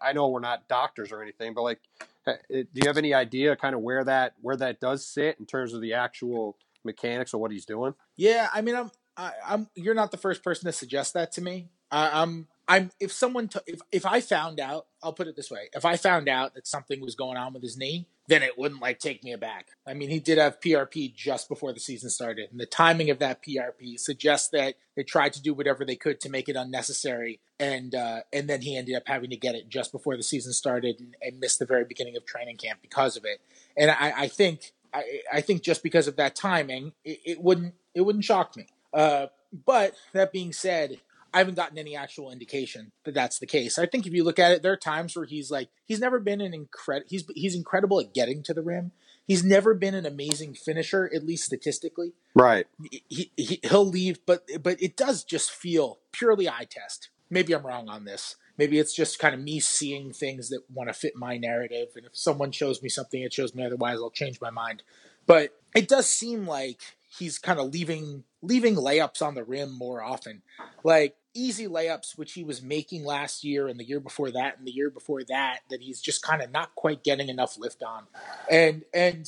I 0.01 0.13
know 0.13 0.27
we're 0.27 0.39
not 0.39 0.67
doctors 0.67 1.11
or 1.11 1.21
anything, 1.21 1.53
but 1.53 1.63
like, 1.63 1.79
uh, 2.25 2.33
do 2.49 2.65
you 2.73 2.87
have 2.87 2.97
any 2.97 3.13
idea 3.13 3.55
kind 3.55 3.75
of 3.75 3.81
where 3.81 4.03
that 4.03 4.33
where 4.41 4.57
that 4.57 4.79
does 4.79 5.05
sit 5.05 5.37
in 5.39 5.45
terms 5.45 5.73
of 5.73 5.81
the 5.81 5.93
actual 5.93 6.57
mechanics 6.83 7.33
of 7.33 7.39
what 7.39 7.51
he's 7.51 7.65
doing? 7.65 7.93
Yeah, 8.17 8.49
I 8.53 8.61
mean, 8.61 8.75
I'm 8.75 8.91
I, 9.15 9.25
am 9.27 9.33
i 9.45 9.53
am 9.53 9.69
You're 9.75 9.95
not 9.95 10.11
the 10.11 10.17
first 10.17 10.43
person 10.43 10.65
to 10.65 10.73
suggest 10.73 11.13
that 11.13 11.31
to 11.33 11.41
me. 11.41 11.69
I, 11.89 12.21
I'm 12.21 12.47
I'm 12.67 12.91
if 12.99 13.13
someone 13.13 13.47
t- 13.47 13.59
if 13.65 13.79
if 13.91 14.05
I 14.05 14.19
found 14.19 14.59
out, 14.59 14.87
I'll 15.01 15.13
put 15.13 15.27
it 15.27 15.35
this 15.37 15.49
way: 15.49 15.69
if 15.73 15.85
I 15.85 15.95
found 15.95 16.27
out 16.27 16.55
that 16.55 16.67
something 16.67 16.99
was 16.99 17.15
going 17.15 17.37
on 17.37 17.53
with 17.53 17.63
his 17.63 17.77
knee, 17.77 18.07
then 18.27 18.43
it 18.43 18.57
wouldn't 18.57 18.81
like 18.81 18.99
take 18.99 19.23
me 19.23 19.31
aback. 19.31 19.67
I 19.87 19.93
mean, 19.93 20.09
he 20.09 20.19
did 20.19 20.37
have 20.37 20.59
PRP 20.59 21.15
just 21.15 21.47
before 21.47 21.73
the 21.73 21.79
season 21.79 22.09
started, 22.09 22.51
and 22.51 22.59
the 22.59 22.65
timing 22.65 23.09
of 23.09 23.19
that 23.19 23.41
PRP 23.41 23.99
suggests 23.99 24.49
that 24.49 24.75
they 24.95 25.03
tried 25.03 25.33
to 25.33 25.41
do 25.41 25.53
whatever 25.53 25.85
they 25.85 25.95
could 25.95 26.19
to 26.21 26.29
make 26.29 26.49
it 26.49 26.55
unnecessary, 26.55 27.39
and 27.59 27.95
uh, 27.95 28.21
and 28.33 28.49
then 28.49 28.61
he 28.61 28.77
ended 28.77 28.95
up 28.95 29.03
having 29.05 29.29
to 29.29 29.37
get 29.37 29.55
it 29.55 29.69
just 29.69 29.91
before 29.91 30.17
the 30.17 30.23
season 30.23 30.51
started 30.51 30.99
and, 30.99 31.15
and 31.21 31.39
missed 31.39 31.59
the 31.59 31.65
very 31.65 31.85
beginning 31.85 32.17
of 32.17 32.25
training 32.25 32.57
camp 32.57 32.79
because 32.81 33.15
of 33.15 33.23
it. 33.25 33.39
And 33.77 33.91
I, 33.91 34.13
I 34.17 34.27
think 34.27 34.73
I, 34.93 35.21
I, 35.31 35.41
think 35.41 35.63
just 35.63 35.83
because 35.83 36.07
of 36.07 36.17
that 36.17 36.35
timing, 36.35 36.93
it, 37.05 37.19
it 37.25 37.41
wouldn't 37.41 37.75
it 37.95 38.01
wouldn't 38.01 38.25
shock 38.25 38.55
me. 38.57 38.67
Uh, 38.93 39.27
but 39.65 39.93
that 40.13 40.31
being 40.31 40.51
said, 40.51 40.99
I 41.33 41.39
haven't 41.39 41.55
gotten 41.55 41.77
any 41.77 41.95
actual 41.95 42.31
indication 42.31 42.91
that 43.03 43.13
that's 43.13 43.39
the 43.39 43.45
case. 43.45 43.77
I 43.77 43.85
think 43.85 44.05
if 44.05 44.13
you 44.13 44.23
look 44.23 44.39
at 44.39 44.51
it, 44.51 44.61
there 44.63 44.71
are 44.71 44.77
times 44.77 45.15
where 45.15 45.25
he's 45.25 45.51
like 45.51 45.69
he's 45.85 45.99
never 45.99 46.19
been 46.19 46.41
an 46.41 46.53
incredible 46.53 47.07
he's 47.09 47.25
he's 47.35 47.55
incredible 47.55 47.99
at 47.99 48.13
getting 48.13 48.43
to 48.43 48.53
the 48.53 48.61
rim. 48.61 48.91
He's 49.27 49.43
never 49.43 49.73
been 49.73 49.93
an 49.93 50.05
amazing 50.05 50.53
finisher, 50.53 51.11
at 51.13 51.25
least 51.25 51.43
statistically. 51.43 52.13
Right. 52.33 52.65
He, 53.09 53.31
he 53.35 53.59
he'll 53.63 53.85
leave, 53.85 54.25
but 54.25 54.47
but 54.61 54.81
it 54.81 54.95
does 54.95 55.23
just 55.23 55.51
feel 55.51 55.99
purely 56.13 56.47
eye 56.47 56.67
test. 56.69 57.09
Maybe 57.29 57.53
I'm 57.53 57.65
wrong 57.65 57.89
on 57.89 58.05
this. 58.05 58.37
Maybe 58.57 58.79
it's 58.79 58.95
just 58.95 59.19
kind 59.19 59.35
of 59.35 59.41
me 59.41 59.59
seeing 59.59 60.13
things 60.13 60.49
that 60.49 60.61
want 60.73 60.89
to 60.89 60.93
fit 60.93 61.15
my 61.15 61.37
narrative, 61.37 61.89
and 61.95 62.05
if 62.05 62.15
someone 62.15 62.51
shows 62.51 62.81
me 62.81 62.89
something, 62.89 63.21
it 63.21 63.33
shows 63.33 63.53
me 63.53 63.65
otherwise. 63.65 63.97
I'll 63.97 64.09
change 64.09 64.39
my 64.41 64.49
mind. 64.49 64.81
But 65.27 65.51
it 65.75 65.89
does 65.89 66.09
seem 66.09 66.47
like 66.47 66.79
he's 67.19 67.37
kind 67.37 67.59
of 67.59 67.71
leaving 67.71 68.23
leaving 68.41 68.75
layups 68.75 69.21
on 69.21 69.35
the 69.35 69.43
rim 69.43 69.71
more 69.71 70.03
often. 70.03 70.41
Like 70.83 71.15
easy 71.33 71.67
layups, 71.67 72.17
which 72.17 72.33
he 72.33 72.43
was 72.43 72.61
making 72.61 73.03
last 73.03 73.43
year 73.43 73.67
and 73.67 73.79
the 73.79 73.83
year 73.83 73.99
before 73.99 74.31
that 74.31 74.57
and 74.57 74.67
the 74.67 74.71
year 74.71 74.89
before 74.89 75.23
that, 75.29 75.59
that 75.69 75.81
he's 75.81 76.01
just 76.01 76.21
kind 76.21 76.41
of 76.41 76.51
not 76.51 76.75
quite 76.75 77.03
getting 77.03 77.29
enough 77.29 77.57
lift 77.57 77.83
on. 77.83 78.05
And 78.49 78.83
and 78.93 79.27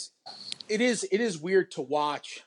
it 0.68 0.82
is 0.82 1.08
it 1.12 1.22
is 1.22 1.38
weird 1.38 1.72
to 1.72 1.82
watch 1.82 2.44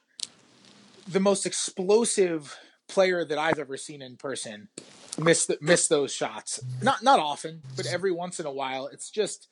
the 1.06 1.20
most 1.20 1.46
explosive 1.46 2.56
player 2.88 3.24
that 3.24 3.38
I've 3.38 3.58
ever 3.58 3.76
seen 3.76 4.02
in 4.02 4.16
person 4.16 4.68
miss 5.18 5.46
the, 5.46 5.58
miss 5.60 5.88
those 5.88 6.12
shots. 6.12 6.60
Not 6.82 7.02
not 7.02 7.18
often, 7.18 7.62
but 7.76 7.86
every 7.86 8.12
once 8.12 8.40
in 8.40 8.46
a 8.46 8.52
while. 8.52 8.86
It's 8.86 9.10
just 9.10 9.48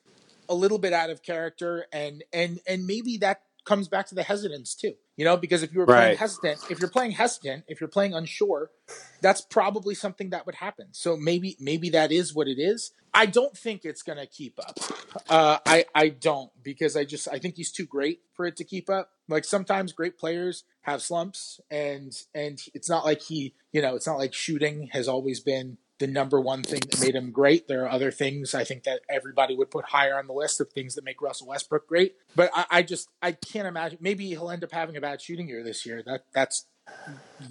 a 0.49 0.55
little 0.55 0.77
bit 0.77 0.93
out 0.93 1.09
of 1.09 1.23
character 1.23 1.85
and 1.93 2.23
and 2.33 2.59
and 2.67 2.85
maybe 2.85 3.17
that 3.17 3.41
comes 3.65 3.87
back 3.87 4.07
to 4.07 4.15
the 4.15 4.23
hesitance 4.23 4.75
too. 4.75 4.93
You 5.17 5.25
know, 5.25 5.37
because 5.37 5.61
if 5.63 5.73
you 5.73 5.79
were 5.79 5.85
playing 5.85 6.17
hesitant, 6.17 6.59
if 6.69 6.79
you're 6.79 6.89
playing 6.89 7.11
hesitant, 7.11 7.65
if 7.67 7.79
you're 7.79 7.89
playing 7.89 8.13
unsure, 8.13 8.71
that's 9.21 9.41
probably 9.41 9.93
something 9.93 10.31
that 10.31 10.45
would 10.45 10.55
happen. 10.55 10.87
So 10.91 11.15
maybe 11.15 11.57
maybe 11.59 11.89
that 11.91 12.11
is 12.11 12.33
what 12.33 12.47
it 12.47 12.59
is. 12.59 12.91
I 13.13 13.25
don't 13.25 13.55
think 13.57 13.81
it's 13.83 14.03
going 14.03 14.17
to 14.17 14.25
keep 14.25 14.57
up. 14.59 14.77
Uh, 15.29 15.57
I 15.65 15.85
I 15.93 16.09
don't 16.09 16.49
because 16.63 16.95
I 16.95 17.03
just 17.03 17.27
I 17.27 17.39
think 17.39 17.55
he's 17.55 17.71
too 17.71 17.85
great 17.85 18.21
for 18.33 18.45
it 18.45 18.55
to 18.57 18.63
keep 18.63 18.89
up. 18.89 19.11
Like 19.27 19.45
sometimes 19.45 19.91
great 19.91 20.17
players 20.17 20.63
have 20.81 21.01
slumps, 21.01 21.59
and 21.69 22.13
and 22.33 22.59
it's 22.73 22.89
not 22.89 23.05
like 23.05 23.21
he 23.21 23.53
you 23.71 23.81
know 23.81 23.95
it's 23.95 24.07
not 24.07 24.17
like 24.17 24.33
shooting 24.33 24.89
has 24.93 25.07
always 25.07 25.39
been 25.39 25.77
the 26.01 26.07
number 26.07 26.41
one 26.41 26.63
thing 26.63 26.81
that 26.81 26.99
made 26.99 27.15
him 27.15 27.31
great. 27.31 27.67
There 27.67 27.85
are 27.85 27.89
other 27.89 28.11
things 28.11 28.55
I 28.55 28.63
think 28.63 28.83
that 28.83 29.01
everybody 29.07 29.55
would 29.55 29.69
put 29.69 29.85
higher 29.85 30.17
on 30.17 30.25
the 30.25 30.33
list 30.33 30.59
of 30.59 30.69
things 30.69 30.95
that 30.95 31.05
make 31.05 31.21
Russell 31.21 31.47
Westbrook 31.47 31.87
great. 31.87 32.15
But 32.35 32.49
I, 32.53 32.65
I 32.71 32.81
just 32.81 33.07
I 33.21 33.33
can't 33.33 33.67
imagine. 33.67 33.99
Maybe 34.01 34.27
he'll 34.29 34.49
end 34.49 34.63
up 34.63 34.71
having 34.71 34.97
a 34.97 35.01
bad 35.01 35.21
shooting 35.21 35.47
year 35.47 35.63
this 35.63 35.85
year. 35.85 36.03
That 36.03 36.25
that's 36.33 36.65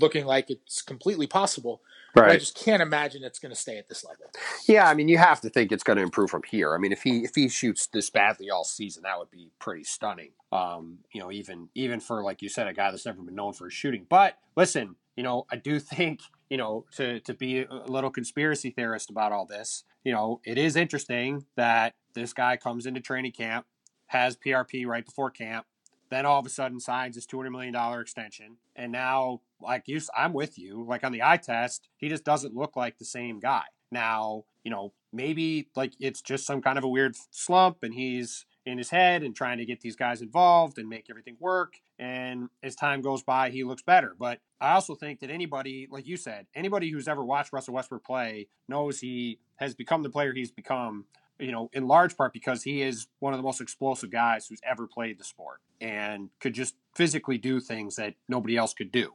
looking 0.01 0.27
like 0.27 0.51
it's 0.51 0.83
completely 0.83 1.29
possible. 1.29 1.81
Right. 2.17 2.25
But 2.25 2.33
I 2.33 2.37
just 2.39 2.57
can't 2.57 2.83
imagine 2.83 3.23
it's 3.23 3.39
going 3.39 3.55
to 3.55 3.61
stay 3.61 3.79
at 3.79 3.89
this 3.89 4.05
level. 4.05 4.27
Yeah, 4.67 4.89
I 4.89 4.95
mean, 4.95 5.07
you 5.07 5.17
have 5.17 5.41
to 5.43 5.49
think 5.49 5.71
it's 5.71 5.85
going 5.85 5.97
to 5.97 6.03
improve 6.03 6.29
from 6.29 6.43
here. 6.43 6.75
I 6.75 6.79
mean, 6.79 6.91
if 6.91 7.03
he 7.03 7.21
if 7.21 7.37
he 7.37 7.49
shoots 7.49 7.87
this 7.87 8.11
badly 8.11 8.51
all 8.51 8.65
season, 8.65 9.05
that 9.05 9.17
would 9.17 9.31
be 9.31 9.53
pretty 9.61 9.85
stunning. 9.85 10.33
Um, 10.51 10.99
you 11.13 11.21
know, 11.21 11.31
even 11.31 11.69
even 11.77 12.01
for 12.01 12.25
like 12.25 12.43
you 12.43 12.49
said, 12.49 12.67
a 12.67 12.73
guy 12.73 12.91
that's 12.91 13.07
never 13.07 13.23
been 13.23 13.37
known 13.37 13.53
for 13.53 13.67
his 13.67 13.75
shooting. 13.75 14.07
But 14.09 14.37
listen, 14.57 14.97
you 15.17 15.23
know, 15.23 15.47
I 15.53 15.57
do 15.57 15.79
think 15.81 16.21
you 16.51 16.57
know, 16.57 16.85
to 16.97 17.21
to 17.21 17.33
be 17.33 17.63
a 17.63 17.87
little 17.87 18.11
conspiracy 18.11 18.71
theorist 18.71 19.09
about 19.09 19.33
all 19.33 19.47
this, 19.47 19.85
you 20.05 20.13
know, 20.13 20.41
it 20.45 20.59
is 20.59 20.77
interesting 20.77 21.47
that 21.57 21.95
this 22.15 22.33
guy 22.33 22.57
comes 22.57 22.85
into 22.87 23.01
training 23.01 23.33
camp, 23.33 23.67
has 24.09 24.37
PRP 24.37 24.85
right 24.85 25.05
before 25.05 25.31
camp, 25.31 25.65
then 26.11 26.27
all 26.27 26.41
of 26.41 26.47
a 26.47 26.51
sudden 26.51 26.81
signs 26.81 27.15
his 27.15 27.25
two 27.25 27.39
hundred 27.39 27.51
million 27.53 27.73
dollar 27.73 28.01
extension, 28.01 28.57
and 28.77 28.91
now, 28.93 29.41
like 29.61 29.85
you, 29.87 30.01
I'm 30.17 30.33
with 30.33 30.59
you. 30.59 30.85
Like 30.87 31.05
on 31.05 31.13
the 31.13 31.23
eye 31.23 31.37
test, 31.39 31.89
he 31.97 32.09
just 32.09 32.25
doesn't 32.25 32.55
look 32.55 32.77
like 32.77 32.99
the 32.99 33.05
same 33.05 33.39
guy. 33.39 33.65
Now, 33.93 34.45
you 34.65 34.71
know, 34.71 34.93
maybe 35.13 35.69
like 35.77 35.95
it's 36.01 36.21
just 36.21 36.47
some 36.47 36.63
kind 36.63 36.79
of 36.79 36.85
a 36.85 36.89
weird 36.89 37.15
slump, 37.31 37.79
and 37.83 37.95
he's 37.95 38.45
in 38.71 38.79
his 38.79 38.91
head 38.91 39.23
and 39.23 39.35
trying 39.35 39.59
to 39.59 39.65
get 39.65 39.81
these 39.81 39.97
guys 39.97 40.23
involved 40.23 40.79
and 40.79 40.89
make 40.89 41.07
everything 41.11 41.37
work. 41.41 41.75
And 41.99 42.49
as 42.63 42.75
time 42.75 43.03
goes 43.03 43.23
by, 43.23 43.51
he 43.51 43.65
looks 43.65 43.83
better. 43.83 44.15
But 44.19 44.41
I 44.61 44.73
also 44.73 44.95
think 44.95 45.21
that 45.21 45.31
anybody, 45.31 45.89
like 45.91 46.07
you 46.07 46.17
said, 46.17 46.47
anybody 46.55 46.91
who's 46.91 47.09
ever 47.09 47.25
watched 47.25 47.53
Russell 47.53 47.75
Westbrook 47.75 48.05
play 48.05 48.49
knows 48.69 49.01
he 49.01 49.39
has 49.57 49.75
become 49.75 50.03
the 50.03 50.11
player 50.11 50.33
he's 50.33 50.51
become, 50.51 51.05
you 51.39 51.53
know, 51.53 51.69
in 51.73 51.87
large 51.87 52.17
part 52.17 52.33
because 52.33 52.63
he 52.63 52.83
is 52.83 53.09
one 53.19 53.33
of 53.33 53.39
the 53.39 53.43
most 53.43 53.61
explosive 53.61 54.11
guys 54.11 54.47
who's 54.47 54.61
ever 54.65 54.87
played 54.87 55.19
the 55.19 55.25
sport 55.25 55.61
and 55.81 56.31
could 56.41 56.55
just 56.55 56.75
physically 56.95 57.39
do 57.39 57.61
things 57.61 57.97
that 57.97 58.15
nobody 58.29 58.57
else 58.57 58.75
could 58.75 58.93
do. 58.93 59.13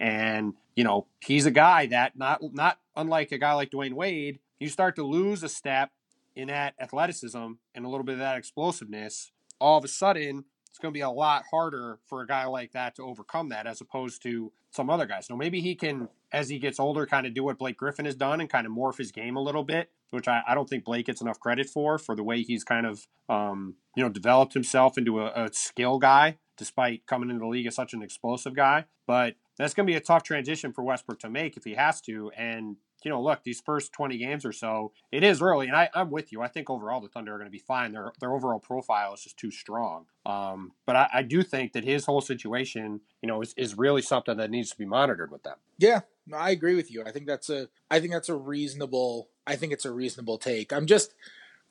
And, 0.00 0.54
you 0.74 0.82
know, 0.84 1.06
he's 1.20 1.46
a 1.46 1.50
guy 1.50 1.86
that 1.86 2.16
not 2.16 2.40
not 2.52 2.78
unlike 2.96 3.32
a 3.32 3.38
guy 3.38 3.52
like 3.52 3.70
Dwyane 3.70 3.94
Wade, 3.94 4.40
you 4.58 4.68
start 4.68 4.96
to 4.96 5.04
lose 5.04 5.42
a 5.42 5.48
step 5.48 5.90
in 6.36 6.48
that 6.48 6.74
athleticism 6.80 7.52
and 7.74 7.84
a 7.84 7.88
little 7.88 8.04
bit 8.04 8.14
of 8.14 8.18
that 8.18 8.36
explosiveness, 8.36 9.32
all 9.60 9.78
of 9.78 9.84
a 9.84 9.88
sudden 9.88 10.44
it's 10.74 10.80
going 10.80 10.92
to 10.92 10.98
be 10.98 11.02
a 11.02 11.10
lot 11.10 11.44
harder 11.52 12.00
for 12.04 12.20
a 12.20 12.26
guy 12.26 12.46
like 12.46 12.72
that 12.72 12.96
to 12.96 13.02
overcome 13.04 13.50
that 13.50 13.64
as 13.64 13.80
opposed 13.80 14.20
to 14.22 14.50
some 14.72 14.90
other 14.90 15.06
guys. 15.06 15.30
Now, 15.30 15.36
maybe 15.36 15.60
he 15.60 15.76
can, 15.76 16.08
as 16.32 16.48
he 16.48 16.58
gets 16.58 16.80
older, 16.80 17.06
kind 17.06 17.28
of 17.28 17.32
do 17.32 17.44
what 17.44 17.58
Blake 17.58 17.76
Griffin 17.76 18.06
has 18.06 18.16
done 18.16 18.40
and 18.40 18.50
kind 18.50 18.66
of 18.66 18.72
morph 18.72 18.98
his 18.98 19.12
game 19.12 19.36
a 19.36 19.40
little 19.40 19.62
bit, 19.62 19.90
which 20.10 20.26
I, 20.26 20.42
I 20.48 20.56
don't 20.56 20.68
think 20.68 20.84
Blake 20.84 21.06
gets 21.06 21.20
enough 21.20 21.38
credit 21.38 21.68
for, 21.68 21.96
for 21.96 22.16
the 22.16 22.24
way 22.24 22.42
he's 22.42 22.64
kind 22.64 22.86
of, 22.86 23.06
um, 23.28 23.76
you 23.94 24.02
know, 24.02 24.08
developed 24.08 24.54
himself 24.54 24.98
into 24.98 25.20
a, 25.20 25.44
a 25.44 25.50
skill 25.52 26.00
guy, 26.00 26.38
despite 26.56 27.06
coming 27.06 27.30
into 27.30 27.38
the 27.38 27.46
league 27.46 27.66
as 27.66 27.76
such 27.76 27.94
an 27.94 28.02
explosive 28.02 28.56
guy. 28.56 28.86
But 29.06 29.36
that's 29.56 29.74
going 29.74 29.86
to 29.86 29.90
be 29.90 29.96
a 29.96 30.00
tough 30.00 30.22
transition 30.22 30.72
for 30.72 30.82
Westbrook 30.82 31.20
to 31.20 31.30
make 31.30 31.56
if 31.56 31.64
he 31.64 31.74
has 31.74 32.00
to. 32.02 32.30
And 32.36 32.76
you 33.04 33.10
know, 33.10 33.20
look, 33.20 33.42
these 33.44 33.60
first 33.60 33.92
20 33.92 34.16
games 34.16 34.46
or 34.46 34.52
so, 34.52 34.92
it 35.12 35.22
is 35.22 35.42
early, 35.42 35.66
and 35.66 35.76
I, 35.76 35.90
am 35.94 36.10
with 36.10 36.32
you. 36.32 36.40
I 36.40 36.48
think 36.48 36.70
overall 36.70 37.00
the 37.00 37.08
Thunder 37.08 37.34
are 37.34 37.38
going 37.38 37.46
to 37.46 37.52
be 37.52 37.58
fine. 37.58 37.92
Their 37.92 38.12
their 38.18 38.32
overall 38.32 38.58
profile 38.58 39.12
is 39.12 39.22
just 39.22 39.36
too 39.36 39.50
strong. 39.50 40.06
Um, 40.24 40.72
but 40.86 40.96
I, 40.96 41.08
I, 41.14 41.22
do 41.22 41.42
think 41.42 41.74
that 41.74 41.84
his 41.84 42.06
whole 42.06 42.22
situation, 42.22 43.02
you 43.20 43.26
know, 43.26 43.42
is, 43.42 43.52
is 43.58 43.76
really 43.76 44.00
something 44.00 44.38
that 44.38 44.50
needs 44.50 44.70
to 44.70 44.78
be 44.78 44.86
monitored 44.86 45.30
with 45.30 45.42
them. 45.42 45.56
Yeah, 45.76 46.00
I 46.32 46.50
agree 46.50 46.74
with 46.74 46.90
you. 46.90 47.04
I 47.04 47.10
think 47.10 47.26
that's 47.26 47.50
a 47.50 47.68
I 47.90 48.00
think 48.00 48.12
that's 48.12 48.30
a 48.30 48.36
reasonable 48.36 49.28
I 49.46 49.56
think 49.56 49.72
it's 49.72 49.84
a 49.84 49.92
reasonable 49.92 50.38
take. 50.38 50.72
I'm 50.72 50.86
just 50.86 51.14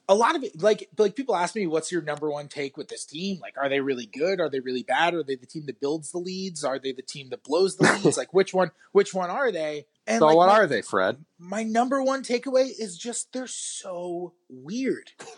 a 0.09 0.15
lot 0.15 0.35
of 0.35 0.43
it 0.43 0.61
like 0.61 0.89
like 0.97 1.15
people 1.15 1.35
ask 1.35 1.55
me 1.55 1.65
what's 1.67 1.91
your 1.91 2.01
number 2.01 2.29
one 2.29 2.47
take 2.47 2.77
with 2.77 2.89
this 2.89 3.05
team 3.05 3.39
like 3.39 3.55
are 3.57 3.69
they 3.69 3.79
really 3.79 4.05
good 4.05 4.39
are 4.39 4.49
they 4.49 4.59
really 4.59 4.83
bad 4.83 5.13
are 5.13 5.23
they 5.23 5.35
the 5.35 5.45
team 5.45 5.65
that 5.65 5.79
builds 5.79 6.11
the 6.11 6.17
leads 6.17 6.63
are 6.63 6.79
they 6.79 6.91
the 6.91 7.01
team 7.01 7.29
that 7.29 7.43
blows 7.43 7.77
the 7.77 7.83
leads 7.83 8.17
like 8.17 8.33
which 8.33 8.53
one 8.53 8.71
which 8.91 9.13
one 9.13 9.29
are 9.29 9.51
they 9.51 9.85
and 10.05 10.19
so 10.19 10.27
like 10.27 10.35
what 10.35 10.47
my, 10.47 10.53
are 10.53 10.67
they 10.67 10.81
fred 10.81 11.23
my 11.37 11.63
number 11.63 12.03
one 12.03 12.23
takeaway 12.23 12.69
is 12.77 12.97
just 12.97 13.31
they're 13.31 13.47
so 13.47 14.33
weird 14.49 15.11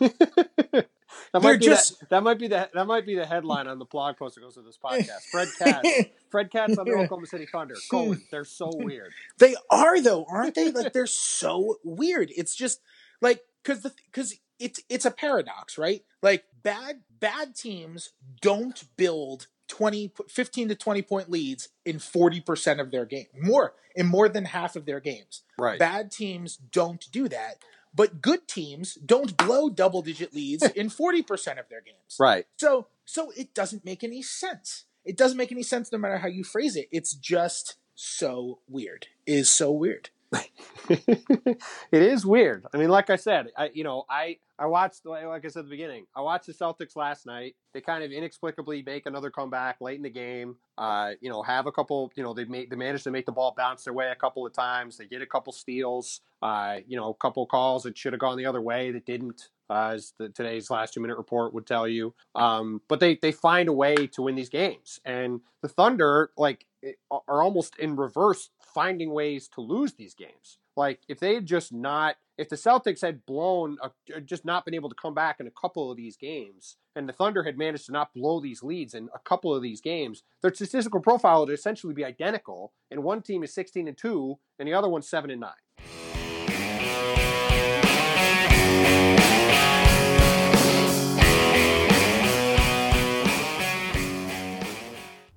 that 1.32 1.42
might 1.42 1.60
be 1.60 1.66
just 1.66 2.00
that, 2.00 2.10
that, 2.10 2.22
might 2.22 2.38
be 2.38 2.48
the 2.48 2.68
that 2.74 2.86
might 2.86 3.06
be 3.06 3.14
the 3.14 3.26
headline 3.26 3.66
on 3.66 3.78
the 3.78 3.84
blog 3.84 4.16
post 4.16 4.34
that 4.34 4.40
goes 4.40 4.56
with 4.56 4.66
this 4.66 4.78
podcast. 4.82 5.22
Fred 5.30 5.48
Katz, 5.58 6.10
Fred 6.30 6.50
Katz 6.50 6.78
on 6.78 6.84
the 6.84 6.92
Oklahoma 6.92 7.26
City 7.26 7.46
Thunder. 7.46 7.76
Colon, 7.90 8.22
they're 8.30 8.44
so 8.44 8.70
weird. 8.74 9.12
They 9.38 9.54
are 9.70 10.00
though, 10.00 10.26
aren't 10.28 10.54
they? 10.54 10.70
Like 10.70 10.92
they're 10.92 11.06
so 11.06 11.76
weird. 11.84 12.30
It's 12.36 12.54
just 12.54 12.80
like 13.20 13.42
because 13.62 13.82
the 13.82 13.92
because 14.06 14.34
it's 14.58 14.80
it's 14.88 15.04
a 15.04 15.10
paradox, 15.10 15.78
right? 15.78 16.02
Like 16.22 16.44
bad 16.62 17.00
bad 17.20 17.54
teams 17.54 18.10
don't 18.40 18.84
build 18.96 19.46
20 19.68 20.12
15 20.28 20.68
to 20.68 20.74
20 20.74 21.02
point 21.02 21.30
leads 21.30 21.68
in 21.84 21.96
40% 21.96 22.80
of 22.80 22.90
their 22.90 23.04
game. 23.04 23.26
More 23.38 23.74
in 23.94 24.06
more 24.06 24.28
than 24.28 24.46
half 24.46 24.76
of 24.76 24.86
their 24.86 25.00
games. 25.00 25.42
Right. 25.58 25.78
Bad 25.78 26.10
teams 26.10 26.56
don't 26.56 27.10
do 27.10 27.28
that. 27.28 27.56
But 27.94 28.20
good 28.20 28.46
teams 28.46 28.94
don't 28.94 29.36
blow 29.36 29.70
double 29.70 30.02
digit 30.02 30.34
leads 30.34 30.62
in 30.76 30.90
40% 30.90 31.58
of 31.58 31.68
their 31.70 31.80
games. 31.80 32.16
Right. 32.20 32.46
So 32.58 32.88
so 33.04 33.32
it 33.36 33.54
doesn't 33.54 33.84
make 33.84 34.04
any 34.04 34.22
sense. 34.22 34.84
It 35.04 35.16
doesn't 35.16 35.38
make 35.38 35.52
any 35.52 35.62
sense 35.62 35.92
no 35.92 35.98
matter 35.98 36.18
how 36.18 36.28
you 36.28 36.44
phrase 36.44 36.76
it. 36.76 36.88
It's 36.90 37.14
just 37.14 37.76
so 37.94 38.58
weird. 38.68 39.06
It 39.24 39.34
is 39.34 39.50
so 39.50 39.70
weird. 39.70 40.10
it 40.88 41.58
is 41.92 42.24
weird. 42.24 42.66
I 42.72 42.78
mean, 42.78 42.88
like 42.88 43.10
I 43.10 43.16
said, 43.16 43.48
I 43.56 43.70
you 43.72 43.84
know 43.84 44.04
I 44.08 44.38
I 44.58 44.66
watched 44.66 45.04
like 45.04 45.44
I 45.44 45.48
said 45.48 45.60
at 45.60 45.64
the 45.66 45.70
beginning. 45.70 46.06
I 46.14 46.20
watched 46.22 46.46
the 46.46 46.52
Celtics 46.52 46.96
last 46.96 47.26
night. 47.26 47.56
They 47.74 47.80
kind 47.80 48.02
of 48.02 48.12
inexplicably 48.12 48.82
make 48.84 49.06
another 49.06 49.30
comeback 49.30 49.80
late 49.80 49.96
in 49.96 50.02
the 50.02 50.10
game. 50.10 50.56
Uh, 50.78 51.12
you 51.20 51.30
know, 51.30 51.42
have 51.42 51.66
a 51.66 51.72
couple. 51.72 52.12
You 52.16 52.22
know, 52.22 52.34
they 52.34 52.44
made 52.44 52.70
they 52.70 52.76
managed 52.76 53.04
to 53.04 53.10
make 53.10 53.26
the 53.26 53.32
ball 53.32 53.54
bounce 53.56 53.84
their 53.84 53.92
way 53.92 54.10
a 54.10 54.14
couple 54.14 54.46
of 54.46 54.52
times. 54.52 54.96
They 54.96 55.06
get 55.06 55.22
a 55.22 55.26
couple 55.26 55.52
steals. 55.52 56.20
Uh, 56.42 56.78
you 56.86 56.96
know, 56.96 57.10
a 57.10 57.14
couple 57.14 57.46
calls 57.46 57.82
that 57.84 57.96
should 57.96 58.12
have 58.12 58.20
gone 58.20 58.36
the 58.36 58.46
other 58.46 58.60
way 58.60 58.90
that 58.92 59.06
didn't. 59.06 59.48
Uh, 59.68 59.94
as 59.94 60.12
the, 60.18 60.28
today's 60.28 60.70
last 60.70 60.94
two 60.94 61.00
minute 61.00 61.16
report 61.16 61.52
would 61.52 61.66
tell 61.66 61.88
you. 61.88 62.14
Um, 62.36 62.80
but 62.88 63.00
they 63.00 63.16
they 63.16 63.32
find 63.32 63.68
a 63.68 63.72
way 63.72 64.06
to 64.08 64.22
win 64.22 64.36
these 64.36 64.48
games, 64.48 65.00
and 65.04 65.40
the 65.60 65.68
Thunder 65.68 66.30
like 66.36 66.66
are 67.10 67.42
almost 67.42 67.76
in 67.78 67.96
reverse 67.96 68.50
finding 68.76 69.10
ways 69.10 69.48
to 69.48 69.62
lose 69.62 69.94
these 69.94 70.14
games. 70.14 70.58
Like 70.76 71.00
if 71.08 71.18
they 71.18 71.34
had 71.34 71.46
just 71.46 71.72
not, 71.72 72.16
if 72.36 72.50
the 72.50 72.56
Celtics 72.56 73.00
had 73.00 73.24
blown, 73.24 73.78
a, 73.82 74.20
just 74.20 74.44
not 74.44 74.66
been 74.66 74.74
able 74.74 74.90
to 74.90 74.94
come 74.94 75.14
back 75.14 75.40
in 75.40 75.46
a 75.46 75.50
couple 75.50 75.90
of 75.90 75.96
these 75.96 76.18
games, 76.18 76.76
and 76.94 77.08
the 77.08 77.14
Thunder 77.14 77.42
had 77.42 77.56
managed 77.56 77.86
to 77.86 77.92
not 77.92 78.12
blow 78.12 78.38
these 78.38 78.62
leads 78.62 78.92
in 78.92 79.08
a 79.14 79.18
couple 79.18 79.54
of 79.54 79.62
these 79.62 79.80
games, 79.80 80.24
their 80.42 80.52
statistical 80.52 81.00
profile 81.00 81.40
would 81.40 81.54
essentially 81.54 81.94
be 81.94 82.04
identical. 82.04 82.74
And 82.90 83.02
one 83.02 83.22
team 83.22 83.42
is 83.42 83.54
16 83.54 83.88
and 83.88 83.96
two, 83.96 84.38
and 84.58 84.68
the 84.68 84.74
other 84.74 84.90
one's 84.90 85.08
seven 85.08 85.30
and 85.30 85.40
nine. 85.40 86.15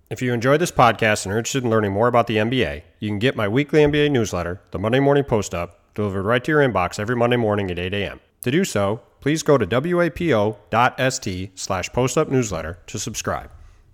If 0.10 0.24
you 0.24 0.34
enjoyed 0.34 0.60
this 0.60 0.72
podcast 0.72 1.26
and 1.26 1.34
are 1.34 1.38
interested 1.38 1.64
in 1.64 1.70
learning 1.70 1.92
more 1.92 2.08
about 2.08 2.26
the 2.26 2.38
NBA, 2.38 2.82
you 3.00 3.10
can 3.10 3.20
get 3.20 3.36
my 3.36 3.48
weekly 3.48 3.82
NBA 3.82 4.10
newsletter, 4.10 4.60
the 4.72 4.80
Monday 4.80 5.00
Morning 5.00 5.24
Post 5.24 5.54
Up, 5.54 5.94
delivered 5.94 6.24
right 6.24 6.44
to 6.44 6.52
your 6.52 6.68
inbox 6.68 6.98
every 6.98 7.16
Monday 7.16 7.38
morning 7.38 7.70
at 7.70 7.78
8 7.78 7.94
a.m. 7.94 8.20
To 8.42 8.50
do 8.50 8.66
so, 8.66 9.02
please 9.22 9.44
go 9.44 9.56
to 9.56 9.68
wapo.st 9.68 11.52
slash 11.60 11.92
postupnewsletter 11.92 12.78
to 12.88 12.98
subscribe. 12.98 13.52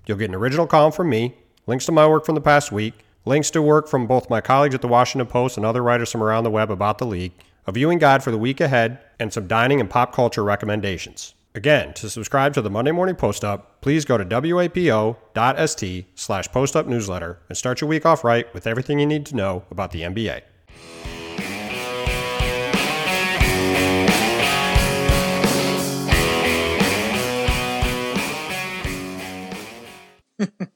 You'll 0.08 0.18
get 0.18 0.30
an 0.30 0.36
original 0.36 0.68
column 0.68 0.94
from 0.94 1.10
me, 1.10 1.36
links 1.68 1.86
to 1.88 1.92
my 1.92 2.08
work 2.08 2.26
from 2.26 2.36
the 2.36 2.42
past 2.42 2.72
week, 2.72 2.94
links 3.26 3.52
to 3.52 3.62
work 3.62 3.90
from 3.90 4.08
both 4.08 4.30
my 4.30 4.40
colleagues 4.40 4.76
at 4.76 4.82
the 4.82 4.88
Washington 4.88 5.28
Post 5.28 5.58
and 5.58 5.66
other 5.66 5.84
writers 5.84 6.14
from 6.14 6.24
around 6.24 6.46
the 6.46 6.50
web 6.50 6.72
about 6.72 6.98
the 6.98 7.06
league, 7.06 7.34
a 7.68 7.74
viewing 7.74 8.00
guide 8.00 8.24
for 8.24 8.32
the 8.32 8.38
week 8.38 8.62
ahead, 8.62 9.00
and 9.20 9.34
some 9.34 9.48
dining 9.48 9.82
and 9.82 9.90
pop 9.90 10.14
culture 10.14 10.46
recommendations. 10.46 11.35
Again, 11.56 11.94
to 11.94 12.10
subscribe 12.10 12.54
to 12.56 12.62
the 12.62 12.70
Monday 12.70 12.92
Morning 12.92 13.16
Post 13.16 13.46
Up, 13.46 13.80
please 13.80 14.04
go 14.04 14.18
to 14.18 14.26
wapo.st 14.26 16.06
slash 16.14 16.52
postup 16.52 16.86
newsletter 16.86 17.40
and 17.48 17.58
start 17.58 17.80
your 17.80 17.88
week 17.88 18.06
off 18.06 18.26
right 18.26 18.54
with 18.54 18.68
everything 18.68 19.00
you 19.00 19.06
need 19.06 19.26
to 19.28 19.38
know 19.38 19.64
about 19.72 19.92
the 19.92 20.02
NBA. 20.02 20.42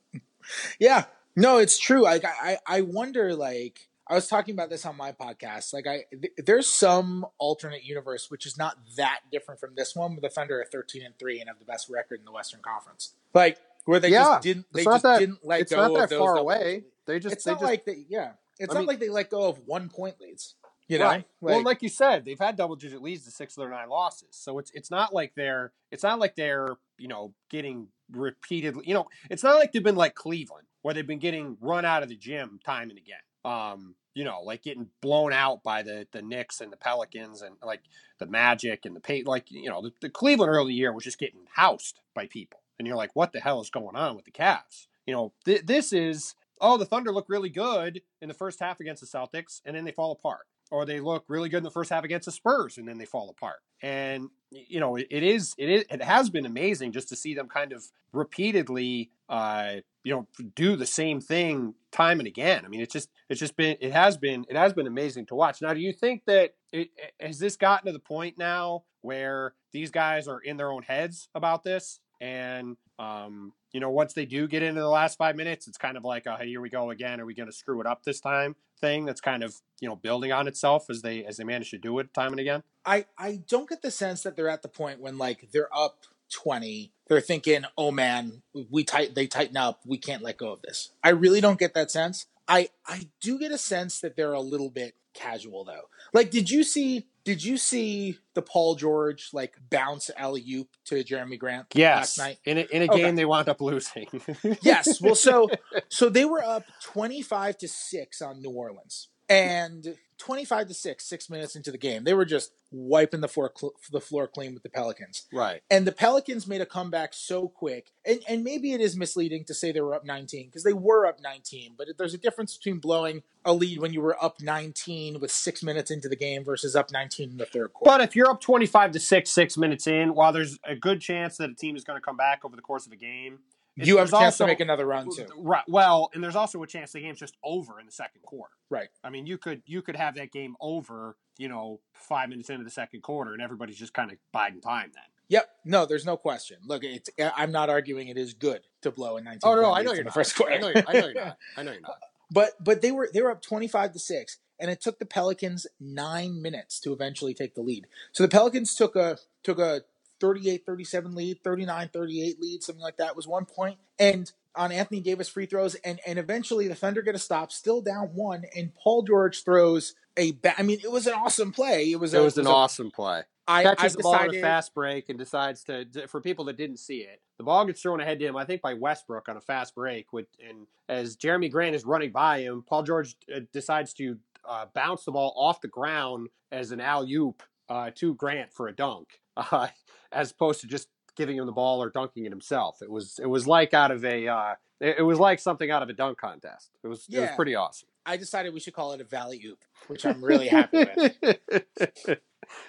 yeah, 0.79 1.03
no, 1.35 1.57
it's 1.57 1.77
true. 1.77 2.03
Like 2.03 2.23
I, 2.23 2.57
I 2.65 2.79
wonder, 2.81 3.35
like 3.35 3.88
I 4.09 4.15
was 4.15 4.27
talking 4.27 4.55
about 4.55 4.71
this 4.71 4.85
on 4.85 4.97
my 4.97 5.11
podcast. 5.11 5.71
Like, 5.71 5.85
I 5.85 6.05
th- 6.11 6.33
there's 6.37 6.67
some 6.67 7.27
alternate 7.37 7.83
universe 7.83 8.31
which 8.31 8.45
is 8.45 8.57
not 8.57 8.77
that 8.97 9.19
different 9.31 9.59
from 9.59 9.75
this 9.75 9.95
one, 9.95 10.15
but 10.15 10.21
the 10.21 10.29
Thunder 10.29 10.59
are 10.59 10.65
13 10.65 11.03
and 11.03 11.17
three 11.19 11.39
and 11.39 11.47
have 11.47 11.59
the 11.59 11.65
best 11.65 11.89
record 11.89 12.19
in 12.19 12.25
the 12.25 12.31
Western 12.31 12.61
Conference. 12.61 13.13
Like, 13.33 13.59
where 13.85 13.99
they 13.99 14.09
yeah, 14.09 14.23
just 14.23 14.41
didn't, 14.41 14.65
they 14.73 14.83
just 14.83 15.03
that, 15.03 15.19
didn't 15.19 15.45
let 15.45 15.61
it's 15.61 15.71
go 15.71 15.77
not 15.77 15.93
that 15.93 16.03
of 16.05 16.09
those 16.09 16.19
far 16.19 16.37
away. 16.37 16.85
They 17.05 17.19
just, 17.19 17.35
it's 17.35 17.43
they 17.43 17.51
not 17.51 17.59
just, 17.59 17.69
like 17.69 17.85
they, 17.85 18.05
yeah, 18.09 18.31
it's 18.59 18.71
I 18.71 18.73
not 18.73 18.79
mean- 18.81 18.87
like 18.87 18.99
they 18.99 19.09
let 19.09 19.29
go 19.29 19.47
of 19.47 19.59
one 19.67 19.89
point 19.89 20.19
leads. 20.19 20.55
You 20.87 20.97
know, 20.97 21.05
right. 21.05 21.25
well, 21.39 21.61
like 21.63 21.83
you 21.83 21.89
said, 21.89 22.25
they've 22.25 22.39
had 22.39 22.55
double 22.55 22.75
digit 22.75 22.99
leads 22.99 23.23
to 23.25 23.31
six 23.31 23.55
of 23.55 23.61
their 23.61 23.69
nine 23.69 23.89
losses. 23.89 24.29
So 24.31 24.57
it's 24.57 24.71
it's 24.73 24.89
not 24.89 25.13
like 25.13 25.35
they're 25.35 25.71
it's 25.91 26.01
not 26.01 26.17
like 26.17 26.35
they're 26.35 26.77
you 26.97 27.07
know 27.07 27.31
getting 27.51 27.89
repeatedly. 28.11 28.85
You 28.87 28.95
know, 28.95 29.07
it's 29.29 29.43
not 29.43 29.59
like 29.59 29.71
they've 29.71 29.83
been 29.83 29.95
like 29.95 30.15
Cleveland 30.15 30.65
where 30.81 30.95
they've 30.95 31.05
been 31.05 31.19
getting 31.19 31.57
run 31.61 31.85
out 31.85 32.01
of 32.01 32.09
the 32.09 32.15
gym 32.15 32.59
time 32.65 32.89
and 32.89 32.97
again. 32.97 33.19
Um, 33.45 33.95
you 34.13 34.23
know, 34.25 34.41
like 34.41 34.63
getting 34.63 34.89
blown 35.01 35.31
out 35.31 35.63
by 35.63 35.81
the 35.83 36.07
the 36.11 36.21
Knicks 36.21 36.61
and 36.61 36.71
the 36.71 36.77
Pelicans 36.77 37.41
and 37.41 37.55
like 37.63 37.81
the 38.19 38.25
Magic 38.25 38.85
and 38.85 38.95
the 38.95 38.99
pay 38.99 39.23
like 39.23 39.49
you 39.49 39.69
know 39.69 39.81
the, 39.81 39.91
the 40.01 40.09
Cleveland 40.09 40.51
early 40.51 40.73
year 40.73 40.91
was 40.91 41.03
just 41.03 41.19
getting 41.19 41.45
housed 41.53 41.99
by 42.13 42.27
people, 42.27 42.59
and 42.77 42.87
you're 42.87 42.97
like, 42.97 43.15
what 43.15 43.31
the 43.31 43.39
hell 43.39 43.61
is 43.61 43.69
going 43.69 43.95
on 43.95 44.15
with 44.15 44.25
the 44.25 44.31
Cavs? 44.31 44.87
You 45.05 45.13
know, 45.13 45.33
th- 45.45 45.65
this 45.65 45.93
is 45.93 46.35
oh 46.59 46.77
the 46.77 46.85
Thunder 46.85 47.11
look 47.11 47.29
really 47.29 47.49
good 47.49 48.01
in 48.21 48.27
the 48.27 48.33
first 48.33 48.59
half 48.59 48.79
against 48.79 49.01
the 49.01 49.07
Celtics, 49.07 49.61
and 49.63 49.75
then 49.75 49.85
they 49.85 49.91
fall 49.91 50.11
apart, 50.11 50.47
or 50.71 50.85
they 50.85 50.99
look 50.99 51.25
really 51.27 51.49
good 51.49 51.57
in 51.57 51.63
the 51.63 51.71
first 51.71 51.89
half 51.89 52.03
against 52.03 52.25
the 52.25 52.31
Spurs, 52.31 52.77
and 52.77 52.87
then 52.87 52.97
they 52.97 53.05
fall 53.05 53.29
apart. 53.29 53.59
And 53.81 54.29
you 54.51 54.79
know, 54.79 54.95
it, 54.95 55.07
is 55.09 55.53
it 55.57 55.69
is 55.69 55.85
it 55.89 56.01
has 56.03 56.29
been 56.29 56.45
amazing 56.45 56.91
just 56.91 57.09
to 57.09 57.15
see 57.15 57.33
them 57.33 57.47
kind 57.47 57.71
of 57.71 57.83
repeatedly 58.11 59.11
uh, 59.29 59.75
you 60.03 60.13
know 60.13 60.27
do 60.55 60.75
the 60.75 60.85
same 60.85 61.21
thing 61.21 61.73
time 61.91 62.19
and 62.19 62.27
again. 62.27 62.63
I 62.65 62.67
mean, 62.67 62.81
it's 62.81 62.93
just 62.93 63.09
it's 63.29 63.39
just 63.39 63.55
been 63.55 63.77
it 63.79 63.91
has 63.91 64.17
been 64.17 64.45
it 64.49 64.55
has 64.55 64.73
been 64.73 64.87
amazing 64.87 65.27
to 65.27 65.35
watch. 65.35 65.61
Now, 65.61 65.73
do 65.73 65.79
you 65.79 65.93
think 65.93 66.23
that 66.25 66.55
it 66.71 66.89
has 67.19 67.39
this 67.39 67.55
gotten 67.57 67.87
to 67.87 67.93
the 67.93 67.99
point 67.99 68.37
now 68.37 68.83
where 69.01 69.53
these 69.71 69.91
guys 69.91 70.27
are 70.27 70.39
in 70.39 70.57
their 70.57 70.71
own 70.71 70.83
heads 70.83 71.29
about 71.33 71.63
this 71.63 71.99
and 72.21 72.77
um, 72.97 73.53
you 73.71 73.79
know, 73.79 73.89
once 73.89 74.13
they 74.13 74.25
do 74.25 74.47
get 74.47 74.61
into 74.61 74.81
the 74.81 74.89
last 74.89 75.17
five 75.17 75.35
minutes, 75.35 75.67
it's 75.67 75.77
kind 75.77 75.95
of 75.95 76.03
like, 76.03 76.25
a, 76.25 76.35
hey, 76.37 76.47
here 76.47 76.59
we 76.59 76.69
go 76.69 76.89
again. 76.89 77.21
Are 77.21 77.25
we 77.25 77.33
going 77.33 77.47
to 77.47 77.55
screw 77.55 77.79
it 77.79 77.87
up 77.87 78.03
this 78.03 78.19
time? 78.19 78.55
Thing 78.81 79.05
that's 79.05 79.21
kind 79.21 79.43
of 79.43 79.55
you 79.81 79.89
know 79.89 79.97
building 79.97 80.31
on 80.31 80.47
itself 80.47 80.89
as 80.89 81.01
they 81.01 81.25
as 81.25 81.35
they 81.35 81.43
manage 81.43 81.71
to 81.71 81.77
do 81.77 81.99
it 81.99 82.13
time 82.13 82.31
and 82.31 82.39
again. 82.39 82.63
I 82.85 83.05
I 83.17 83.41
don't 83.45 83.67
get 83.67 83.81
the 83.81 83.91
sense 83.91 84.23
that 84.23 84.37
they're 84.37 84.47
at 84.47 84.61
the 84.61 84.69
point 84.69 85.01
when 85.01 85.17
like 85.17 85.49
they're 85.51 85.67
up 85.75 86.05
20 86.31 86.91
they're 87.07 87.21
thinking 87.21 87.65
oh 87.77 87.91
man 87.91 88.41
we 88.69 88.83
tight 88.83 89.15
they 89.15 89.27
tighten 89.27 89.57
up 89.57 89.81
we 89.85 89.97
can't 89.97 90.21
let 90.21 90.37
go 90.37 90.51
of 90.51 90.61
this 90.61 90.91
i 91.03 91.09
really 91.09 91.41
don't 91.41 91.59
get 91.59 91.73
that 91.73 91.89
sense 91.89 92.27
i 92.47 92.69
i 92.85 93.07
do 93.19 93.39
get 93.39 93.51
a 93.51 93.57
sense 93.57 93.99
that 93.99 94.15
they're 94.15 94.33
a 94.33 94.39
little 94.39 94.69
bit 94.69 94.93
casual 95.13 95.65
though 95.65 95.89
like 96.13 96.29
did 96.29 96.51
you 96.51 96.63
see 96.63 97.07
did 97.29 97.43
you 97.43 97.57
see 97.57 98.17
the 98.33 98.41
paul 98.41 98.73
george 98.73 99.29
like 99.33 99.53
bounce 99.69 100.09
alley 100.17 100.43
oop 100.51 100.67
to 100.85 100.95
Jerami 101.03 101.37
Grant 101.37 101.67
Yes, 101.75 102.17
last 102.17 102.17
night 102.17 102.37
in 102.43 102.57
a, 102.57 102.61
in 102.61 102.81
a 102.81 102.87
Okay. 102.89 103.03
game 103.03 103.15
they 103.15 103.25
wound 103.25 103.47
up 103.49 103.61
losing. 103.61 104.07
yes 104.63 104.99
well 104.99 105.13
so 105.13 105.51
so 105.89 106.09
they 106.09 106.25
were 106.25 106.43
up 106.43 106.71
25 106.81 107.57
to 107.59 107.67
6 107.67 108.21
on 108.23 108.41
new 108.41 108.49
orleans 108.49 109.09
and 109.29 109.95
25 110.19 110.67
to 110.67 110.73
6 110.73 111.05
6 111.05 111.29
minutes 111.29 111.55
into 111.55 111.71
the 111.71 111.77
game 111.77 112.03
they 112.03 112.13
were 112.13 112.25
just 112.25 112.51
wiping 112.71 113.21
the 113.21 113.27
floor 113.27 113.51
cl- 113.55 113.73
the 113.91 114.01
floor 114.01 114.27
clean 114.27 114.53
with 114.53 114.63
the 114.63 114.69
pelicans 114.69 115.25
right. 115.33 115.61
and 115.71 115.87
the 115.87 115.91
Pelicans 115.99 116.47
made 116.47 116.61
a 116.61 116.65
comeback 116.65 117.13
so 117.13 117.47
quick. 117.47 117.91
And 118.05 118.21
and 118.27 118.43
maybe 118.43 118.73
it 118.73 118.79
is 118.79 118.95
misleading 118.95 119.43
to 119.45 119.53
say 119.53 119.71
they 119.71 119.81
were 119.81 119.93
up 119.93 120.05
19 120.05 120.47
because 120.47 120.63
they 120.63 120.73
were 120.73 121.05
up 121.05 121.19
19, 121.21 121.73
but 121.77 121.87
there's 121.97 122.13
a 122.13 122.17
difference 122.17 122.55
between 122.57 122.79
blowing 122.79 123.23
a 123.43 123.53
lead 123.53 123.79
when 123.79 123.91
you 123.91 124.01
were 124.01 124.15
up 124.23 124.41
19 124.41 125.19
with 125.19 125.31
6 125.31 125.63
minutes 125.63 125.91
into 125.91 126.07
the 126.07 126.15
game 126.15 126.43
versus 126.43 126.75
up 126.75 126.91
19 126.91 127.31
in 127.31 127.37
the 127.37 127.45
third 127.45 127.73
quarter. 127.73 127.97
But 127.97 128.01
if 128.01 128.15
you're 128.15 128.29
up 128.29 128.41
25 128.41 128.91
to 128.91 128.99
6 128.99 129.29
6 129.29 129.57
minutes 129.57 129.87
in, 129.87 130.15
while 130.15 130.31
there's 130.31 130.57
a 130.63 130.75
good 130.75 131.01
chance 131.01 131.37
that 131.37 131.49
a 131.49 131.55
team 131.55 131.75
is 131.75 131.83
going 131.83 131.99
to 131.99 132.05
come 132.05 132.17
back 132.17 132.45
over 132.45 132.55
the 132.55 132.61
course 132.61 132.85
of 132.85 132.91
a 132.91 132.97
game, 132.97 133.39
you 133.87 133.97
have 133.97 134.07
a 134.07 134.11
chance 134.11 134.37
to 134.37 134.43
also- 134.43 134.47
make 134.47 134.59
another 134.59 134.85
run 134.85 135.09
too. 135.13 135.27
Right. 135.37 135.63
Well, 135.67 136.09
and 136.13 136.23
there's 136.23 136.35
also 136.35 136.61
a 136.63 136.67
chance 136.67 136.91
the 136.91 137.01
game's 137.01 137.19
just 137.19 137.37
over 137.43 137.79
in 137.79 137.85
the 137.85 137.91
second 137.91 138.21
quarter. 138.23 138.53
Right. 138.69 138.89
I 139.03 139.09
mean, 139.09 139.25
you 139.25 139.37
could 139.37 139.61
you 139.65 139.81
could 139.81 139.95
have 139.95 140.15
that 140.15 140.31
game 140.31 140.55
over, 140.59 141.15
you 141.37 141.47
know, 141.49 141.79
five 141.93 142.29
minutes 142.29 142.49
into 142.49 142.63
the 142.63 142.69
second 142.69 143.01
quarter, 143.01 143.33
and 143.33 143.41
everybody's 143.41 143.77
just 143.77 143.93
kind 143.93 144.11
of 144.11 144.17
biding 144.31 144.61
time 144.61 144.91
then. 144.93 145.03
Yep. 145.29 145.49
No, 145.65 145.85
there's 145.85 146.05
no 146.05 146.17
question. 146.17 146.57
Look, 146.65 146.83
it's 146.83 147.09
eh, 147.17 147.29
I'm 147.35 147.51
not 147.51 147.69
arguing 147.69 148.07
it 148.07 148.17
is 148.17 148.33
good 148.33 148.61
to 148.81 148.91
blow 148.91 149.17
a 149.17 149.21
19 149.21 149.39
Oh 149.43 149.55
no, 149.55 149.73
I 149.73 149.83
know 149.83 149.91
you're 149.91 149.99
in 149.99 150.03
the 150.03 150.03
not. 150.05 150.13
first 150.13 150.35
quarter. 150.35 150.53
I 150.55 150.57
know, 150.57 150.69
you're, 150.69 150.83
I 150.87 150.93
know 150.93 151.07
you're 151.07 151.25
not. 151.25 151.37
I 151.57 151.63
know 151.63 151.71
you're 151.71 151.81
not. 151.81 151.99
But 152.31 152.63
but 152.63 152.81
they 152.81 152.91
were 152.91 153.09
they 153.13 153.21
were 153.21 153.31
up 153.31 153.41
25 153.41 153.93
to 153.93 153.99
6 153.99 154.37
and 154.59 154.69
it 154.69 154.81
took 154.81 154.99
the 154.99 155.05
Pelicans 155.05 155.65
9 155.79 156.41
minutes 156.41 156.79
to 156.81 156.93
eventually 156.93 157.33
take 157.33 157.55
the 157.55 157.61
lead. 157.61 157.87
So 158.11 158.23
the 158.23 158.29
Pelicans 158.29 158.75
took 158.75 158.95
a 158.95 159.17
took 159.43 159.59
a 159.59 159.81
38-37 160.19 161.15
lead, 161.15 161.43
39-38 161.43 162.39
lead, 162.39 162.63
something 162.63 162.81
like 162.81 162.97
that 162.97 163.15
was 163.15 163.27
one 163.27 163.45
point 163.45 163.77
and 163.97 164.31
on 164.55 164.71
Anthony 164.71 164.99
Davis 164.99 165.29
free 165.29 165.45
throws 165.45 165.75
and 165.75 165.99
and 166.07 166.17
eventually 166.17 166.67
the 166.67 166.75
Thunder 166.75 167.01
get 167.01 167.15
a 167.15 167.19
stop 167.19 167.51
still 167.51 167.81
down 167.81 168.07
1 168.13 168.45
and 168.55 168.73
Paul 168.75 169.03
George 169.03 169.43
throws 169.43 169.93
a 170.17 170.31
ba- 170.31 170.57
I 170.57 170.63
mean 170.63 170.79
it 170.83 170.91
was 170.91 171.07
an 171.07 171.13
awesome 171.13 171.51
play. 171.51 171.91
It 171.91 171.99
was 171.99 172.13
It 172.13 172.19
a, 172.19 172.23
was 172.23 172.37
an 172.37 172.47
a- 172.47 172.51
awesome 172.51 172.91
play. 172.91 173.23
I, 173.47 173.63
Catches 173.63 173.95
I 173.95 173.97
the 173.97 174.03
ball 174.03 174.15
on 174.15 174.35
a 174.35 174.41
fast 174.41 174.75
break 174.75 175.09
and 175.09 175.17
decides 175.17 175.63
to. 175.63 175.85
For 176.07 176.21
people 176.21 176.45
that 176.45 176.57
didn't 176.57 176.77
see 176.77 176.97
it, 176.99 177.19
the 177.39 177.43
ball 177.43 177.65
gets 177.65 177.81
thrown 177.81 177.99
ahead 177.99 178.19
to 178.19 178.25
him. 178.27 178.35
I 178.35 178.45
think 178.45 178.61
by 178.61 178.75
Westbrook 178.75 179.27
on 179.27 179.37
a 179.37 179.41
fast 179.41 179.73
break. 179.73 180.13
With 180.13 180.27
and 180.47 180.67
as 180.87 181.17
Jerami 181.17 181.49
Grant 181.51 181.73
is 181.75 181.83
running 181.83 182.11
by 182.11 182.41
him, 182.41 182.63
Paul 182.67 182.83
George 182.83 183.15
uh, 183.35 183.39
decides 183.51 183.91
to 183.93 184.17
uh, 184.47 184.65
bounce 184.75 185.03
the 185.03 185.11
ball 185.11 185.33
off 185.35 185.61
the 185.61 185.67
ground 185.67 186.29
as 186.51 186.71
an 186.71 186.79
alley 186.79 187.11
oop 187.15 187.41
uh, 187.69 187.89
to 187.95 188.13
Grant 188.13 188.53
for 188.53 188.67
a 188.67 188.75
dunk, 188.75 189.19
uh, 189.51 189.67
as 190.11 190.31
opposed 190.31 190.61
to 190.61 190.67
just 190.67 190.87
giving 191.15 191.37
him 191.37 191.45
the 191.45 191.51
ball 191.51 191.83
or 191.83 191.89
dunking 191.89 192.25
it 192.25 192.31
himself. 192.31 192.81
It 192.81 192.89
was 192.89 193.19
it 193.21 193.27
was 193.27 193.47
like 193.47 193.73
out 193.73 193.91
of 193.91 194.05
a 194.05 194.27
uh, 194.27 194.55
it, 194.79 195.05
was 195.05 195.19
like 195.19 195.39
something 195.39 195.69
out 195.69 195.83
of 195.83 195.89
a 195.89 195.93
dunk 195.93 196.17
contest. 196.17 196.69
It 196.83 196.87
was 196.87 197.05
it 197.11 197.19
was 197.19 197.29
pretty 197.35 197.55
awesome. 197.55 197.89
I 198.05 198.17
decided 198.17 198.53
we 198.53 198.59
should 198.59 198.73
call 198.73 198.93
it 198.93 199.01
a 199.01 199.03
valley 199.03 199.41
oop, 199.45 199.59
which 199.87 200.05
I'm 200.05 200.23
really 200.23 200.47
happy 200.47 200.79
with. 200.79 201.19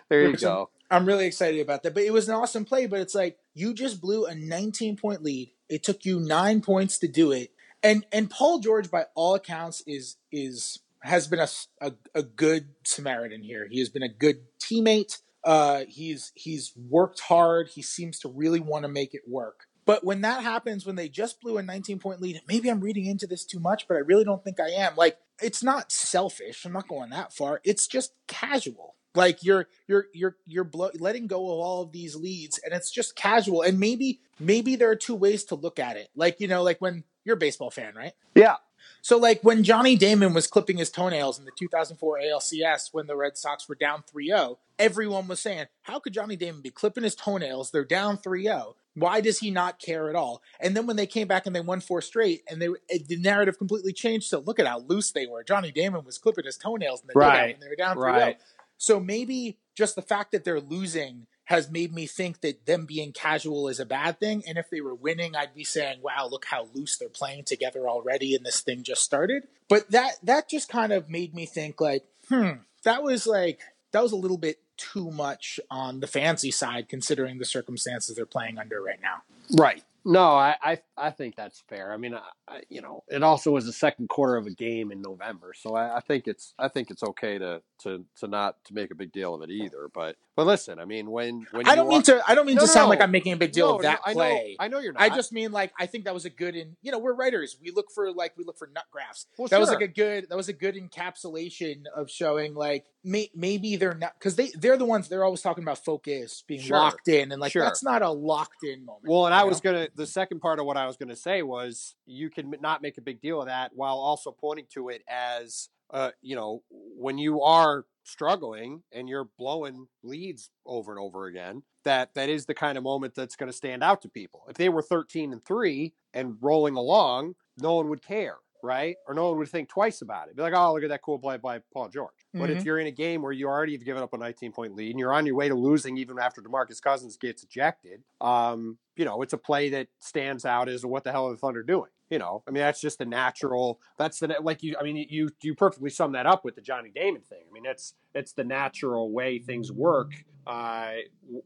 there 0.08 0.22
you 0.22 0.36
go. 0.36 0.70
I'm 0.90 1.06
really 1.06 1.26
excited 1.26 1.60
about 1.60 1.82
that. 1.84 1.94
But 1.94 2.02
it 2.02 2.12
was 2.12 2.28
an 2.28 2.34
awesome 2.34 2.64
play. 2.64 2.86
But 2.86 3.00
it's 3.00 3.14
like 3.14 3.38
you 3.54 3.72
just 3.72 4.00
blew 4.00 4.26
a 4.26 4.34
19 4.34 4.96
point 4.96 5.22
lead. 5.22 5.52
It 5.68 5.82
took 5.84 6.04
you 6.04 6.18
nine 6.18 6.60
points 6.60 6.98
to 6.98 7.08
do 7.08 7.30
it, 7.32 7.52
and 7.82 8.04
and 8.12 8.28
Paul 8.28 8.58
George, 8.58 8.90
by 8.90 9.06
all 9.14 9.34
accounts, 9.36 9.82
is 9.86 10.16
is 10.32 10.80
has 11.02 11.28
been 11.28 11.38
a, 11.38 11.48
a, 11.80 11.92
a 12.14 12.22
good 12.22 12.70
Samaritan 12.84 13.42
here. 13.42 13.66
He 13.70 13.78
has 13.78 13.88
been 13.88 14.02
a 14.02 14.08
good 14.08 14.42
teammate. 14.58 15.20
Uh, 15.44 15.84
he's 15.88 16.32
he's 16.34 16.72
worked 16.76 17.20
hard. 17.20 17.68
He 17.68 17.82
seems 17.82 18.18
to 18.20 18.28
really 18.28 18.60
want 18.60 18.84
to 18.84 18.88
make 18.88 19.14
it 19.14 19.22
work. 19.26 19.66
But 19.86 20.04
when 20.04 20.20
that 20.20 20.42
happens, 20.42 20.86
when 20.86 20.96
they 20.96 21.08
just 21.08 21.40
blew 21.40 21.58
a 21.58 21.62
19 21.62 21.98
point 21.98 22.20
lead, 22.20 22.40
maybe 22.46 22.68
I'm 22.68 22.80
reading 22.80 23.06
into 23.06 23.26
this 23.26 23.44
too 23.44 23.58
much, 23.58 23.88
but 23.88 23.96
I 23.96 24.00
really 24.00 24.24
don't 24.24 24.44
think 24.44 24.60
I 24.60 24.68
am. 24.68 24.94
Like, 24.96 25.18
it's 25.42 25.62
not 25.62 25.90
selfish. 25.90 26.64
I'm 26.64 26.72
not 26.72 26.86
going 26.86 27.10
that 27.10 27.32
far. 27.32 27.60
It's 27.64 27.86
just 27.86 28.12
casual. 28.28 28.94
Like 29.14 29.42
you're 29.42 29.66
you're 29.88 30.06
you're 30.12 30.36
you're 30.46 30.64
blo- 30.64 30.92
letting 30.98 31.26
go 31.26 31.50
of 31.50 31.58
all 31.58 31.82
of 31.82 31.92
these 31.92 32.14
leads, 32.14 32.58
and 32.58 32.72
it's 32.72 32.90
just 32.90 33.16
casual. 33.16 33.62
And 33.62 33.80
maybe 33.80 34.20
maybe 34.38 34.76
there 34.76 34.90
are 34.90 34.96
two 34.96 35.16
ways 35.16 35.42
to 35.46 35.56
look 35.56 35.80
at 35.80 35.96
it. 35.96 36.10
Like 36.14 36.38
you 36.38 36.46
know, 36.46 36.62
like 36.62 36.80
when 36.80 37.02
you're 37.24 37.34
a 37.34 37.38
baseball 37.38 37.70
fan, 37.70 37.94
right? 37.96 38.12
Yeah. 38.36 38.56
So, 39.02 39.16
like 39.16 39.42
when 39.42 39.64
Johnny 39.64 39.96
Damon 39.96 40.34
was 40.34 40.46
clipping 40.46 40.78
his 40.78 40.90
toenails 40.90 41.38
in 41.38 41.44
the 41.44 41.52
2004 41.56 42.20
ALCS 42.20 42.90
when 42.92 43.06
the 43.06 43.16
Red 43.16 43.36
Sox 43.36 43.68
were 43.68 43.74
down 43.74 44.02
3 44.10 44.28
0, 44.28 44.58
everyone 44.78 45.28
was 45.28 45.40
saying, 45.40 45.66
How 45.82 45.98
could 45.98 46.14
Johnny 46.14 46.36
Damon 46.36 46.60
be 46.60 46.70
clipping 46.70 47.04
his 47.04 47.14
toenails? 47.14 47.70
They're 47.70 47.84
down 47.84 48.18
3 48.18 48.44
0. 48.44 48.76
Why 48.94 49.20
does 49.20 49.38
he 49.38 49.50
not 49.50 49.78
care 49.78 50.10
at 50.10 50.16
all? 50.16 50.42
And 50.58 50.76
then 50.76 50.86
when 50.86 50.96
they 50.96 51.06
came 51.06 51.28
back 51.28 51.46
and 51.46 51.54
they 51.54 51.60
won 51.60 51.80
four 51.80 52.02
straight, 52.02 52.42
and 52.50 52.60
they 52.60 52.68
the 53.06 53.16
narrative 53.16 53.56
completely 53.56 53.92
changed. 53.92 54.26
So 54.26 54.40
look 54.40 54.58
at 54.58 54.66
how 54.66 54.80
loose 54.80 55.12
they 55.12 55.26
were. 55.26 55.44
Johnny 55.44 55.70
Damon 55.70 56.04
was 56.04 56.18
clipping 56.18 56.44
his 56.44 56.56
toenails 56.56 57.02
in 57.02 57.06
the 57.06 57.12
right. 57.14 57.54
when 57.54 57.60
they 57.60 57.68
were 57.68 57.76
down 57.76 57.96
3 57.96 58.10
right. 58.10 58.38
So 58.78 58.98
maybe 58.98 59.58
just 59.74 59.94
the 59.94 60.02
fact 60.02 60.32
that 60.32 60.44
they're 60.44 60.60
losing 60.60 61.26
has 61.50 61.68
made 61.68 61.92
me 61.92 62.06
think 62.06 62.42
that 62.42 62.64
them 62.64 62.86
being 62.86 63.10
casual 63.10 63.66
is 63.66 63.80
a 63.80 63.84
bad 63.84 64.20
thing. 64.20 64.44
And 64.46 64.56
if 64.56 64.70
they 64.70 64.80
were 64.80 64.94
winning, 64.94 65.34
I'd 65.34 65.52
be 65.52 65.64
saying, 65.64 65.98
wow, 66.00 66.28
look 66.30 66.44
how 66.44 66.68
loose 66.72 66.96
they're 66.96 67.08
playing 67.08 67.42
together 67.42 67.88
already 67.88 68.36
and 68.36 68.46
this 68.46 68.60
thing 68.60 68.84
just 68.84 69.02
started. 69.02 69.48
But 69.68 69.90
that 69.90 70.12
that 70.22 70.48
just 70.48 70.68
kind 70.68 70.92
of 70.92 71.10
made 71.10 71.34
me 71.34 71.46
think 71.46 71.80
like, 71.80 72.04
hmm, 72.28 72.50
that 72.84 73.02
was 73.02 73.26
like 73.26 73.58
that 73.90 74.00
was 74.00 74.12
a 74.12 74.16
little 74.16 74.38
bit 74.38 74.60
too 74.76 75.10
much 75.10 75.58
on 75.72 75.98
the 75.98 76.06
fancy 76.06 76.52
side 76.52 76.88
considering 76.88 77.38
the 77.38 77.44
circumstances 77.44 78.14
they're 78.14 78.26
playing 78.26 78.56
under 78.56 78.80
right 78.80 79.00
now. 79.02 79.22
Right. 79.52 79.82
No, 80.04 80.24
I, 80.24 80.56
I, 80.62 80.78
I 80.96 81.10
think 81.10 81.36
that's 81.36 81.62
fair. 81.68 81.92
I 81.92 81.96
mean, 81.96 82.14
I, 82.14 82.20
I, 82.48 82.60
you 82.68 82.80
know, 82.80 83.04
it 83.08 83.22
also 83.22 83.50
was 83.50 83.66
the 83.66 83.72
second 83.72 84.08
quarter 84.08 84.36
of 84.36 84.46
a 84.46 84.50
game 84.50 84.92
in 84.92 85.02
November, 85.02 85.52
so 85.54 85.74
I, 85.74 85.96
I, 85.96 86.00
think 86.00 86.26
it's 86.26 86.54
I 86.58 86.68
think 86.68 86.90
it's 86.90 87.02
okay 87.02 87.38
to, 87.38 87.60
to 87.82 88.04
to 88.16 88.26
not 88.26 88.56
to 88.64 88.74
make 88.74 88.90
a 88.90 88.94
big 88.94 89.12
deal 89.12 89.34
of 89.34 89.42
it 89.42 89.50
either. 89.50 89.90
But 89.92 90.16
but 90.36 90.46
listen, 90.46 90.78
I 90.78 90.86
mean, 90.86 91.10
when 91.10 91.46
when 91.50 91.68
I 91.68 91.74
don't 91.74 91.88
mean 91.88 92.02
to 92.04 92.22
I 92.26 92.34
don't 92.34 92.46
mean 92.46 92.56
no, 92.56 92.62
to 92.62 92.66
no, 92.66 92.72
sound 92.72 92.86
no. 92.86 92.90
like 92.90 93.02
I'm 93.02 93.10
making 93.10 93.32
a 93.32 93.36
big 93.36 93.52
deal 93.52 93.76
of 93.76 93.82
that 93.82 94.00
I 94.04 94.14
play. 94.14 94.56
Know, 94.58 94.64
I 94.64 94.68
know 94.68 94.78
you're 94.78 94.94
not. 94.94 95.02
I 95.02 95.10
just 95.10 95.32
mean 95.32 95.52
like 95.52 95.72
I 95.78 95.86
think 95.86 96.04
that 96.04 96.14
was 96.14 96.24
a 96.24 96.30
good 96.30 96.56
in 96.56 96.76
you 96.82 96.92
know 96.92 96.98
we're 96.98 97.14
writers. 97.14 97.58
We 97.60 97.70
look 97.70 97.90
for 97.90 98.10
like 98.12 98.32
we 98.38 98.44
look 98.44 98.58
for 98.58 98.70
nut 98.74 98.84
graphs. 98.90 99.26
Well, 99.36 99.48
that 99.48 99.56
sure. 99.56 99.60
was 99.60 99.70
like 99.70 99.82
a 99.82 99.88
good 99.88 100.28
that 100.30 100.36
was 100.36 100.48
a 100.48 100.54
good 100.54 100.76
encapsulation 100.76 101.82
of 101.94 102.10
showing 102.10 102.54
like 102.54 102.86
may, 103.04 103.30
maybe 103.34 103.76
they're 103.76 103.94
not 103.94 104.14
because 104.18 104.36
they 104.36 104.50
they're 104.58 104.76
the 104.76 104.84
ones 104.84 105.08
they're 105.08 105.24
always 105.24 105.40
talking 105.42 105.64
about 105.64 105.84
focus 105.84 106.44
being 106.46 106.60
Sure. 106.60 106.76
locked 106.78 107.08
in 107.08 107.32
and 107.32 107.40
like 107.40 107.52
Sure. 107.52 107.62
that's 107.62 107.82
not 107.82 108.02
a 108.02 108.10
locked 108.10 108.62
in 108.62 108.84
moment. 108.84 109.04
Well, 109.08 109.26
and 109.26 109.34
I 109.34 109.40
know? 109.40 109.46
was 109.48 109.60
gonna. 109.60 109.88
The 109.94 110.06
second 110.06 110.40
part 110.40 110.58
of 110.58 110.66
what 110.66 110.76
I 110.76 110.86
was 110.86 110.96
gonna 110.96 111.16
say 111.16 111.42
was 111.42 111.94
you 112.06 112.30
can 112.30 112.54
not 112.60 112.82
make 112.82 112.98
a 112.98 113.02
big 113.02 113.20
deal 113.20 113.40
of 113.40 113.46
that 113.46 113.72
while 113.74 113.96
also 113.98 114.30
pointing 114.30 114.66
to 114.74 114.88
it 114.90 115.02
as, 115.08 115.68
uh, 115.90 116.10
you 116.22 116.36
know, 116.36 116.62
when 116.70 117.18
you 117.18 117.42
are 117.42 117.86
struggling 118.04 118.82
and 118.92 119.08
you're 119.08 119.28
blowing 119.38 119.86
leads 120.02 120.50
over 120.66 120.90
and 120.92 121.00
over 121.00 121.26
again, 121.26 121.62
that 121.84 122.12
that 122.14 122.28
is 122.28 122.46
the 122.46 122.54
kind 122.54 122.76
of 122.76 122.84
moment 122.84 123.14
that's 123.14 123.36
going 123.36 123.50
to 123.50 123.56
stand 123.56 123.82
out 123.82 124.02
to 124.02 124.08
people. 124.08 124.42
If 124.48 124.56
they 124.56 124.68
were 124.68 124.82
thirteen 124.82 125.32
and 125.32 125.44
three 125.44 125.94
and 126.12 126.36
rolling 126.40 126.76
along, 126.76 127.34
no 127.58 127.74
one 127.76 127.88
would 127.88 128.02
care, 128.02 128.36
right? 128.62 128.96
Or 129.06 129.14
no 129.14 129.28
one 129.30 129.38
would 129.38 129.48
think 129.48 129.68
twice 129.68 130.02
about 130.02 130.28
it. 130.28 130.36
Be 130.36 130.42
like, 130.42 130.54
oh, 130.54 130.72
look 130.74 130.82
at 130.82 130.88
that 130.90 131.02
cool 131.02 131.18
play 131.18 131.36
by 131.36 131.60
Paul 131.72 131.88
George. 131.88 132.14
But 132.34 132.50
if 132.50 132.58
Mhm. 132.58 132.64
you're 132.64 132.78
in 132.78 132.86
a 132.86 132.92
game 132.92 133.22
where 133.22 133.32
you 133.32 133.46
already 133.48 133.72
have 133.72 133.84
given 133.84 134.02
up 134.02 134.12
a 134.12 134.18
19 134.18 134.52
point 134.52 134.74
lead 134.74 134.90
and 134.90 134.98
you're 134.98 135.12
on 135.12 135.26
your 135.26 135.34
way 135.34 135.48
to 135.48 135.54
losing 135.54 135.96
even 135.96 136.18
after 136.18 136.40
Demarcus 136.42 136.80
Cousins 136.82 137.16
gets 137.16 137.42
ejected, 137.42 138.02
um, 138.20 138.78
you 138.96 139.04
know, 139.04 139.22
it's 139.22 139.32
a 139.32 139.38
play 139.38 139.70
that 139.70 139.88
stands 139.98 140.44
out 140.44 140.68
as 140.68 140.84
what 140.84 141.04
the 141.04 141.12
hell 141.12 141.28
are 141.28 141.32
the 141.32 141.38
Thunder 141.38 141.62
doing? 141.62 141.90
You 142.10 142.18
know, 142.18 142.42
I 142.46 142.50
mean, 142.50 142.60
that's 142.62 142.80
just 142.80 142.98
the 142.98 143.06
natural. 143.06 143.80
That's 143.96 144.18
the 144.18 144.34
like 144.42 144.64
you. 144.64 144.74
I 144.78 144.82
mean, 144.82 144.96
you 145.08 145.30
you 145.42 145.54
perfectly 145.54 145.90
sum 145.90 146.12
that 146.12 146.26
up 146.26 146.44
with 146.44 146.56
the 146.56 146.60
Johnny 146.60 146.90
Damon 146.90 147.22
thing. 147.22 147.44
I 147.48 147.52
mean, 147.52 147.62
that's 147.62 147.94
it's 148.16 148.32
the 148.32 148.42
natural 148.42 149.12
way 149.12 149.38
things 149.38 149.70
work 149.70 150.12
uh, 150.46 150.94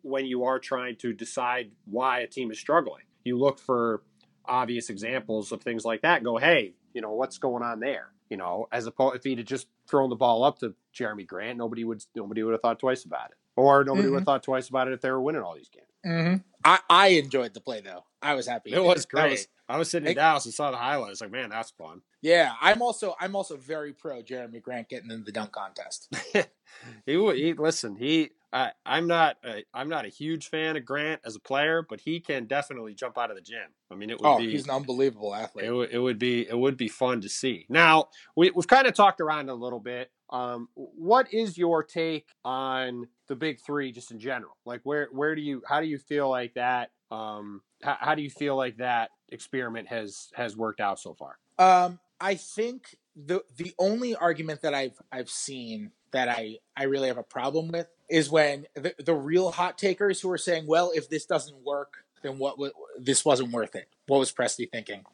when 0.02 0.24
you 0.24 0.44
are 0.44 0.58
trying 0.58 0.96
to 0.96 1.12
decide 1.12 1.70
why 1.84 2.20
a 2.20 2.26
team 2.26 2.50
is 2.50 2.58
struggling. 2.58 3.02
You 3.24 3.36
look 3.38 3.58
for 3.58 4.02
obvious 4.46 4.90
examples 4.90 5.52
of 5.52 5.62
things 5.62 5.84
like 5.84 6.02
that. 6.02 6.16
And 6.16 6.24
go, 6.24 6.36
hey, 6.36 6.74
you 6.92 7.00
know, 7.00 7.12
what's 7.12 7.38
going 7.38 7.62
on 7.62 7.80
there? 7.80 8.08
You 8.30 8.36
know, 8.38 8.68
as 8.72 8.86
opposed 8.86 9.16
if 9.16 9.24
he'd 9.24 9.38
have 9.38 9.46
just 9.46 9.68
thrown 9.88 10.08
the 10.10 10.16
ball 10.16 10.44
up 10.44 10.58
to 10.60 10.74
Jerami 10.94 11.26
Grant, 11.26 11.58
nobody 11.58 11.84
would 11.84 12.02
nobody 12.14 12.42
would 12.42 12.52
have 12.52 12.62
thought 12.62 12.78
twice 12.80 13.04
about 13.04 13.30
it, 13.30 13.36
or 13.54 13.84
nobody 13.84 14.08
would 14.08 14.16
have 14.20 14.24
thought 14.24 14.42
twice 14.42 14.68
about 14.68 14.88
it 14.88 14.94
if 14.94 15.00
they 15.02 15.10
were 15.10 15.20
winning 15.20 15.42
all 15.42 15.54
these 15.54 15.68
games. 15.68 15.86
Mhm. 16.06 16.42
I 16.64 16.78
I 16.88 17.06
enjoyed 17.08 17.52
the 17.54 17.60
play 17.60 17.80
though. 17.82 18.04
I 18.22 18.34
was 18.34 18.46
happy. 18.46 18.72
It 18.72 18.82
was 18.82 19.04
great. 19.06 19.46
I 19.68 19.76
was 19.78 19.90
sitting 19.90 20.06
in 20.06 20.12
It- 20.12 20.16
Dallas 20.16 20.44
and 20.46 20.54
saw 20.54 20.70
the 20.70 20.76
highlights. 20.78 21.20
Like, 21.20 21.30
man, 21.30 21.50
that's 21.50 21.70
fun. 21.72 22.00
yeah, 22.22 22.52
I'm 22.60 22.80
also 22.82 23.14
I'm 23.20 23.36
also 23.36 23.56
very 23.56 23.92
pro 23.92 24.22
Jerami 24.22 24.60
Grant 24.62 24.88
getting 24.88 25.10
in 25.10 25.24
the 25.24 25.32
dunk 25.32 25.52
contest. 25.52 26.08
he, 27.06 27.16
wa- 27.16 27.32
he 27.32 27.52
listen. 27.52 27.96
He, 27.96 28.30
I, 28.54 28.72
I'm 28.86 29.06
not, 29.08 29.36
a, 29.44 29.64
I'm 29.74 29.88
not 29.88 30.04
a 30.06 30.08
huge 30.08 30.48
fan 30.48 30.76
of 30.76 30.84
Grant 30.84 31.20
as 31.24 31.34
a 31.36 31.40
player, 31.40 31.84
but 31.86 32.00
he 32.00 32.20
can 32.20 32.46
definitely 32.46 32.94
jump 32.94 33.18
out 33.18 33.30
of 33.30 33.36
the 33.36 33.42
gym. 33.42 33.74
I 33.90 33.96
mean, 33.96 34.10
it 34.10 34.20
would 34.20 34.28
Oh, 34.28 34.38
be, 34.38 34.50
he's 34.52 34.64
an 34.64 34.70
unbelievable 34.70 35.34
athlete. 35.34 35.66
it 35.66 35.72
would, 35.72 35.90
it 35.90 35.98
would 35.98 36.18
be, 36.18 36.48
it 36.48 36.56
would 36.56 36.76
be 36.76 36.88
fun 36.88 37.20
to 37.22 37.28
see. 37.28 37.66
Now, 37.68 38.08
we, 38.36 38.50
we've 38.52 38.68
kind 38.68 38.86
of 38.86 38.94
talked 38.94 39.20
around 39.20 39.50
a 39.50 39.54
little 39.54 39.80
bit. 39.80 40.10
Um, 40.30 40.68
what 40.74 41.34
is 41.34 41.58
your 41.58 41.82
take 41.82 42.28
on 42.44 43.08
the 43.28 43.36
big 43.36 43.60
three, 43.60 43.92
just 43.92 44.10
in 44.12 44.18
general? 44.20 44.56
Like, 44.64 44.80
where, 44.84 45.08
where 45.10 45.34
do 45.34 45.42
you, 45.42 45.62
how 45.68 45.80
do 45.80 45.86
you 45.86 45.98
feel 45.98 46.30
like 46.30 46.54
that? 46.54 46.90
Um, 47.10 47.62
how, 47.82 47.96
how 48.00 48.14
do 48.14 48.22
you 48.22 48.30
feel 48.30 48.56
like 48.56 48.78
that 48.78 49.10
experiment 49.30 49.88
has 49.88 50.28
has 50.34 50.56
worked 50.56 50.80
out 50.80 50.98
so 50.98 51.14
far? 51.14 51.38
Um, 51.58 52.00
I 52.20 52.34
think 52.34 52.96
the 53.14 53.42
the 53.56 53.72
only 53.78 54.16
argument 54.16 54.62
that 54.62 54.74
I've 54.74 55.00
I've 55.12 55.30
seen 55.30 55.92
that 56.12 56.28
I 56.28 56.58
I 56.76 56.84
really 56.84 57.08
have 57.08 57.18
a 57.18 57.22
problem 57.22 57.68
with 57.68 57.88
is 58.10 58.30
when 58.30 58.66
the, 58.74 58.94
the 59.04 59.14
real 59.14 59.50
hot 59.50 59.78
takers 59.78 60.20
who 60.20 60.30
are 60.30 60.38
saying, 60.38 60.66
well, 60.66 60.90
if 60.94 61.08
this 61.08 61.24
doesn't 61.26 61.64
work, 61.64 61.94
then 62.22 62.38
what 62.38 62.58
wa- 62.58 62.70
this 62.98 63.24
wasn't 63.24 63.50
worth 63.52 63.74
it. 63.74 63.88
What 64.06 64.18
was 64.18 64.32
Presti 64.32 64.70
thinking? 64.70 65.04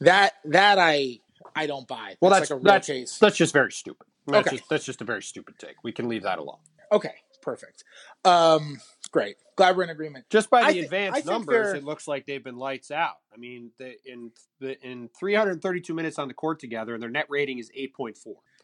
That 0.00 0.34
that 0.44 0.78
I 0.78 1.20
I 1.54 1.66
don't 1.66 1.86
buy. 1.88 2.16
Well, 2.20 2.30
that's, 2.30 2.50
like 2.50 2.62
that's, 2.62 2.86
case. 2.86 3.18
that's 3.18 3.36
just 3.36 3.52
very 3.52 3.72
stupid. 3.72 4.06
That's, 4.26 4.48
Okay. 4.48 4.56
just, 4.58 4.68
that's 4.68 4.84
just 4.84 5.00
a 5.00 5.04
very 5.04 5.22
stupid 5.22 5.58
take. 5.58 5.76
We 5.84 5.92
can 5.92 6.08
leave 6.08 6.24
that 6.24 6.38
alone. 6.38 6.58
Okay, 6.92 7.14
perfect. 7.42 7.84
Um, 8.24 8.78
great. 9.12 9.36
Glad 9.56 9.76
we're 9.76 9.84
in 9.84 9.90
agreement. 9.90 10.26
Just 10.30 10.50
by 10.50 10.60
the 10.72 10.80
I 10.80 10.82
advanced 10.84 11.24
numbers, 11.26 11.72
it 11.74 11.84
looks 11.84 12.06
like 12.08 12.26
they've 12.26 12.42
been 12.42 12.56
lights 12.58 12.90
out. 12.90 13.14
I 13.32 13.36
mean, 13.38 13.70
the, 13.78 13.94
in 14.04 14.32
the, 14.60 14.78
in 14.86 15.08
332 15.18 15.94
minutes 15.94 16.18
on 16.18 16.28
the 16.28 16.34
court 16.34 16.58
together, 16.58 16.94
and 16.94 17.02
their 17.02 17.10
net 17.10 17.26
rating 17.28 17.58
is 17.58 17.70
8.4, 17.78 18.14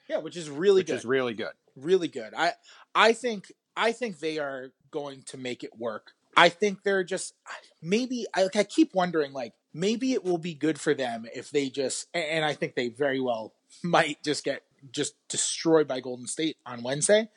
Yeah, 0.08 0.18
which 0.18 0.36
is 0.36 0.50
really 0.50 0.80
which 0.80 0.88
good. 0.88 0.96
is 0.96 1.04
really 1.04 1.34
good. 1.34 1.52
really 1.76 2.08
good. 2.08 2.34
I 2.36 2.52
I 2.94 3.12
think 3.12 3.52
I 3.76 3.92
think 3.92 4.18
they 4.18 4.38
are 4.38 4.72
going 4.90 5.22
to 5.26 5.38
make 5.38 5.64
it 5.64 5.78
work. 5.78 6.12
I 6.36 6.48
think 6.48 6.82
they're 6.82 7.04
just 7.04 7.34
maybe 7.82 8.26
I 8.34 8.44
like 8.44 8.56
I 8.56 8.64
keep 8.64 8.94
wondering 8.94 9.32
like 9.32 9.52
maybe 9.74 10.12
it 10.12 10.24
will 10.24 10.38
be 10.38 10.54
good 10.54 10.80
for 10.80 10.94
them 10.94 11.26
if 11.34 11.50
they 11.50 11.68
just 11.68 12.08
and 12.14 12.44
I 12.44 12.54
think 12.54 12.74
they 12.74 12.88
very 12.88 13.20
well 13.20 13.54
might 13.82 14.22
just 14.22 14.44
get 14.44 14.62
just 14.90 15.14
destroyed 15.28 15.86
by 15.86 16.00
Golden 16.00 16.26
State 16.26 16.56
on 16.64 16.82
Wednesday. 16.82 17.28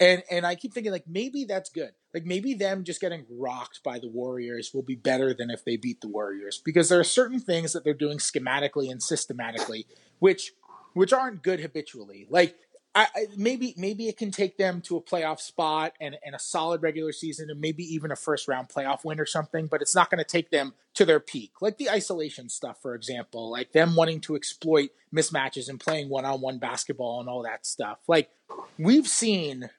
And 0.00 0.22
and 0.30 0.46
I 0.46 0.54
keep 0.54 0.72
thinking 0.72 0.92
like 0.92 1.08
maybe 1.08 1.44
that's 1.44 1.70
good. 1.70 1.90
Like 2.14 2.24
maybe 2.24 2.54
them 2.54 2.84
just 2.84 3.00
getting 3.00 3.26
rocked 3.30 3.82
by 3.82 3.98
the 3.98 4.08
Warriors 4.08 4.72
will 4.72 4.82
be 4.82 4.94
better 4.94 5.34
than 5.34 5.50
if 5.50 5.64
they 5.64 5.76
beat 5.76 6.00
the 6.00 6.08
Warriors 6.08 6.62
because 6.64 6.88
there 6.88 7.00
are 7.00 7.04
certain 7.04 7.40
things 7.40 7.72
that 7.72 7.84
they're 7.84 7.94
doing 7.94 8.18
schematically 8.18 8.90
and 8.90 9.02
systematically 9.02 9.86
which 10.20 10.52
which 10.94 11.12
aren't 11.12 11.42
good 11.42 11.60
habitually. 11.60 12.26
Like 12.30 12.56
I, 12.98 13.06
I 13.14 13.26
maybe 13.36 13.74
maybe 13.76 14.08
it 14.08 14.16
can 14.16 14.32
take 14.32 14.56
them 14.56 14.80
to 14.82 14.96
a 14.96 15.00
playoff 15.00 15.38
spot 15.38 15.92
and, 16.00 16.16
and 16.26 16.34
a 16.34 16.38
solid 16.38 16.82
regular 16.82 17.12
season 17.12 17.48
and 17.48 17.60
maybe 17.60 17.84
even 17.84 18.10
a 18.10 18.16
first 18.16 18.48
round 18.48 18.68
playoff 18.68 19.04
win 19.04 19.20
or 19.20 19.26
something, 19.26 19.68
but 19.68 19.80
it's 19.80 19.94
not 19.94 20.10
going 20.10 20.18
to 20.18 20.24
take 20.24 20.50
them 20.50 20.74
to 20.94 21.04
their 21.04 21.20
peak. 21.20 21.52
Like 21.60 21.78
the 21.78 21.88
isolation 21.88 22.48
stuff, 22.48 22.82
for 22.82 22.96
example, 22.96 23.52
like 23.52 23.70
them 23.70 23.94
wanting 23.94 24.20
to 24.22 24.34
exploit 24.34 24.90
mismatches 25.14 25.68
and 25.68 25.78
playing 25.78 26.08
one 26.08 26.24
on 26.24 26.40
one 26.40 26.58
basketball 26.58 27.20
and 27.20 27.28
all 27.28 27.44
that 27.44 27.66
stuff. 27.66 27.98
Like 28.08 28.30
we've 28.78 29.06
seen 29.06 29.70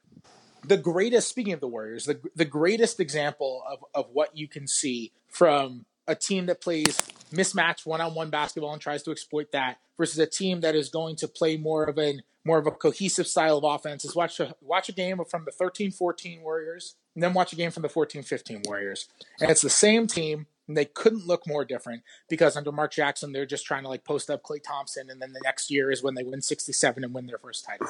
the 0.64 0.78
greatest 0.78 1.28
speaking 1.28 1.52
of 1.52 1.60
the 1.60 1.68
Warriors, 1.68 2.06
the 2.06 2.22
the 2.38 2.46
greatest 2.46 3.02
example 3.02 3.64
of, 3.70 3.84
of 3.94 4.06
what 4.14 4.38
you 4.38 4.48
can 4.48 4.66
see 4.66 5.12
from 5.28 5.84
a 6.08 6.16
team 6.16 6.46
that 6.46 6.62
plays 6.62 6.98
mismatch 7.34 7.86
one-on-one 7.86 8.30
basketball 8.30 8.72
and 8.72 8.82
tries 8.82 9.04
to 9.04 9.12
exploit 9.12 9.52
that 9.52 9.78
versus 9.98 10.20
a 10.20 10.26
team 10.26 10.62
that 10.62 10.74
is 10.74 10.88
going 10.88 11.18
to 11.18 11.28
play 11.28 11.58
more 11.58 11.84
of 11.84 12.00
a 12.00 12.20
more 12.46 12.58
of 12.58 12.68
a 12.68 12.72
cohesive 12.72 13.28
style 13.28 13.58
of 13.58 13.64
offense 13.64 14.06
is 14.06 14.16
watch 14.16 14.40
a 14.40 14.56
watch 14.62 14.90
a 14.90 14.94
game 14.94 15.22
from 15.30 15.46
the 15.46 15.52
13-14 15.52 16.42
Warriors 16.42 16.96
and 17.16 17.24
then 17.24 17.34
watch 17.34 17.54
a 17.54 17.56
game 17.56 17.72
from 17.72 17.84
the 17.84 17.90
14-15 17.90 18.66
Warriors. 18.66 19.08
And 19.42 19.52
it's 19.52 19.62
the 19.62 19.70
same 19.70 20.08
team 20.08 20.48
and 20.70 20.78
they 20.78 20.86
couldn't 20.86 21.26
look 21.28 21.46
more 21.48 21.66
different 21.66 22.04
because 22.30 22.56
under 22.56 22.72
Mark 22.72 22.94
Jackson, 22.94 23.34
they're 23.34 23.46
just 23.46 23.66
trying 23.66 23.84
to 23.84 23.90
like 23.90 24.06
post 24.06 24.30
up 24.30 24.44
Klay 24.44 24.64
Thompson, 24.64 25.10
and 25.10 25.20
then 25.20 25.34
the 25.34 25.42
next 25.44 25.72
year 25.72 25.92
is 25.92 26.04
when 26.04 26.14
they 26.14 26.24
win 26.24 26.42
67 26.42 27.04
and 27.04 27.14
win 27.14 27.26
their 27.26 27.40
first 27.40 27.66
title. 27.66 27.88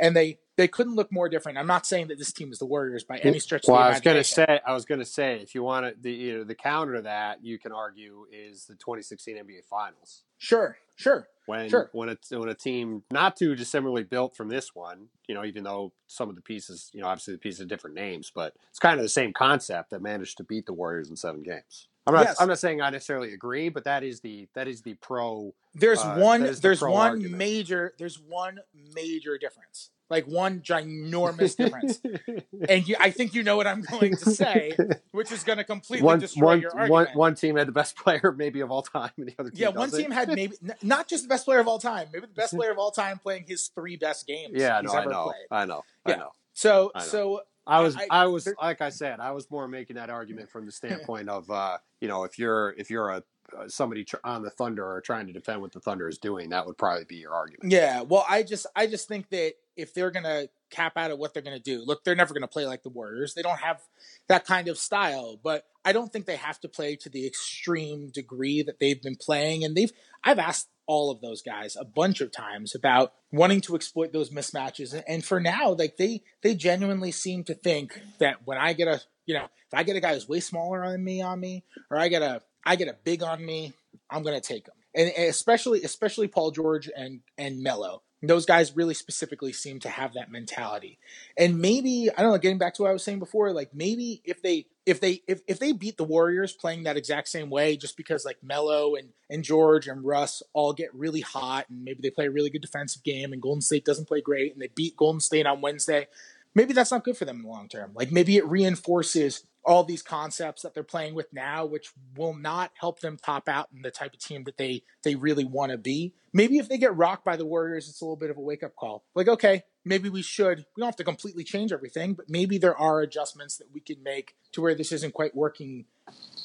And 0.00 0.16
they 0.16 0.38
they 0.56 0.66
couldn't 0.66 0.94
look 0.94 1.12
more 1.12 1.28
different. 1.28 1.58
I'm 1.58 1.66
not 1.66 1.86
saying 1.86 2.08
that 2.08 2.18
this 2.18 2.32
team 2.32 2.50
is 2.50 2.58
the 2.58 2.64
Warriors 2.64 3.04
by 3.04 3.18
any 3.18 3.38
stretch. 3.38 3.64
Well, 3.68 3.76
of 3.76 3.82
the 3.82 3.86
I 3.86 3.90
was 3.90 4.00
going 4.00 4.16
to 4.16 4.24
say, 4.24 4.60
I 4.66 4.72
was 4.72 4.84
going 4.86 4.98
to 5.00 5.06
say, 5.06 5.40
if 5.42 5.54
you 5.54 5.62
want 5.62 5.86
to, 5.86 6.02
the 6.02 6.10
you 6.10 6.38
know, 6.38 6.44
the 6.44 6.54
counter 6.54 6.96
to 6.96 7.02
that, 7.02 7.44
you 7.44 7.58
can 7.58 7.70
argue 7.70 8.26
is 8.32 8.64
the 8.64 8.74
2016 8.74 9.36
NBA 9.36 9.64
Finals 9.68 10.22
Sure, 10.38 10.76
sure. 11.02 11.28
when 11.46 11.68
Sure. 11.68 11.90
when 11.92 12.08
a 12.08 12.16
when 12.30 12.48
a 12.48 12.54
team 12.54 13.02
not 13.10 13.36
too 13.36 13.54
dissimilarly 13.54 14.04
built 14.04 14.36
from 14.36 14.48
this 14.48 14.74
one, 14.74 15.08
you 15.28 15.34
know, 15.34 15.44
even 15.44 15.64
though 15.64 15.92
some 16.06 16.28
of 16.30 16.36
the 16.36 16.42
pieces, 16.42 16.90
you 16.94 17.00
know, 17.00 17.06
obviously 17.08 17.34
the 17.34 17.38
pieces 17.38 17.60
are 17.60 17.66
different 17.66 17.96
names, 17.96 18.30
but 18.34 18.54
it's 18.70 18.78
kind 18.78 18.98
of 18.98 19.02
the 19.04 19.08
same 19.08 19.32
concept 19.32 19.90
that 19.90 20.00
managed 20.02 20.36
to 20.38 20.44
beat 20.44 20.66
the 20.66 20.72
Warriors 20.72 21.10
in 21.10 21.16
seven 21.16 21.42
games. 21.42 21.88
I'm 22.06 22.14
not 22.14 22.24
Yes. 22.24 22.40
I'm 22.40 22.48
not 22.48 22.58
saying 22.58 22.80
I 22.80 22.90
necessarily 22.90 23.32
agree, 23.32 23.68
but 23.68 23.84
that 23.84 24.02
is 24.02 24.20
the 24.20 24.48
that 24.54 24.66
is 24.68 24.82
the 24.82 24.94
pro. 24.94 25.54
There's 25.74 26.00
Uh, 26.00 26.16
one 26.16 26.40
that 26.42 26.48
is 26.50 26.56
the 26.60 26.68
there's 26.68 26.82
one 26.82 26.92
argument. 27.12 27.36
major 27.36 27.94
there's 27.98 28.18
one 28.18 28.58
major 28.94 29.38
difference. 29.38 29.90
Like 30.12 30.26
one 30.26 30.60
ginormous 30.60 31.56
difference. 31.56 32.00
And 32.68 32.86
you, 32.86 32.94
I 33.00 33.10
think 33.10 33.34
you 33.34 33.42
know 33.42 33.56
what 33.56 33.66
I'm 33.66 33.80
going 33.80 34.14
to 34.14 34.30
say, 34.30 34.76
which 35.10 35.32
is 35.32 35.42
going 35.42 35.56
to 35.58 35.64
completely 35.64 36.04
one 36.04 36.20
destroy 36.20 36.44
one 36.46 36.60
your 36.60 36.78
argument. 36.78 37.16
one 37.16 37.34
team 37.34 37.56
had 37.56 37.66
the 37.66 37.72
best 37.72 37.96
player 38.02 38.32
maybe 38.36 38.60
of 38.60 38.70
all 38.70 38.82
time, 38.82 39.10
and 39.16 39.26
the 39.28 39.34
other 39.38 39.50
team 39.50 39.60
yeah, 39.62 39.68
one 39.70 39.90
team 39.90 40.10
had 40.12 40.28
maybe 40.28 40.54
n- 40.62 40.74
not 40.82 41.08
just 41.08 41.24
the 41.24 41.28
best 41.28 41.44
player 41.46 41.58
of 41.60 41.66
all 41.66 41.78
time, 41.78 42.06
maybe 42.12 42.26
the 42.26 42.32
best 42.34 42.54
player 42.54 42.70
of 42.70 42.78
all 42.78 42.90
time 42.92 43.18
playing 43.18 43.44
his 43.48 43.68
three 43.74 43.96
best 43.96 44.26
games 44.26 44.52
Yeah, 44.54 44.80
he's 44.82 44.92
no, 44.92 44.98
I 44.98 45.04
know, 45.06 45.24
played. 45.24 45.46
I 45.50 45.64
know, 45.64 45.82
Yeah. 46.06 46.14
I 46.14 46.16
know. 46.18 46.30
So 46.52 46.92
I 46.94 46.98
know. 47.00 47.04
so 47.06 47.40
I 47.66 47.80
was, 47.80 47.96
I- 47.96 48.06
I, 48.10 48.26
was, 48.26 48.44
there- 48.44 48.54
like 48.60 48.80
I 48.82 48.90
said, 48.90 49.18
I 49.18 49.30
was 49.32 49.50
more 49.50 49.66
making 49.66 49.96
that 49.96 50.10
argument 50.10 50.50
from 50.50 50.66
the 50.66 50.72
standpoint 50.80 51.28
of, 51.30 51.50
uh, 51.50 51.78
you 52.02 52.08
know, 52.08 52.24
if 52.24 52.38
you're 52.38 52.74
if 52.76 52.90
you're 52.90 53.08
a 53.10 53.22
Uh, 53.56 53.68
somebody 53.68 54.04
tr- 54.04 54.16
on 54.24 54.42
the 54.42 54.50
Thunder 54.50 54.84
or 54.84 55.00
trying 55.00 55.26
to 55.26 55.32
defend 55.32 55.60
what 55.60 55.72
the 55.72 55.80
Thunder 55.80 56.08
is 56.08 56.18
doing, 56.18 56.50
that 56.50 56.66
would 56.66 56.78
probably 56.78 57.04
be 57.04 57.16
your 57.16 57.32
argument. 57.32 57.70
Yeah, 57.72 58.02
well, 58.02 58.24
I 58.28 58.42
just 58.42 58.66
I 58.74 58.86
just 58.86 59.08
think 59.08 59.28
that 59.30 59.54
if 59.76 59.94
they're 59.94 60.10
gonna 60.10 60.48
cap 60.70 60.96
out 60.96 61.10
at 61.10 61.18
what 61.18 61.34
they're 61.34 61.42
gonna 61.42 61.58
do, 61.58 61.82
look, 61.84 62.04
they're 62.04 62.14
never 62.14 62.34
gonna 62.34 62.48
play 62.48 62.66
like 62.66 62.82
the 62.82 62.88
Warriors. 62.88 63.34
They 63.34 63.42
don't 63.42 63.58
have 63.60 63.80
that 64.28 64.46
kind 64.46 64.68
of 64.68 64.78
style, 64.78 65.38
but 65.42 65.66
I 65.84 65.92
don't 65.92 66.12
think 66.12 66.26
they 66.26 66.36
have 66.36 66.60
to 66.60 66.68
play 66.68 66.96
to 66.96 67.08
the 67.08 67.26
extreme 67.26 68.10
degree 68.10 68.62
that 68.62 68.78
they've 68.78 69.00
been 69.00 69.16
playing. 69.16 69.64
And 69.64 69.76
they've 69.76 69.92
I've 70.24 70.38
asked 70.38 70.68
all 70.86 71.10
of 71.10 71.20
those 71.20 71.42
guys 71.42 71.76
a 71.76 71.84
bunch 71.84 72.20
of 72.20 72.32
times 72.32 72.74
about 72.74 73.12
wanting 73.30 73.60
to 73.62 73.74
exploit 73.74 74.12
those 74.12 74.30
mismatches. 74.30 75.00
And 75.06 75.24
for 75.24 75.40
now, 75.40 75.72
like 75.72 75.96
they 75.96 76.22
they 76.42 76.54
genuinely 76.54 77.12
seem 77.12 77.44
to 77.44 77.54
think 77.54 78.00
that 78.18 78.46
when 78.46 78.58
I 78.58 78.72
get 78.72 78.88
a 78.88 79.00
you 79.26 79.34
know 79.34 79.44
if 79.44 79.74
I 79.74 79.82
get 79.82 79.96
a 79.96 80.00
guy 80.00 80.14
who's 80.14 80.28
way 80.28 80.40
smaller 80.40 80.88
than 80.90 81.02
me 81.02 81.22
on 81.22 81.40
me, 81.40 81.64
or 81.90 81.98
I 81.98 82.08
get 82.08 82.22
a 82.22 82.42
I 82.64 82.76
get 82.76 82.88
a 82.88 82.96
big 83.04 83.22
on 83.22 83.44
me, 83.44 83.72
I'm 84.10 84.22
gonna 84.22 84.40
take 84.40 84.66
him. 84.66 84.74
And 84.94 85.10
especially 85.28 85.82
especially 85.82 86.28
Paul 86.28 86.50
George 86.50 86.90
and 86.94 87.20
and 87.38 87.62
Melo. 87.62 88.02
Those 88.24 88.46
guys 88.46 88.76
really 88.76 88.94
specifically 88.94 89.52
seem 89.52 89.80
to 89.80 89.88
have 89.88 90.14
that 90.14 90.30
mentality. 90.30 91.00
And 91.36 91.58
maybe 91.58 92.08
I 92.16 92.22
don't 92.22 92.30
know, 92.30 92.38
getting 92.38 92.58
back 92.58 92.74
to 92.74 92.82
what 92.82 92.90
I 92.90 92.92
was 92.92 93.02
saying 93.02 93.18
before, 93.18 93.52
like 93.52 93.74
maybe 93.74 94.22
if 94.24 94.40
they 94.42 94.66
if 94.86 95.00
they 95.00 95.22
if, 95.26 95.40
if 95.48 95.58
they 95.58 95.72
beat 95.72 95.96
the 95.96 96.04
Warriors 96.04 96.52
playing 96.52 96.84
that 96.84 96.96
exact 96.96 97.28
same 97.28 97.50
way, 97.50 97.76
just 97.76 97.96
because 97.96 98.24
like 98.24 98.38
Melo 98.42 98.94
and, 98.94 99.08
and 99.28 99.42
George 99.42 99.88
and 99.88 100.04
Russ 100.04 100.40
all 100.52 100.72
get 100.72 100.94
really 100.94 101.20
hot 101.20 101.66
and 101.68 101.84
maybe 101.84 102.00
they 102.00 102.10
play 102.10 102.26
a 102.26 102.30
really 102.30 102.50
good 102.50 102.62
defensive 102.62 103.02
game 103.02 103.32
and 103.32 103.42
Golden 103.42 103.60
State 103.60 103.84
doesn't 103.84 104.06
play 104.06 104.20
great 104.20 104.52
and 104.52 104.62
they 104.62 104.68
beat 104.68 104.96
Golden 104.96 105.20
State 105.20 105.46
on 105.46 105.60
Wednesday, 105.60 106.06
maybe 106.54 106.72
that's 106.72 106.90
not 106.90 107.04
good 107.04 107.16
for 107.16 107.24
them 107.24 107.36
in 107.36 107.42
the 107.42 107.48
long 107.48 107.68
term. 107.68 107.92
Like 107.94 108.12
maybe 108.12 108.36
it 108.36 108.46
reinforces 108.46 109.44
all 109.64 109.84
these 109.84 110.02
concepts 110.02 110.62
that 110.62 110.74
they're 110.74 110.82
playing 110.82 111.14
with 111.14 111.32
now, 111.32 111.64
which 111.64 111.90
will 112.16 112.34
not 112.34 112.72
help 112.74 113.00
them 113.00 113.16
top 113.16 113.48
out 113.48 113.68
in 113.74 113.82
the 113.82 113.90
type 113.90 114.12
of 114.14 114.20
team 114.20 114.44
that 114.44 114.56
they 114.56 114.82
they 115.04 115.14
really 115.14 115.44
want 115.44 115.72
to 115.72 115.78
be. 115.78 116.14
Maybe 116.32 116.58
if 116.58 116.68
they 116.68 116.78
get 116.78 116.96
rocked 116.96 117.24
by 117.24 117.36
the 117.36 117.46
Warriors, 117.46 117.88
it's 117.88 118.00
a 118.00 118.04
little 118.04 118.16
bit 118.16 118.30
of 118.30 118.36
a 118.36 118.40
wake 118.40 118.62
up 118.62 118.74
call. 118.74 119.04
Like, 119.14 119.28
okay, 119.28 119.64
maybe 119.84 120.08
we 120.08 120.22
should. 120.22 120.58
We 120.76 120.80
don't 120.80 120.88
have 120.88 120.96
to 120.96 121.04
completely 121.04 121.44
change 121.44 121.72
everything, 121.72 122.14
but 122.14 122.28
maybe 122.28 122.58
there 122.58 122.76
are 122.76 123.00
adjustments 123.00 123.56
that 123.58 123.68
we 123.72 123.80
can 123.80 124.02
make 124.02 124.34
to 124.52 124.62
where 124.62 124.74
this 124.74 124.92
isn't 124.92 125.14
quite 125.14 125.34
working 125.36 125.84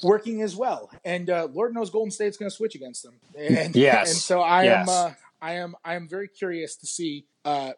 working 0.03 0.41
as 0.41 0.55
well. 0.55 0.91
And 1.03 1.29
uh, 1.29 1.47
Lord 1.51 1.73
knows 1.73 1.89
Golden 1.89 2.11
State's 2.11 2.37
going 2.37 2.49
to 2.49 2.55
switch 2.55 2.75
against 2.75 3.03
them. 3.03 3.15
And, 3.37 3.75
Yes. 3.75 4.09
and 4.09 4.17
so 4.17 4.41
I 4.41 4.65
Yes. 4.65 4.81
am 4.81 4.89
uh, 4.89 5.11
I 5.41 5.53
am 5.53 5.75
I 5.83 5.95
am 5.95 6.07
very 6.07 6.27
curious 6.27 6.75
to 6.77 6.87
see. 6.87 7.25
Uh, 7.45 7.71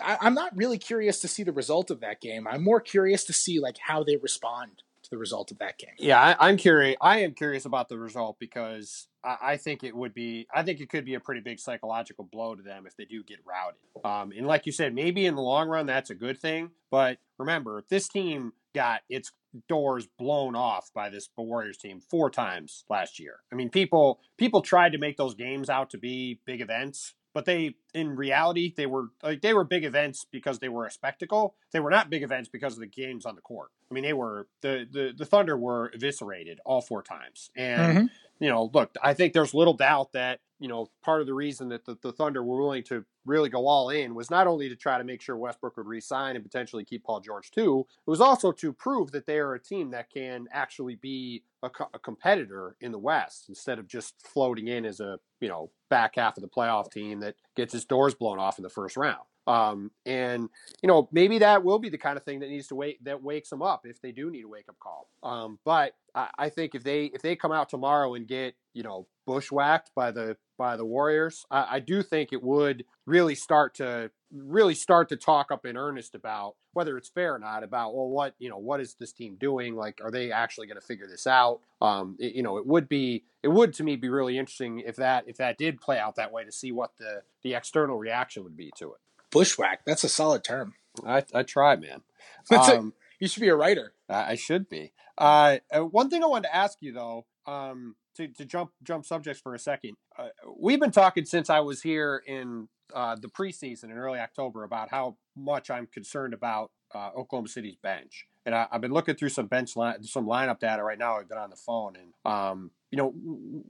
I, 0.00 0.18
I'm 0.20 0.34
not 0.34 0.56
really 0.56 0.78
curious 0.78 1.20
to 1.20 1.28
see 1.28 1.42
the 1.42 1.52
result 1.52 1.90
of 1.90 2.00
that 2.00 2.20
game. 2.20 2.46
I'm 2.46 2.62
more 2.62 2.80
curious 2.80 3.24
to 3.24 3.32
see 3.32 3.60
like 3.60 3.78
how 3.78 4.04
they 4.04 4.16
respond 4.16 4.82
to 5.02 5.10
the 5.10 5.18
result 5.18 5.50
of 5.50 5.58
that 5.58 5.78
game. 5.78 5.94
Yeah, 5.98 6.20
I, 6.20 6.48
I'm 6.48 6.56
curious. 6.56 6.96
I 7.00 7.20
am 7.20 7.32
curious 7.32 7.64
about 7.64 7.88
the 7.88 7.98
result 7.98 8.38
because 8.38 9.08
I, 9.24 9.36
I 9.42 9.56
think 9.56 9.84
it 9.84 9.94
would 9.94 10.14
be. 10.14 10.46
I 10.54 10.62
think 10.62 10.80
it 10.80 10.88
could 10.88 11.04
be 11.04 11.14
a 11.14 11.20
pretty 11.20 11.40
big 11.40 11.60
psychological 11.60 12.24
blow 12.24 12.54
to 12.54 12.62
them 12.62 12.86
if 12.86 12.96
they 12.96 13.04
do 13.04 13.22
get 13.22 13.38
routed. 13.46 13.80
Um, 14.04 14.32
and 14.36 14.46
like 14.46 14.66
you 14.66 14.72
said, 14.72 14.94
maybe 14.94 15.26
in 15.26 15.34
the 15.34 15.42
long 15.42 15.68
run 15.68 15.86
that's 15.86 16.10
a 16.10 16.14
good 16.14 16.38
thing. 16.38 16.70
But 16.90 17.18
remember, 17.38 17.84
this 17.88 18.08
team 18.08 18.52
got 18.74 19.00
its 19.08 19.32
doors 19.68 20.06
blown 20.18 20.54
off 20.54 20.90
by 20.94 21.08
this 21.08 21.28
Warriors 21.36 21.78
team 21.78 22.00
four 22.00 22.30
times 22.30 22.84
last 22.88 23.18
year. 23.18 23.36
I 23.52 23.54
mean, 23.54 23.70
people 23.70 24.20
people 24.36 24.62
tried 24.62 24.92
to 24.92 24.98
make 24.98 25.16
those 25.16 25.34
games 25.34 25.70
out 25.70 25.90
to 25.90 25.98
be 25.98 26.40
big 26.44 26.60
events, 26.60 27.14
but 27.38 27.44
they 27.44 27.76
in 27.94 28.16
reality 28.16 28.74
they 28.76 28.86
were 28.86 29.10
like 29.22 29.42
they 29.42 29.54
were 29.54 29.62
big 29.62 29.84
events 29.84 30.26
because 30.28 30.58
they 30.58 30.68
were 30.68 30.86
a 30.86 30.90
spectacle. 30.90 31.54
They 31.70 31.78
were 31.78 31.88
not 31.88 32.10
big 32.10 32.24
events 32.24 32.48
because 32.48 32.72
of 32.72 32.80
the 32.80 32.88
games 32.88 33.24
on 33.24 33.36
the 33.36 33.40
court. 33.40 33.68
I 33.88 33.94
mean, 33.94 34.02
they 34.02 34.12
were 34.12 34.48
the 34.60 34.88
the, 34.90 35.14
the 35.16 35.24
Thunder 35.24 35.56
were 35.56 35.92
eviscerated 35.94 36.58
all 36.66 36.80
four 36.80 37.00
times, 37.00 37.52
and 37.56 37.96
mm-hmm. 37.96 38.06
You 38.40 38.48
know, 38.48 38.70
look, 38.72 38.94
I 39.02 39.14
think 39.14 39.32
there's 39.32 39.54
little 39.54 39.74
doubt 39.74 40.12
that, 40.12 40.40
you 40.60 40.68
know, 40.68 40.88
part 41.04 41.20
of 41.20 41.26
the 41.26 41.34
reason 41.34 41.68
that 41.68 41.84
the, 41.84 41.96
the 42.02 42.12
Thunder 42.12 42.42
were 42.42 42.60
willing 42.60 42.82
to 42.84 43.04
really 43.26 43.48
go 43.48 43.66
all 43.66 43.90
in 43.90 44.14
was 44.14 44.30
not 44.30 44.46
only 44.46 44.68
to 44.68 44.76
try 44.76 44.98
to 44.98 45.04
make 45.04 45.20
sure 45.20 45.36
Westbrook 45.36 45.76
would 45.76 45.86
resign 45.86 46.34
and 46.34 46.44
potentially 46.44 46.84
keep 46.84 47.04
Paul 47.04 47.20
George 47.20 47.50
too, 47.50 47.86
it 48.06 48.10
was 48.10 48.20
also 48.20 48.50
to 48.52 48.72
prove 48.72 49.12
that 49.12 49.26
they 49.26 49.38
are 49.38 49.54
a 49.54 49.62
team 49.62 49.90
that 49.90 50.10
can 50.10 50.48
actually 50.52 50.96
be 50.96 51.44
a, 51.62 51.70
co- 51.70 51.90
a 51.94 51.98
competitor 51.98 52.76
in 52.80 52.92
the 52.92 52.98
West 52.98 53.48
instead 53.48 53.78
of 53.78 53.86
just 53.86 54.14
floating 54.26 54.68
in 54.68 54.84
as 54.84 55.00
a, 55.00 55.18
you 55.40 55.48
know, 55.48 55.70
back 55.90 56.16
half 56.16 56.36
of 56.36 56.42
the 56.42 56.48
playoff 56.48 56.90
team 56.90 57.20
that 57.20 57.36
gets 57.56 57.74
its 57.74 57.84
doors 57.84 58.14
blown 58.14 58.38
off 58.38 58.58
in 58.58 58.62
the 58.62 58.68
first 58.70 58.96
round. 58.96 59.27
Um, 59.48 59.90
and 60.04 60.50
you 60.82 60.88
know 60.88 61.08
maybe 61.10 61.38
that 61.38 61.64
will 61.64 61.78
be 61.78 61.88
the 61.88 61.96
kind 61.98 62.16
of 62.18 62.22
thing 62.22 62.40
that 62.40 62.50
needs 62.50 62.68
to 62.68 62.74
wake 62.74 62.98
that 63.04 63.22
wakes 63.22 63.48
them 63.48 63.62
up 63.62 63.86
if 63.86 64.00
they 64.02 64.12
do 64.12 64.30
need 64.30 64.44
a 64.44 64.48
wake 64.48 64.68
up 64.68 64.76
call. 64.78 65.08
Um, 65.22 65.58
but 65.64 65.94
I, 66.14 66.28
I 66.38 66.48
think 66.50 66.74
if 66.74 66.84
they 66.84 67.06
if 67.06 67.22
they 67.22 67.34
come 67.34 67.52
out 67.52 67.70
tomorrow 67.70 68.14
and 68.14 68.28
get 68.28 68.54
you 68.74 68.82
know 68.82 69.06
bushwhacked 69.26 69.90
by 69.96 70.10
the 70.10 70.36
by 70.58 70.76
the 70.76 70.84
Warriors, 70.84 71.46
I, 71.50 71.76
I 71.76 71.78
do 71.80 72.02
think 72.02 72.32
it 72.32 72.42
would 72.42 72.84
really 73.06 73.34
start 73.34 73.74
to 73.76 74.10
really 74.30 74.74
start 74.74 75.08
to 75.08 75.16
talk 75.16 75.50
up 75.50 75.64
in 75.64 75.76
earnest 75.78 76.14
about 76.14 76.56
whether 76.74 76.98
it's 76.98 77.08
fair 77.08 77.34
or 77.34 77.38
not 77.38 77.62
about 77.64 77.94
well 77.94 78.08
what 78.08 78.34
you 78.38 78.50
know 78.50 78.58
what 78.58 78.80
is 78.80 78.94
this 79.00 79.12
team 79.12 79.36
doing? 79.40 79.74
Like 79.76 80.00
are 80.04 80.10
they 80.10 80.30
actually 80.30 80.66
going 80.66 80.78
to 80.80 80.86
figure 80.86 81.06
this 81.08 81.26
out? 81.26 81.60
Um 81.80 82.16
it- 82.18 82.34
you 82.34 82.42
know 82.42 82.58
it 82.58 82.66
would 82.66 82.88
be 82.88 83.24
it 83.42 83.48
would 83.48 83.72
to 83.74 83.84
me 83.84 83.96
be 83.96 84.10
really 84.10 84.36
interesting 84.36 84.80
if 84.80 84.96
that 84.96 85.24
if 85.26 85.38
that 85.38 85.56
did 85.56 85.80
play 85.80 85.98
out 85.98 86.16
that 86.16 86.32
way 86.32 86.44
to 86.44 86.52
see 86.52 86.72
what 86.72 86.90
the 86.98 87.22
the 87.42 87.54
external 87.54 87.96
reaction 87.96 88.44
would 88.44 88.56
be 88.56 88.70
to 88.76 88.92
it 88.92 88.98
Bushwhack, 89.30 89.84
that's 89.84 90.04
a 90.04 90.08
solid 90.08 90.44
term. 90.44 90.74
i 91.06 91.22
i 91.34 91.42
try 91.42 91.76
man 91.76 92.02
um, 92.50 92.92
You 93.18 93.28
should 93.28 93.40
be 93.40 93.48
a 93.48 93.56
writer. 93.56 93.92
I 94.08 94.32
I 94.32 94.34
should 94.34 94.68
be. 94.68 94.92
Uh, 95.16 95.58
uh, 95.74 95.80
one 95.80 96.08
thing 96.08 96.22
I 96.22 96.26
wanted 96.26 96.48
to 96.48 96.56
ask 96.56 96.78
you 96.80 96.92
though, 96.92 97.26
um, 97.46 97.96
to, 98.16 98.28
to 98.28 98.44
jump 98.44 98.70
jump 98.82 99.04
subjects 99.04 99.40
for 99.40 99.54
a 99.54 99.58
second, 99.58 99.96
uh, 100.16 100.28
we've 100.58 100.80
been 100.80 100.92
talking 100.92 101.24
since 101.24 101.50
I 101.50 101.60
was 101.60 101.82
here 101.82 102.22
in 102.26 102.68
uh, 102.94 103.16
the 103.16 103.28
preseason 103.28 103.84
in 103.84 103.92
early 103.92 104.20
October 104.20 104.64
about 104.64 104.90
how 104.90 105.16
much 105.36 105.70
I'm 105.70 105.86
concerned 105.86 106.34
about 106.34 106.70
uh, 106.94 107.10
Oklahoma 107.16 107.48
City's 107.48 107.76
bench, 107.76 108.26
and 108.46 108.54
I, 108.54 108.66
I've 108.70 108.80
been 108.80 108.92
looking 108.92 109.16
through 109.16 109.30
some 109.30 109.46
bench 109.46 109.76
line, 109.76 110.02
some 110.04 110.26
lineup 110.26 110.60
data 110.60 110.82
right 110.82 110.98
now. 110.98 111.18
I've 111.18 111.28
been 111.28 111.38
on 111.38 111.50
the 111.50 111.56
phone, 111.56 111.96
and 111.96 112.32
um, 112.32 112.70
you 112.90 112.96
know, 112.96 113.12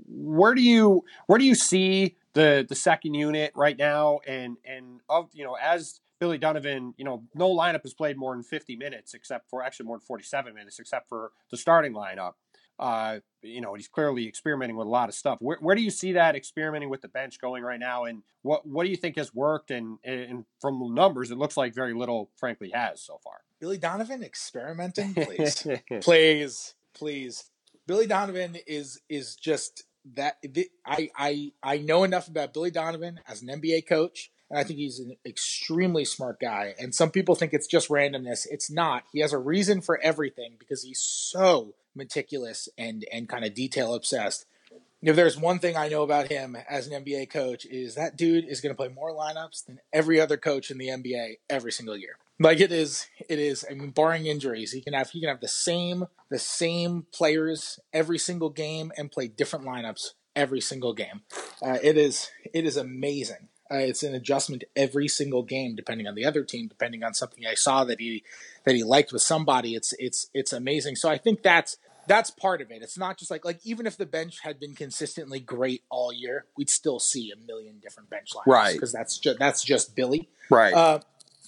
where 0.06 0.54
do 0.54 0.62
you 0.62 1.04
where 1.26 1.38
do 1.38 1.44
you 1.44 1.54
see 1.54 2.16
the 2.38 2.64
the 2.68 2.74
second 2.76 3.14
unit 3.14 3.50
right 3.56 3.76
now, 3.76 4.20
and 4.26 4.56
and 4.64 5.00
of 5.08 5.28
you 5.32 5.44
know 5.44 5.56
as 5.60 6.00
Billy 6.20 6.38
Donovan, 6.38 6.94
you 6.96 7.04
know, 7.04 7.24
no 7.34 7.48
lineup 7.50 7.82
has 7.82 7.94
played 7.94 8.16
more 8.16 8.34
than 8.34 8.42
50 8.42 8.76
minutes, 8.76 9.14
except 9.14 9.50
for 9.50 9.62
actually 9.62 9.86
more 9.86 9.96
than 9.96 10.04
47 10.04 10.54
minutes, 10.54 10.78
except 10.78 11.08
for 11.08 11.32
the 11.50 11.56
starting 11.56 11.92
lineup. 11.92 12.32
Uh, 12.78 13.18
you 13.42 13.60
know, 13.60 13.74
he's 13.74 13.88
clearly 13.88 14.28
experimenting 14.28 14.76
with 14.76 14.86
a 14.86 14.90
lot 14.90 15.08
of 15.08 15.14
stuff. 15.16 15.38
Where, 15.40 15.58
where 15.60 15.74
do 15.74 15.82
you 15.82 15.90
see 15.90 16.12
that 16.12 16.36
experimenting 16.36 16.90
with 16.90 17.02
the 17.02 17.08
bench 17.08 17.40
going 17.40 17.64
right 17.64 17.80
now, 17.80 18.04
and 18.04 18.22
what 18.42 18.64
what 18.64 18.84
do 18.84 18.90
you 18.90 18.96
think 18.96 19.16
has 19.16 19.34
worked? 19.34 19.72
And 19.72 19.98
and 20.04 20.44
from 20.60 20.78
the 20.78 20.88
numbers, 20.88 21.32
it 21.32 21.38
looks 21.38 21.56
like 21.56 21.74
very 21.74 21.92
little, 21.92 22.30
frankly, 22.36 22.70
has 22.72 23.02
so 23.02 23.18
far. 23.24 23.38
Billy 23.60 23.78
Donovan 23.78 24.22
experimenting, 24.22 25.12
please. 25.14 25.66
please, 26.02 26.74
please. 26.94 27.50
Billy 27.88 28.06
Donovan 28.06 28.56
is 28.64 29.00
is 29.08 29.34
just 29.34 29.87
that 30.14 30.36
I 30.86 31.10
I 31.16 31.52
I 31.62 31.78
know 31.78 32.04
enough 32.04 32.28
about 32.28 32.54
Billy 32.54 32.70
Donovan 32.70 33.20
as 33.26 33.42
an 33.42 33.48
NBA 33.48 33.86
coach, 33.86 34.30
and 34.50 34.58
I 34.58 34.64
think 34.64 34.78
he's 34.78 34.98
an 34.98 35.16
extremely 35.26 36.04
smart 36.04 36.40
guy. 36.40 36.74
And 36.78 36.94
some 36.94 37.10
people 37.10 37.34
think 37.34 37.52
it's 37.52 37.66
just 37.66 37.88
randomness. 37.88 38.46
It's 38.50 38.70
not. 38.70 39.04
He 39.12 39.20
has 39.20 39.32
a 39.32 39.38
reason 39.38 39.80
for 39.80 39.98
everything 40.00 40.54
because 40.58 40.82
he's 40.82 41.00
so 41.00 41.74
meticulous 41.94 42.68
and 42.78 43.04
and 43.12 43.28
kind 43.28 43.44
of 43.44 43.54
detail 43.54 43.94
obsessed. 43.94 44.46
If 45.00 45.14
there's 45.14 45.38
one 45.38 45.60
thing 45.60 45.76
I 45.76 45.88
know 45.88 46.02
about 46.02 46.28
him 46.28 46.56
as 46.68 46.88
an 46.88 47.04
NBA 47.04 47.30
coach 47.30 47.64
is 47.66 47.94
that 47.94 48.16
dude 48.16 48.44
is 48.44 48.60
going 48.60 48.74
to 48.74 48.76
play 48.76 48.88
more 48.88 49.12
lineups 49.12 49.64
than 49.64 49.78
every 49.92 50.20
other 50.20 50.36
coach 50.36 50.72
in 50.72 50.78
the 50.78 50.88
NBA 50.88 51.38
every 51.48 51.70
single 51.70 51.96
year. 51.96 52.16
Like 52.40 52.60
it 52.60 52.70
is, 52.70 53.06
it 53.28 53.38
is. 53.38 53.64
I 53.68 53.74
mean, 53.74 53.90
barring 53.90 54.26
injuries, 54.26 54.72
he 54.72 54.80
can 54.80 54.92
have 54.92 55.10
he 55.10 55.20
can 55.20 55.28
have 55.28 55.40
the 55.40 55.48
same 55.48 56.06
the 56.28 56.38
same 56.38 57.06
players 57.12 57.80
every 57.92 58.18
single 58.18 58.50
game 58.50 58.92
and 58.96 59.10
play 59.10 59.26
different 59.28 59.64
lineups 59.64 60.10
every 60.36 60.60
single 60.60 60.94
game. 60.94 61.22
Uh, 61.60 61.78
it 61.82 61.96
is 61.96 62.30
it 62.52 62.64
is 62.64 62.76
amazing. 62.76 63.48
Uh, 63.70 63.76
it's 63.76 64.02
an 64.02 64.14
adjustment 64.14 64.64
every 64.74 65.08
single 65.08 65.42
game, 65.42 65.76
depending 65.76 66.06
on 66.06 66.14
the 66.14 66.24
other 66.24 66.42
team, 66.42 66.68
depending 66.68 67.04
on 67.04 67.12
something 67.12 67.44
I 67.46 67.54
saw 67.54 67.84
that 67.84 68.00
he 68.00 68.22
that 68.64 68.74
he 68.74 68.82
liked 68.82 69.12
with 69.12 69.22
somebody. 69.22 69.74
It's 69.74 69.92
it's 69.98 70.30
it's 70.32 70.52
amazing. 70.52 70.96
So 70.96 71.10
I 71.10 71.18
think 71.18 71.42
that's 71.42 71.76
that's 72.06 72.30
part 72.30 72.62
of 72.62 72.70
it. 72.70 72.82
It's 72.82 72.96
not 72.96 73.18
just 73.18 73.30
like 73.30 73.44
like 73.44 73.58
even 73.64 73.86
if 73.86 73.96
the 73.96 74.06
bench 74.06 74.40
had 74.40 74.58
been 74.58 74.74
consistently 74.74 75.40
great 75.40 75.82
all 75.90 76.12
year, 76.12 76.46
we'd 76.56 76.70
still 76.70 76.98
see 76.98 77.30
a 77.30 77.36
million 77.36 77.78
different 77.80 78.08
bench 78.08 78.34
lines, 78.34 78.46
right? 78.46 78.72
Because 78.72 78.92
that's 78.92 79.18
just 79.18 79.38
that's 79.38 79.62
just 79.62 79.94
Billy, 79.94 80.28
right? 80.48 80.72
Uh, 80.72 81.00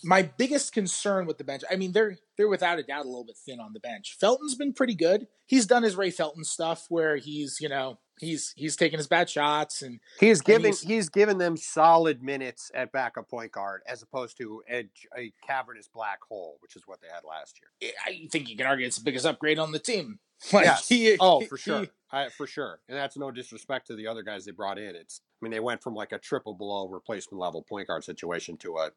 my 0.05 0.23
biggest 0.23 0.73
concern 0.73 1.27
with 1.27 1.39
the 1.39 1.45
bench, 1.45 1.63
I 1.71 1.77
mean, 1.77 1.93
they're 1.93 2.17
they're 2.37 2.49
without 2.49 2.79
a 2.79 2.83
doubt 2.83 3.05
a 3.05 3.09
little 3.09 3.25
bit 3.25 3.37
thin 3.37 3.61
on 3.61 3.73
the 3.73 3.81
bench. 3.81 4.17
Felton's 4.21 4.55
been 4.55 4.73
pretty 4.73 4.95
good. 4.95 5.27
He's 5.47 5.67
done 5.67 5.83
his 5.83 5.97
Ray 5.97 6.11
Felton 6.11 6.45
stuff 6.45 6.87
where 6.89 7.17
he's, 7.17 7.61
you 7.61 7.69
know, 7.69 7.99
he's 8.19 8.53
he's 8.57 8.77
taking 8.77 8.99
his 8.99 9.09
bad 9.09 9.29
shots 9.29 9.83
and 9.83 10.01
he's 10.19 10.41
giving 10.41 10.67
he's, 10.67 10.83
he's 10.83 11.09
given 11.09 11.39
them 11.39 11.57
solid 11.57 12.23
minutes 12.23 12.71
at 12.75 12.93
backup 12.93 13.29
point 13.29 13.53
guard 13.53 13.83
as 13.87 14.03
opposed 14.03 14.37
to 14.39 14.63
a, 14.71 14.89
a 15.17 15.33
cavernous 15.47 15.89
black 15.89 16.21
hole, 16.29 16.59
which 16.61 16.77
is 16.77 16.83
what 16.87 17.01
they 17.01 17.09
had 17.13 17.25
last 17.25 17.61
year. 17.61 17.93
I 18.07 18.29
think 18.31 18.49
you 18.49 18.57
can 18.57 18.67
argue 18.67 18.87
it's 18.87 18.99
the 18.99 19.05
biggest 19.05 19.27
upgrade 19.27 19.59
on 19.59 19.73
the 19.73 19.79
team. 19.79 20.19
Like, 20.55 20.65
yes. 20.65 20.89
He, 20.89 21.19
oh, 21.21 21.43
for 21.43 21.59
sure. 21.59 21.83
He, 21.83 21.91
I, 22.11 22.31
for 22.31 22.47
sure. 22.47 22.81
And 22.89 22.97
that's 22.97 23.17
no 23.19 23.31
disrespect 23.31 23.89
to 23.89 23.95
the 23.95 24.07
other 24.07 24.23
guys 24.23 24.47
they 24.47 24.53
brought 24.53 24.79
in. 24.79 24.97
It's 24.97 25.21
I 25.41 25.45
mean 25.45 25.53
they 25.53 25.61
went 25.61 25.83
from 25.83 25.95
like 25.95 26.13
a 26.13 26.19
triple 26.19 26.55
below 26.55 26.89
replacement 26.89 27.39
level 27.39 27.63
point 27.63 27.89
guard 27.89 28.05
situation 28.05 28.57
to 28.59 28.79
a 28.79 28.91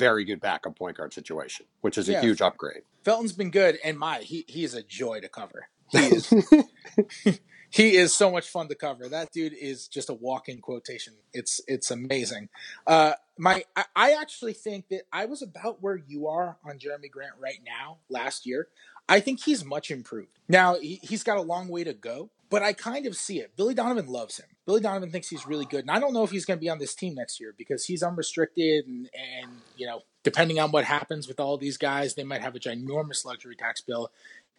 very 0.00 0.24
good 0.24 0.40
backup 0.40 0.76
point 0.76 0.96
guard 0.96 1.12
situation, 1.12 1.66
which 1.82 1.98
is 1.98 2.08
a 2.08 2.12
yeah, 2.12 2.22
huge 2.22 2.40
upgrade. 2.40 2.82
Felton's 3.04 3.34
been 3.34 3.50
good, 3.50 3.78
and 3.84 3.98
my 3.98 4.18
he 4.18 4.44
he 4.48 4.64
is 4.64 4.74
a 4.74 4.82
joy 4.82 5.20
to 5.20 5.28
cover. 5.28 5.68
He 5.90 5.98
is 5.98 6.32
he 7.70 7.96
is 7.96 8.14
so 8.14 8.30
much 8.30 8.48
fun 8.48 8.68
to 8.68 8.76
cover. 8.76 9.08
That 9.08 9.32
dude 9.32 9.52
is 9.52 9.88
just 9.88 10.08
a 10.08 10.14
walking 10.14 10.60
quotation. 10.60 11.14
It's 11.32 11.60
it's 11.66 11.90
amazing. 11.90 12.48
Uh, 12.86 13.14
my 13.36 13.64
I, 13.74 13.84
I 13.96 14.12
actually 14.12 14.52
think 14.52 14.88
that 14.90 15.02
I 15.12 15.26
was 15.26 15.42
about 15.42 15.82
where 15.82 15.96
you 15.96 16.28
are 16.28 16.58
on 16.64 16.78
Jerami 16.78 17.10
Grant 17.10 17.34
right 17.40 17.60
now 17.66 17.98
last 18.08 18.46
year. 18.46 18.68
I 19.08 19.18
think 19.18 19.42
he's 19.42 19.64
much 19.64 19.90
improved. 19.90 20.38
Now 20.48 20.78
he, 20.78 21.00
he's 21.02 21.24
got 21.24 21.38
a 21.38 21.42
long 21.42 21.66
way 21.66 21.82
to 21.82 21.92
go, 21.92 22.30
but 22.50 22.62
I 22.62 22.72
kind 22.72 23.06
of 23.06 23.16
see 23.16 23.38
it. 23.38 23.56
Billy 23.56 23.74
Donovan 23.74 24.08
loves 24.08 24.38
him. 24.38 24.46
Billy 24.66 24.80
Donovan 24.80 25.10
thinks 25.10 25.28
he's 25.28 25.46
really 25.46 25.64
good, 25.64 25.80
and 25.80 25.90
I 25.90 26.00
don't 26.00 26.12
know 26.12 26.24
if 26.24 26.30
he's 26.30 26.44
going 26.44 26.58
to 26.58 26.60
be 26.60 26.68
on 26.68 26.78
this 26.78 26.94
team 26.94 27.14
next 27.14 27.40
year 27.40 27.54
because 27.56 27.84
he's 27.84 28.02
unrestricted, 28.02 28.86
and 28.86 29.08
and 29.14 29.50
you 29.76 29.86
know, 29.86 30.02
depending 30.24 30.58
on 30.58 30.70
what 30.72 30.84
happens 30.84 31.28
with 31.28 31.40
all 31.40 31.56
these 31.56 31.78
guys, 31.78 32.14
they 32.14 32.24
might 32.24 32.42
have 32.42 32.54
a 32.56 32.60
ginormous 32.60 33.24
luxury 33.24 33.56
tax 33.56 33.80
bill, 33.80 34.10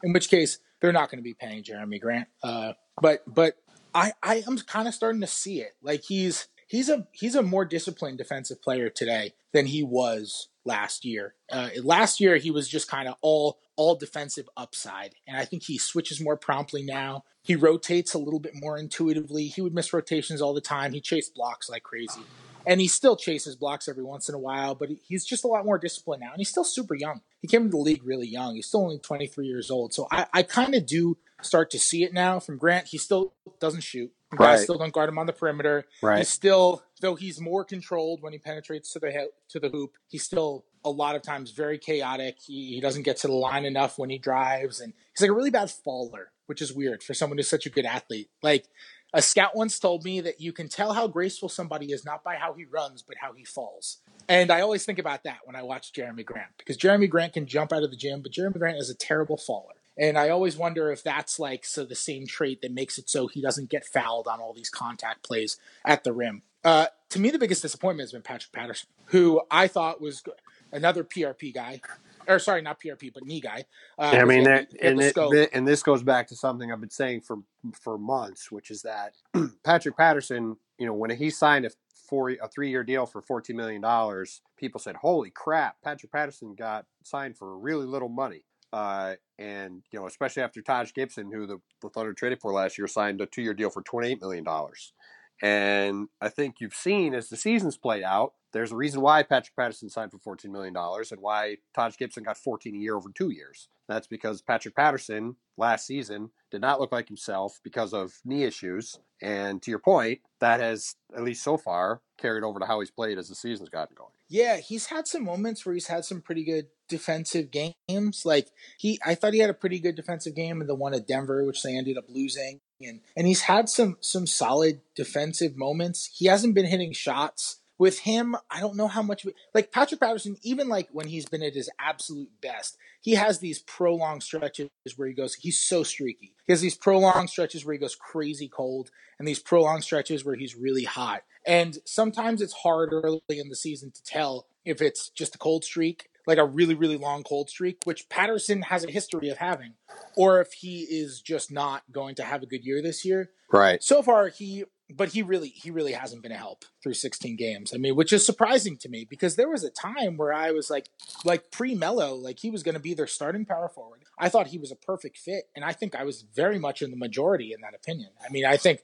in 0.04 0.14
which 0.14 0.30
case 0.30 0.60
they're 0.80 0.94
not 0.94 1.12
going 1.12 1.20
to 1.20 1.24
be 1.24 1.34
paying 1.34 1.64
Jerami 1.64 2.02
Grant. 2.02 2.28
Uh, 2.42 2.74
but 3.02 3.22
but 3.28 3.56
I 3.94 4.14
I 4.24 4.44
am 4.48 4.58
kind 4.58 4.88
of 4.88 4.94
starting 4.94 5.22
to 5.22 5.28
see 5.28 5.62
it. 5.62 5.76
Like 5.82 6.04
he's 6.04 6.48
he's 6.72 6.90
a 6.90 7.06
he's 7.12 7.36
a 7.36 7.44
more 7.44 7.66
disciplined 7.66 8.18
defensive 8.18 8.62
player 8.62 8.90
today 8.90 9.34
than 9.52 9.68
he 9.68 9.84
was 9.84 10.48
last 10.64 11.04
year. 11.04 11.36
Uh, 11.52 11.70
last 11.84 12.22
year 12.22 12.38
he 12.38 12.50
was 12.50 12.70
just 12.70 12.88
kind 12.90 13.08
of 13.08 13.16
all 13.22 13.60
all 13.76 13.96
defensive 13.96 14.48
upside, 14.56 15.16
and 15.28 15.38
I 15.38 15.46
think 15.46 15.64
he 15.64 15.78
switches 15.78 16.22
more 16.22 16.38
promptly 16.38 16.82
now. 16.82 17.26
He 17.44 17.56
rotates 17.56 18.14
a 18.14 18.20
little 18.20 18.40
bit 18.40 18.54
more 18.56 18.78
intuitively. 18.78 19.48
He 19.48 19.62
would 19.62 19.74
miss 19.74 19.92
rotations 19.94 20.42
all 20.42 20.54
the 20.54 20.62
time. 20.62 20.94
He 20.94 21.02
chased 21.02 21.36
blocks 21.36 21.70
like 21.70 21.84
crazy, 21.84 22.22
and 22.66 22.80
he 22.80 22.88
still 22.88 23.18
chases 23.18 23.56
blocks 23.56 23.90
every 23.90 24.04
once 24.04 24.30
in 24.30 24.36
a 24.36 24.40
while. 24.40 24.74
But 24.74 24.90
he's 25.08 25.26
just 25.26 25.44
a 25.44 25.48
lot 25.48 25.66
more 25.66 25.78
disciplined 25.78 26.22
now, 26.22 26.32
and 26.32 26.38
he's 26.38 26.50
still 26.50 26.64
super 26.64 26.96
young. 26.96 27.22
He 27.42 27.48
came 27.48 27.64
into 27.64 27.72
the 27.72 27.84
league 27.84 28.06
really 28.06 28.28
young. 28.28 28.56
He's 28.56 28.68
still 28.68 28.84
only 28.84 29.00
23 29.00 29.46
years 29.46 29.70
old, 29.70 29.94
so 29.94 30.08
I, 30.10 30.28
I 30.34 30.44
kind 30.44 30.74
of 30.74 30.86
do 30.86 31.18
start 31.42 31.70
to 31.72 31.80
see 31.80 32.04
it 32.04 32.14
now 32.14 32.40
from 32.40 32.58
Grant. 32.58 32.88
He 32.88 32.98
still 32.98 33.34
doesn't 33.60 33.82
shoot. 33.82 34.14
Guys 34.32 34.40
right. 34.40 34.60
still 34.60 34.78
don't 34.78 34.94
guard 34.94 35.10
him 35.10 35.18
on 35.18 35.26
the 35.26 35.34
perimeter. 35.34 35.86
Right. 36.02 36.20
He's 36.20 36.30
still, 36.30 36.84
though 37.02 37.16
he's 37.16 37.42
more 37.42 37.66
controlled 37.66 38.22
when 38.22 38.32
he 38.32 38.40
penetrates 38.40 38.94
to 38.94 39.00
the 39.00 39.30
to 39.50 39.60
the 39.60 39.70
hoop. 39.70 39.98
He's 40.08 40.24
still 40.24 40.64
a 40.86 40.90
lot 40.90 41.16
of 41.16 41.22
times 41.22 41.52
very 41.52 41.78
chaotic. 41.78 42.38
He, 42.40 42.76
he 42.76 42.82
doesn't 42.82 43.04
get 43.04 43.18
to 43.18 43.28
the 43.28 43.34
line 43.34 43.66
enough 43.66 44.00
when 44.00 44.10
he 44.10 44.18
drives, 44.18 44.80
and 44.80 44.94
he's 45.14 45.22
like 45.22 45.32
a 45.32 45.34
really 45.34 45.50
bad 45.50 45.70
faller, 45.70 46.32
which 46.46 46.62
is 46.62 46.74
weird 46.74 47.04
for 47.04 47.14
someone 47.14 47.38
who's 47.38 47.50
such 47.50 47.66
a 47.66 47.70
good 47.70 47.86
athlete. 47.86 48.30
Like 48.42 48.68
a 49.14 49.22
scout 49.22 49.56
once 49.56 49.78
told 49.80 50.06
me 50.06 50.22
that 50.22 50.40
you 50.40 50.54
can 50.54 50.70
tell 50.70 50.94
how 50.94 51.08
graceful 51.08 51.50
somebody 51.50 51.92
is 51.92 52.06
not 52.06 52.24
by 52.24 52.36
how 52.36 52.54
he 52.54 52.64
runs, 52.64 53.02
but 53.02 53.18
how 53.20 53.34
he 53.34 53.44
falls. 53.44 53.98
And 54.30 54.50
I 54.50 54.62
always 54.62 54.86
think 54.86 55.00
about 55.00 55.24
that 55.26 55.40
when 55.44 55.58
I 55.58 55.64
watch 55.64 55.92
Jerami 55.92 56.26
Grant 56.26 56.52
because 56.58 56.78
Jerami 56.78 57.10
Grant 57.10 57.34
can 57.34 57.46
jump 57.46 57.74
out 57.74 57.84
of 57.84 57.92
the 57.92 57.98
gym, 57.98 58.22
but 58.22 58.32
Jerami 58.32 58.58
Grant 58.58 58.78
is 58.78 58.90
a 58.90 58.96
terrible 58.96 59.36
faller. 59.36 59.74
And 60.02 60.18
I 60.18 60.30
always 60.30 60.58
wonder 60.58 60.92
if 60.92 61.04
that's 61.04 61.38
like 61.38 61.64
so 61.64 61.86
the 61.86 61.94
same 61.94 62.26
trait 62.26 62.64
that 62.64 62.74
makes 62.74 62.98
it 62.98 63.08
so 63.08 63.28
he 63.28 63.40
doesn't 63.40 63.70
get 63.70 63.86
fouled 63.86 64.28
on 64.28 64.42
all 64.42 64.52
these 64.52 64.70
contact 64.70 65.22
plays 65.22 65.58
at 65.86 66.04
the 66.04 66.12
rim. 66.12 66.42
Uh, 66.64 66.88
to 67.10 67.20
me, 67.20 67.30
the 67.30 67.38
biggest 67.38 67.62
disappointment 67.62 68.06
has 68.06 68.12
been 68.12 68.24
Patrick 68.24 68.52
Patterson, 68.52 68.90
who 69.06 69.42
I 69.52 69.68
thought 69.68 70.02
was 70.02 70.24
another 70.72 71.04
PRP 71.04 71.54
guy, 71.54 71.82
or 72.28 72.40
sorry, 72.40 72.64
not 72.64 72.82
PRP, 72.82 73.14
but 73.14 73.24
knee 73.26 73.42
guy. 73.42 73.66
Uh, 74.00 74.18
I 74.20 74.26
mean, 74.26 74.46
that, 74.46 74.74
and, 74.82 75.00
it, 75.00 75.50
and 75.54 75.68
this 75.68 75.84
goes 75.84 76.02
back 76.02 76.28
to 76.30 76.36
something 76.36 76.72
I've 76.72 76.82
been 76.82 76.90
saying 76.90 77.22
for 77.22 77.38
for 77.80 78.00
months, 78.00 78.52
which 78.52 78.72
is 78.72 78.82
that 78.82 79.14
Patrick 79.64 79.98
Patterson, 79.98 80.58
you 80.80 80.88
know, 80.88 80.94
when 80.94 81.12
he 81.12 81.30
signed 81.30 81.66
a 81.66 81.70
four 82.10 82.32
a 82.32 82.48
three 82.48 82.72
year 82.72 82.84
deal 82.84 83.06
for 83.06 83.22
fourteen 83.22 83.56
million 83.56 83.82
dollars, 83.82 84.42
people 84.58 84.80
said, 84.80 84.96
"Holy 84.96 85.30
crap!" 85.30 85.76
Patrick 85.84 86.12
Patterson 86.12 86.56
got 86.56 86.86
signed 87.04 87.38
for 87.38 87.56
really 87.56 87.86
little 87.86 88.10
money. 88.10 88.44
Uh, 88.74 89.16
and 89.38 89.84
you 89.92 90.00
know, 90.00 90.08
especially 90.08 90.44
after 90.44 90.62
Taj 90.62 90.94
Gibson, 90.94 91.32
who 91.32 91.46
the, 91.46 91.58
the 91.82 91.90
Thunder 91.90 92.14
traded 92.14 92.40
for 92.40 92.54
last 92.54 92.78
year, 92.78 92.88
signed 92.88 93.20
a 93.22 93.26
two-year 93.26 93.54
deal 93.54 93.70
for 93.70 93.82
twenty-eight 93.82 94.22
million 94.22 94.44
dollars. 94.44 94.94
And 95.42 96.08
I 96.22 96.30
think 96.30 96.56
you've 96.60 96.76
seen 96.76 97.14
as 97.14 97.30
the 97.30 97.36
seasons 97.36 97.76
played 97.76 98.04
out, 98.04 98.34
there's 98.54 98.72
a 98.72 98.76
reason 98.76 99.02
why 99.02 99.24
Patrick 99.24 99.56
Patterson 99.56 99.90
signed 99.90 100.12
for 100.12 100.36
$14 100.36 100.50
million 100.50 100.76
and 100.76 101.22
why 101.22 101.58
Taj 101.74 101.98
Gibson 101.98 102.24
got 102.24 102.38
14 102.38 102.76
a 102.76 102.78
year 102.78 102.96
over 102.96 103.10
two 103.10 103.30
years. 103.30 103.70
That's 103.88 104.08
because 104.08 104.42
Patrick 104.42 104.76
Patterson 104.76 105.36
last 105.58 105.86
season 105.86 106.32
did 106.50 106.62
not 106.62 106.80
look 106.80 106.92
like 106.92 107.08
himself 107.08 107.60
because 107.64 107.94
of 107.94 108.14
knee 108.24 108.44
issues. 108.44 109.00
And 109.22 109.62
to 109.64 109.72
your 109.72 109.80
point, 109.80 110.20
that 110.40 110.60
has, 110.60 110.96
at 111.16 111.24
least 111.24 111.44
so 111.44 111.58
far, 111.58 112.02
carried 112.18 112.44
over 112.44 112.60
to 112.60 112.66
how 112.66 112.80
he's 112.80 112.92
played 112.92 113.18
as 113.18 113.30
the 113.30 113.36
season's 113.36 113.70
gotten 113.70 113.96
going. 113.98 114.12
Yeah, 114.30 114.58
he's 114.58 114.86
had 114.86 115.08
some 115.08 115.26
moments 115.26 115.66
where 115.66 115.74
he's 115.74 115.88
had 115.88 116.06
some 116.06 116.22
pretty 116.22 116.46
good 116.46 116.68
defensive 116.88 117.52
games. 117.52 118.26
Like 118.26 118.48
he 118.78 118.98
I 119.06 119.16
thought 119.16 119.34
he 119.34 119.40
had 119.40 119.50
a 119.50 119.54
pretty 119.54 119.80
good 119.80 119.96
defensive 119.96 120.36
game 120.36 120.62
in 120.62 120.68
the 120.68 120.76
one 120.76 120.94
at 120.94 121.08
Denver, 121.08 121.44
which 121.44 121.64
they 121.64 121.76
ended 121.76 121.98
up 121.98 122.06
losing. 122.08 122.62
And 122.82 123.02
and 123.18 123.28
he's 123.28 123.42
had 123.42 123.68
some 123.68 123.98
some 124.00 124.26
solid 124.26 124.82
defensive 124.96 125.58
moments. 125.58 126.10
He 126.14 126.28
hasn't 126.28 126.56
been 126.56 126.66
hitting 126.66 126.94
shots. 126.94 127.61
With 127.82 128.02
him, 128.02 128.36
I 128.52 128.60
don't 128.60 128.76
know 128.76 128.88
how 128.88 129.02
much 129.02 129.26
like 129.56 129.72
Patrick 129.72 130.00
Patterson, 130.00 130.38
even 130.44 130.70
like 130.70 130.90
when 130.92 131.08
he's 131.08 131.26
been 131.26 131.42
at 131.42 131.56
his 131.56 131.68
absolute 131.80 132.30
best, 132.40 132.78
he 133.02 133.16
has 133.16 133.40
these 133.40 133.58
prolonged 133.58 134.22
stretches 134.22 134.70
where 134.98 135.08
he 135.08 135.16
goes, 135.16 135.34
he's 135.34 135.60
so 135.60 135.82
streaky. 135.82 136.36
He 136.46 136.54
has 136.54 136.62
these 136.62 136.76
prolonged 136.76 137.32
stretches 137.32 137.66
where 137.66 137.74
he 137.74 137.80
goes 137.80 137.96
crazy 137.96 138.48
cold 138.48 138.92
and 139.18 139.28
these 139.28 139.40
prolonged 139.40 139.84
stretches 139.84 140.24
where 140.24 140.36
he's 140.36 140.56
really 140.56 140.84
hot. 140.84 141.24
And 141.44 141.80
sometimes 141.84 142.44
it's 142.44 142.54
hard 142.54 142.94
early 142.94 143.20
in 143.30 143.50
the 143.50 143.56
season 143.56 143.90
to 143.90 144.04
tell 144.04 144.46
if 144.64 144.80
it's 144.80 145.10
just 145.10 145.34
a 145.34 145.40
cold 145.40 145.64
streak 145.64 146.10
like 146.28 146.38
a 146.38 146.46
really 146.46 146.76
really 146.76 146.98
long 146.98 147.24
cold 147.24 147.50
streak 147.50 147.80
which 147.86 148.08
patterson 148.08 148.62
has 148.62 148.84
a 148.84 148.92
history 148.92 149.30
of 149.30 149.40
having 149.40 149.74
or 150.16 150.40
if 150.40 150.54
he 150.54 150.82
is 150.82 151.20
just 151.20 151.52
not 151.52 151.82
going 151.92 152.14
to 152.14 152.24
have 152.24 152.44
a 152.44 152.46
good 152.46 152.64
year 152.64 152.80
this 152.80 153.04
year 153.04 153.32
right 153.52 153.84
so 153.84 154.04
far 154.04 154.28
he 154.28 154.64
but 154.96 155.10
he 155.10 155.22
really 155.22 155.50
he 155.50 155.72
really 155.72 155.94
hasn't 155.94 156.22
been 156.22 156.32
a 156.32 156.38
help 156.38 156.66
through 156.82 156.94
16 156.94 157.36
games 157.36 157.72
i 157.74 157.78
mean 157.78 157.96
which 157.96 158.14
is 158.14 158.26
surprising 158.26 158.78
to 158.78 158.90
me 158.90 159.06
because 159.10 159.36
there 159.36 159.50
was 159.50 159.64
a 159.64 159.70
time 159.70 160.18
where 160.18 160.34
i 160.34 160.52
was 160.52 160.70
like 160.70 160.90
like 161.26 161.52
pre-melo 161.52 162.16
like 162.16 162.40
he 162.40 162.50
was 162.50 162.64
going 162.64 162.76
to 162.76 162.82
be 162.82 162.94
their 162.94 163.08
starting 163.08 163.46
power 163.46 163.70
forward 163.70 164.04
i 164.20 164.30
thought 164.30 164.48
he 164.48 164.58
was 164.58 164.72
a 164.72 164.76
perfect 164.76 165.18
fit 165.18 165.46
and 165.56 165.66
i 165.66 165.72
think 165.72 165.96
i 165.96 166.04
was 166.04 166.24
very 166.36 166.60
much 166.60 166.82
in 166.82 166.92
the 166.92 166.98
majority 166.98 167.54
in 167.54 167.62
that 167.62 167.76
opinion 167.76 168.10
i 168.26 168.32
mean 168.32 168.46
i 168.46 168.58
think 168.58 168.82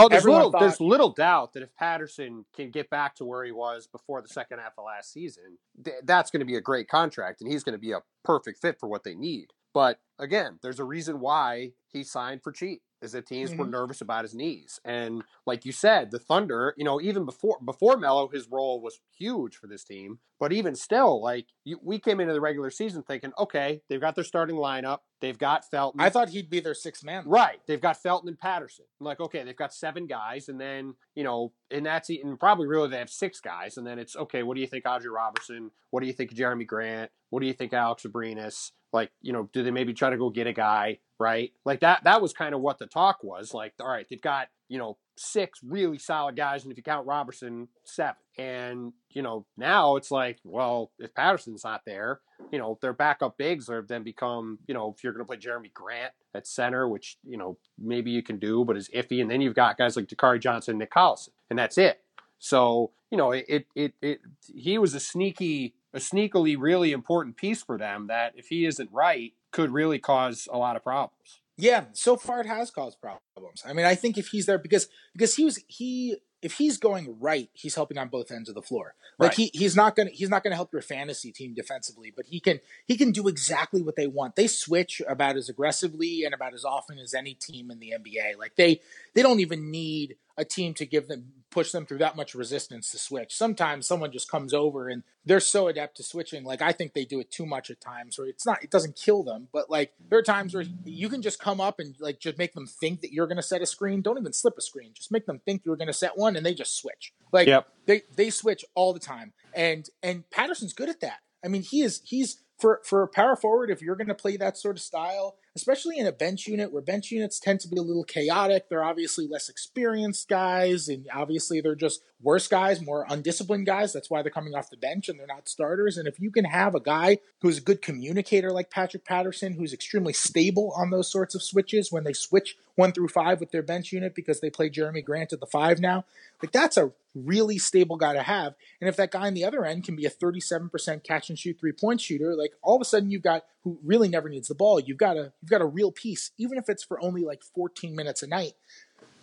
Oh, 0.00 0.08
there's 0.08 0.24
little, 0.24 0.52
thought, 0.52 0.60
there's 0.60 0.80
little 0.80 1.10
doubt 1.10 1.54
that 1.54 1.64
if 1.64 1.74
Patterson 1.74 2.44
can 2.54 2.70
get 2.70 2.88
back 2.88 3.16
to 3.16 3.24
where 3.24 3.44
he 3.44 3.50
was 3.50 3.88
before 3.88 4.22
the 4.22 4.28
second 4.28 4.60
half 4.60 4.74
of 4.78 4.84
last 4.84 5.12
season, 5.12 5.58
th- 5.84 5.96
that's 6.04 6.30
going 6.30 6.38
to 6.38 6.46
be 6.46 6.54
a 6.54 6.60
great 6.60 6.88
contract, 6.88 7.40
and 7.40 7.50
he's 7.50 7.64
going 7.64 7.72
to 7.72 7.80
be 7.80 7.90
a 7.90 8.02
perfect 8.24 8.60
fit 8.60 8.78
for 8.78 8.88
what 8.88 9.02
they 9.02 9.16
need. 9.16 9.48
But 9.74 9.98
again, 10.18 10.60
there's 10.62 10.78
a 10.78 10.84
reason 10.84 11.18
why 11.18 11.72
he 11.88 12.04
signed 12.04 12.44
for 12.44 12.52
cheap. 12.52 12.82
Is 13.00 13.12
that 13.12 13.26
teams 13.26 13.56
Mhm. 13.56 13.56
were 13.56 13.66
nervous 13.66 14.00
about 14.00 14.24
his 14.24 14.34
knees. 14.34 14.80
And 14.84 15.22
like 15.46 15.64
you 15.64 15.72
said, 15.72 16.10
the 16.10 16.18
Thunder, 16.18 16.74
you 16.76 16.84
know, 16.84 17.00
even 17.00 17.24
before 17.24 17.58
before 17.64 17.96
Melo, 17.96 18.28
his 18.28 18.48
role 18.48 18.80
was 18.80 19.00
huge 19.16 19.56
for 19.56 19.68
this 19.68 19.84
team. 19.84 20.20
But 20.40 20.52
even 20.52 20.76
still, 20.76 21.20
like 21.20 21.46
you, 21.64 21.80
we 21.82 21.98
came 21.98 22.20
into 22.20 22.32
the 22.32 22.40
regular 22.40 22.70
season 22.70 23.02
thinking, 23.02 23.32
okay, 23.38 23.80
they've 23.88 24.00
got 24.00 24.14
their 24.14 24.24
starting 24.24 24.56
lineup, 24.56 24.98
they've 25.20 25.38
got 25.38 25.68
Felton. 25.68 26.00
I 26.00 26.10
thought 26.10 26.28
he'd 26.28 26.48
be 26.48 26.60
their 26.60 26.74
sixth 26.74 27.04
man. 27.04 27.24
Right. 27.26 27.60
They've 27.66 27.80
got 27.80 28.00
Felton 28.00 28.28
and 28.28 28.38
Patterson. 28.38 28.84
I'm 29.00 29.06
like, 29.06 29.20
okay, 29.20 29.42
they've 29.42 29.56
got 29.56 29.74
seven 29.74 30.06
guys, 30.06 30.48
and 30.48 30.60
then, 30.60 30.94
you 31.14 31.24
know, 31.24 31.52
and 31.70 31.84
that's 31.84 32.08
and 32.10 32.38
probably 32.38 32.68
really 32.68 32.88
they 32.88 32.98
have 32.98 33.10
six 33.10 33.40
guys, 33.40 33.76
and 33.76 33.86
then 33.86 33.98
it's 33.98 34.14
okay, 34.14 34.42
what 34.42 34.54
do 34.54 34.60
you 34.60 34.68
think, 34.68 34.86
Andre 34.86 35.10
Roberson? 35.10 35.70
What 35.90 36.00
do 36.00 36.06
you 36.06 36.12
think, 36.12 36.34
Jerami 36.34 36.66
Grant? 36.66 37.10
What 37.30 37.40
do 37.40 37.46
you 37.46 37.52
think, 37.52 37.72
Alex 37.72 38.04
Abrines? 38.04 38.70
Like, 38.92 39.10
you 39.20 39.32
know, 39.32 39.50
do 39.52 39.62
they 39.62 39.70
maybe 39.70 39.92
try 39.92 40.10
to 40.10 40.16
go 40.16 40.30
get 40.30 40.46
a 40.46 40.52
guy, 40.52 41.00
right? 41.18 41.52
Like 41.64 41.80
that 41.80 42.04
that 42.04 42.22
was 42.22 42.32
kind 42.32 42.54
of 42.54 42.60
what 42.60 42.78
the 42.78 42.86
talk 42.86 43.22
was. 43.22 43.52
Like, 43.52 43.74
all 43.80 43.88
right, 43.88 44.06
they've 44.08 44.22
got, 44.22 44.48
you 44.68 44.78
know, 44.78 44.96
six 45.18 45.60
really 45.62 45.98
solid 45.98 46.36
guys, 46.36 46.62
and 46.62 46.70
if 46.70 46.76
you 46.76 46.82
count 46.82 47.06
Roberson, 47.06 47.68
seven. 47.84 48.16
And, 48.38 48.92
you 49.10 49.22
know, 49.22 49.46
now 49.56 49.96
it's 49.96 50.12
like, 50.12 50.38
well, 50.44 50.92
if 51.00 51.12
Patterson's 51.12 51.64
not 51.64 51.82
there, 51.84 52.20
you 52.52 52.58
know, 52.58 52.78
their 52.80 52.92
backup 52.92 53.36
bigs 53.36 53.68
are 53.68 53.82
then 53.82 54.04
become, 54.04 54.60
you 54.68 54.74
know, 54.74 54.94
if 54.96 55.02
you're 55.02 55.12
going 55.12 55.24
to 55.24 55.28
play 55.28 55.36
Jerami 55.36 55.72
Grant 55.72 56.12
at 56.34 56.46
center, 56.46 56.88
which, 56.88 57.18
you 57.24 57.36
know, 57.36 57.58
maybe 57.76 58.12
you 58.12 58.22
can 58.22 58.38
do, 58.38 58.64
but 58.64 58.76
is 58.76 58.88
iffy. 58.94 59.20
And 59.20 59.28
then 59.28 59.40
you've 59.40 59.56
got 59.56 59.76
guys 59.76 59.96
like 59.96 60.06
Dakari 60.06 60.40
Johnson, 60.40 60.78
Nick 60.78 60.92
Collison, 60.92 61.30
and 61.50 61.58
that's 61.58 61.78
it. 61.78 62.00
So, 62.38 62.92
you 63.10 63.18
know, 63.18 63.32
it, 63.32 63.66
it, 63.74 63.94
it, 64.00 64.20
he 64.54 64.78
was 64.78 64.94
a 64.94 65.00
sneaky, 65.00 65.74
a 65.92 65.98
sneakily 65.98 66.56
really 66.56 66.92
important 66.92 67.36
piece 67.36 67.62
for 67.64 67.76
them 67.76 68.06
that 68.06 68.34
if 68.36 68.46
he 68.46 68.66
isn't 68.66 68.90
right, 68.92 69.32
could 69.50 69.72
really 69.72 69.98
cause 69.98 70.46
a 70.52 70.58
lot 70.58 70.76
of 70.76 70.84
problems. 70.84 71.40
Yeah, 71.58 71.86
so 71.92 72.16
far 72.16 72.40
it 72.40 72.46
has 72.46 72.70
caused 72.70 72.98
problems. 73.00 73.62
I 73.66 73.72
mean, 73.72 73.84
I 73.84 73.96
think 73.96 74.16
if 74.16 74.28
he's 74.28 74.46
there 74.46 74.58
because 74.58 74.88
because 75.12 75.34
he 75.34 75.44
was 75.44 75.62
he 75.66 76.16
if 76.40 76.52
he's 76.52 76.78
going 76.78 77.16
right, 77.18 77.50
he's 77.52 77.74
helping 77.74 77.98
on 77.98 78.08
both 78.08 78.30
ends 78.30 78.48
of 78.48 78.54
the 78.54 78.62
floor. 78.62 78.94
Like 79.18 79.30
Right. 79.30 79.36
he 79.36 79.50
he's 79.52 79.74
not 79.74 79.96
gonna 79.96 80.10
he's 80.10 80.30
not 80.30 80.44
gonna 80.44 80.54
help 80.54 80.72
your 80.72 80.82
fantasy 80.82 81.32
team 81.32 81.54
defensively, 81.54 82.12
but 82.14 82.26
he 82.26 82.38
can 82.38 82.60
he 82.86 82.96
can 82.96 83.10
do 83.10 83.26
exactly 83.26 83.82
what 83.82 83.96
they 83.96 84.06
want. 84.06 84.36
They 84.36 84.46
switch 84.46 85.02
about 85.08 85.36
as 85.36 85.48
aggressively 85.48 86.22
and 86.24 86.32
about 86.32 86.54
as 86.54 86.64
often 86.64 86.98
as 86.98 87.12
any 87.12 87.34
team 87.34 87.72
in 87.72 87.80
the 87.80 87.92
NBA. 87.98 88.38
Like 88.38 88.54
they 88.54 88.80
they 89.14 89.22
don't 89.22 89.40
even 89.40 89.72
need 89.72 90.16
a 90.38 90.44
team 90.44 90.72
to 90.72 90.86
give 90.86 91.08
them 91.08 91.32
push 91.50 91.72
them 91.72 91.84
through 91.84 91.98
that 91.98 92.14
much 92.14 92.34
resistance 92.34 92.90
to 92.90 92.98
switch. 92.98 93.34
Sometimes 93.34 93.86
someone 93.86 94.12
just 94.12 94.30
comes 94.30 94.52
over 94.54 94.88
and 94.88 95.02
they're 95.24 95.40
so 95.40 95.66
adept 95.66 95.96
to 95.96 96.02
switching. 96.02 96.44
Like 96.44 96.62
I 96.62 96.72
think 96.72 96.92
they 96.92 97.04
do 97.04 97.20
it 97.20 97.30
too 97.30 97.44
much 97.44 97.70
at 97.70 97.80
times, 97.80 98.18
where 98.18 98.28
it's 98.28 98.46
not 98.46 98.62
it 98.62 98.70
doesn't 98.70 98.96
kill 98.96 99.22
them, 99.22 99.48
but 99.52 99.68
like 99.68 99.92
there 100.08 100.18
are 100.18 100.22
times 100.22 100.54
where 100.54 100.64
you 100.84 101.08
can 101.08 101.20
just 101.20 101.38
come 101.38 101.60
up 101.60 101.80
and 101.80 101.96
like 102.00 102.20
just 102.20 102.38
make 102.38 102.52
them 102.54 102.66
think 102.66 103.00
that 103.00 103.12
you're 103.12 103.26
going 103.26 103.36
to 103.36 103.42
set 103.42 103.60
a 103.60 103.66
screen. 103.66 104.00
Don't 104.00 104.18
even 104.18 104.32
slip 104.32 104.54
a 104.56 104.62
screen. 104.62 104.90
Just 104.94 105.10
make 105.10 105.26
them 105.26 105.40
think 105.44 105.62
you're 105.64 105.76
going 105.76 105.88
to 105.88 105.92
set 105.92 106.16
one, 106.16 106.36
and 106.36 106.46
they 106.46 106.54
just 106.54 106.76
switch. 106.78 107.12
Like 107.32 107.48
Yep. 107.48 107.66
they 107.86 108.02
they 108.14 108.30
switch 108.30 108.64
all 108.74 108.92
the 108.92 109.00
time, 109.00 109.32
and 109.54 109.88
and 110.02 110.28
Patterson's 110.30 110.72
good 110.72 110.88
at 110.88 111.00
that. 111.00 111.18
I 111.44 111.48
mean, 111.48 111.62
he 111.62 111.82
is 111.82 112.00
he's 112.04 112.40
for 112.58 112.80
for 112.84 113.02
a 113.02 113.08
power 113.08 113.36
forward. 113.36 113.70
If 113.70 113.82
you're 113.82 113.96
going 113.96 114.08
to 114.08 114.14
play 114.14 114.36
that 114.36 114.56
sort 114.58 114.76
of 114.76 114.82
style, 114.82 115.36
especially 115.58 115.98
in 115.98 116.06
a 116.06 116.12
bench 116.12 116.46
unit 116.46 116.72
where 116.72 116.80
bench 116.80 117.10
units 117.10 117.40
tend 117.40 117.58
to 117.60 117.68
be 117.68 117.76
a 117.76 117.82
little 117.82 118.04
chaotic, 118.04 118.68
they're 118.68 118.84
obviously 118.84 119.26
less 119.26 119.48
experienced 119.48 120.28
guys, 120.28 120.88
and 120.88 121.08
obviously 121.12 121.60
they're 121.60 121.74
just 121.74 122.02
worse 122.22 122.46
guys, 122.46 122.80
more 122.80 123.04
undisciplined 123.08 123.66
guys. 123.66 123.92
That's 123.92 124.08
why 124.08 124.22
they're 124.22 124.30
coming 124.30 124.54
off 124.54 124.70
the 124.70 124.76
bench 124.76 125.08
and 125.08 125.18
they're 125.18 125.26
not 125.26 125.48
starters. 125.48 125.96
And 125.96 126.06
if 126.06 126.20
you 126.20 126.30
can 126.30 126.44
have 126.44 126.74
a 126.74 126.80
guy 126.80 127.18
who's 127.40 127.58
a 127.58 127.62
good 127.62 127.82
communicator 127.82 128.50
like 128.50 128.70
Patrick 128.70 129.04
Patterson, 129.04 129.54
who's 129.54 129.72
extremely 129.72 130.12
stable 130.12 130.72
on 130.76 130.90
those 130.90 131.10
sorts 131.10 131.34
of 131.34 131.42
switches 131.42 131.90
when 131.90 132.04
they 132.04 132.12
switch 132.12 132.56
one 132.74 132.92
through 132.92 133.08
five 133.08 133.40
with 133.40 133.50
their 133.50 133.62
bench 133.62 133.92
unit 133.92 134.14
because 134.14 134.40
they 134.40 134.50
play 134.50 134.70
Jerami 134.70 135.04
Grant 135.04 135.32
at 135.32 135.40
the 135.40 135.46
five 135.46 135.80
now, 135.80 136.04
like 136.40 136.52
that's 136.52 136.76
a 136.76 136.92
really 137.14 137.58
stable 137.58 137.96
guy 137.96 138.12
to 138.12 138.22
have. 138.22 138.54
And 138.80 138.88
if 138.88 138.96
that 138.96 139.10
guy 139.10 139.26
on 139.26 139.34
the 139.34 139.44
other 139.44 139.64
end 139.64 139.84
can 139.84 139.96
be 139.96 140.06
a 140.06 140.10
37% 140.10 141.02
catch 141.02 141.28
and 141.28 141.38
shoot 141.38 141.58
three 141.58 141.72
point 141.72 142.00
shooter, 142.00 142.34
like 142.36 142.52
all 142.62 142.76
of 142.76 142.82
a 142.82 142.84
sudden 142.84 143.10
you've 143.10 143.22
got 143.22 143.44
who 143.64 143.78
really 143.84 144.08
never 144.08 144.28
needs 144.28 144.48
the 144.48 144.54
ball. 144.54 144.80
You've 144.80 144.98
got 144.98 145.16
a 145.16 145.32
you've 145.40 145.50
got 145.50 145.60
a 145.60 145.66
real 145.66 145.92
piece, 145.92 146.32
even 146.38 146.58
if 146.58 146.64
it's 146.68 146.84
for 146.84 147.02
only 147.02 147.22
like 147.22 147.42
14 147.54 147.94
minutes 147.94 148.22
a 148.22 148.26
night. 148.26 148.52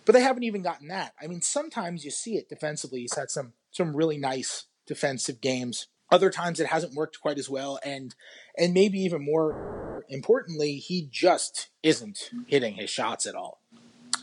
But 0.04 0.12
they 0.12 0.20
haven't 0.20 0.44
even 0.44 0.62
gotten 0.62 0.88
that. 0.88 1.14
I 1.20 1.26
mean, 1.26 1.42
sometimes 1.42 2.04
you 2.04 2.10
see 2.10 2.36
it 2.36 2.48
defensively. 2.48 3.00
He's 3.00 3.16
had 3.16 3.30
some 3.30 3.54
some 3.70 3.96
really 3.96 4.18
nice 4.18 4.66
defensive 4.86 5.40
games. 5.40 5.88
Other 6.10 6.30
times 6.30 6.60
it 6.60 6.68
hasn't 6.68 6.94
worked 6.94 7.20
quite 7.20 7.38
as 7.38 7.50
well, 7.50 7.80
and 7.84 8.14
and 8.56 8.72
maybe 8.72 9.00
even 9.00 9.24
more 9.24 10.04
importantly, 10.08 10.76
he 10.76 11.08
just 11.10 11.70
isn't 11.82 12.30
hitting 12.46 12.74
his 12.74 12.90
shots 12.90 13.26
at 13.26 13.34
all. 13.34 13.60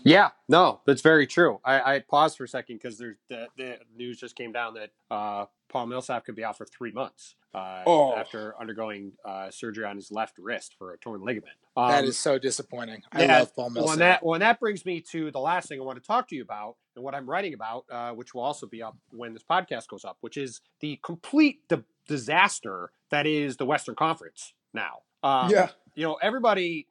Yeah, 0.03 0.29
no, 0.49 0.81
that's 0.85 1.01
very 1.01 1.27
true. 1.27 1.59
I, 1.63 1.95
I 1.95 1.99
paused 1.99 2.37
for 2.37 2.43
a 2.43 2.47
second 2.47 2.77
because 2.77 2.97
there's 2.97 3.17
the, 3.29 3.47
the 3.57 3.77
news 3.95 4.19
just 4.19 4.35
came 4.35 4.51
down 4.51 4.73
that 4.75 4.89
uh, 5.09 5.45
Paul 5.69 5.87
Millsap 5.87 6.25
could 6.25 6.35
be 6.35 6.43
out 6.43 6.57
for 6.57 6.65
three 6.65 6.91
months 6.91 7.35
uh, 7.53 7.83
Oh. 7.85 8.15
after 8.15 8.53
undergoing 8.59 9.13
uh, 9.23 9.49
surgery 9.49 9.85
on 9.85 9.95
his 9.95 10.11
left 10.11 10.37
wrist 10.37 10.75
for 10.77 10.93
a 10.93 10.97
torn 10.97 11.21
ligament. 11.21 11.55
Um, 11.77 11.89
that 11.89 12.03
is 12.03 12.17
so 12.17 12.37
disappointing. 12.37 13.01
I 13.11 13.23
yeah, 13.23 13.39
love 13.39 13.55
Paul 13.55 13.69
Millsap. 13.71 13.83
Well, 13.85 13.91
and 13.93 14.01
that 14.01 14.23
well, 14.25 14.33
and 14.35 14.41
that 14.41 14.59
brings 14.59 14.85
me 14.85 15.01
to 15.11 15.31
the 15.31 15.39
last 15.39 15.69
thing 15.69 15.79
I 15.79 15.83
want 15.83 16.01
to 16.01 16.05
talk 16.07 16.27
to 16.29 16.35
you 16.35 16.41
about, 16.43 16.75
and 16.95 17.03
what 17.03 17.15
I'm 17.15 17.27
writing 17.29 17.53
about, 17.53 17.85
uh, 17.91 18.11
which 18.11 18.33
will 18.33 18.41
also 18.41 18.67
be 18.67 18.83
up 18.83 18.95
when 19.11 19.33
this 19.33 19.43
podcast 19.43 19.87
goes 19.87 20.05
up, 20.05 20.17
which 20.21 20.37
is 20.37 20.61
the 20.81 20.99
complete 21.03 21.67
di- 21.69 21.81
disaster 22.07 22.91
that 23.09 23.25
is 23.25 23.57
the 23.57 23.65
Western 23.65 23.95
Conference 23.95 24.53
now. 24.73 24.99
Um, 25.23 25.49
yeah, 25.49 25.69
you 25.95 26.05
know, 26.05 26.15
everybody 26.21 26.87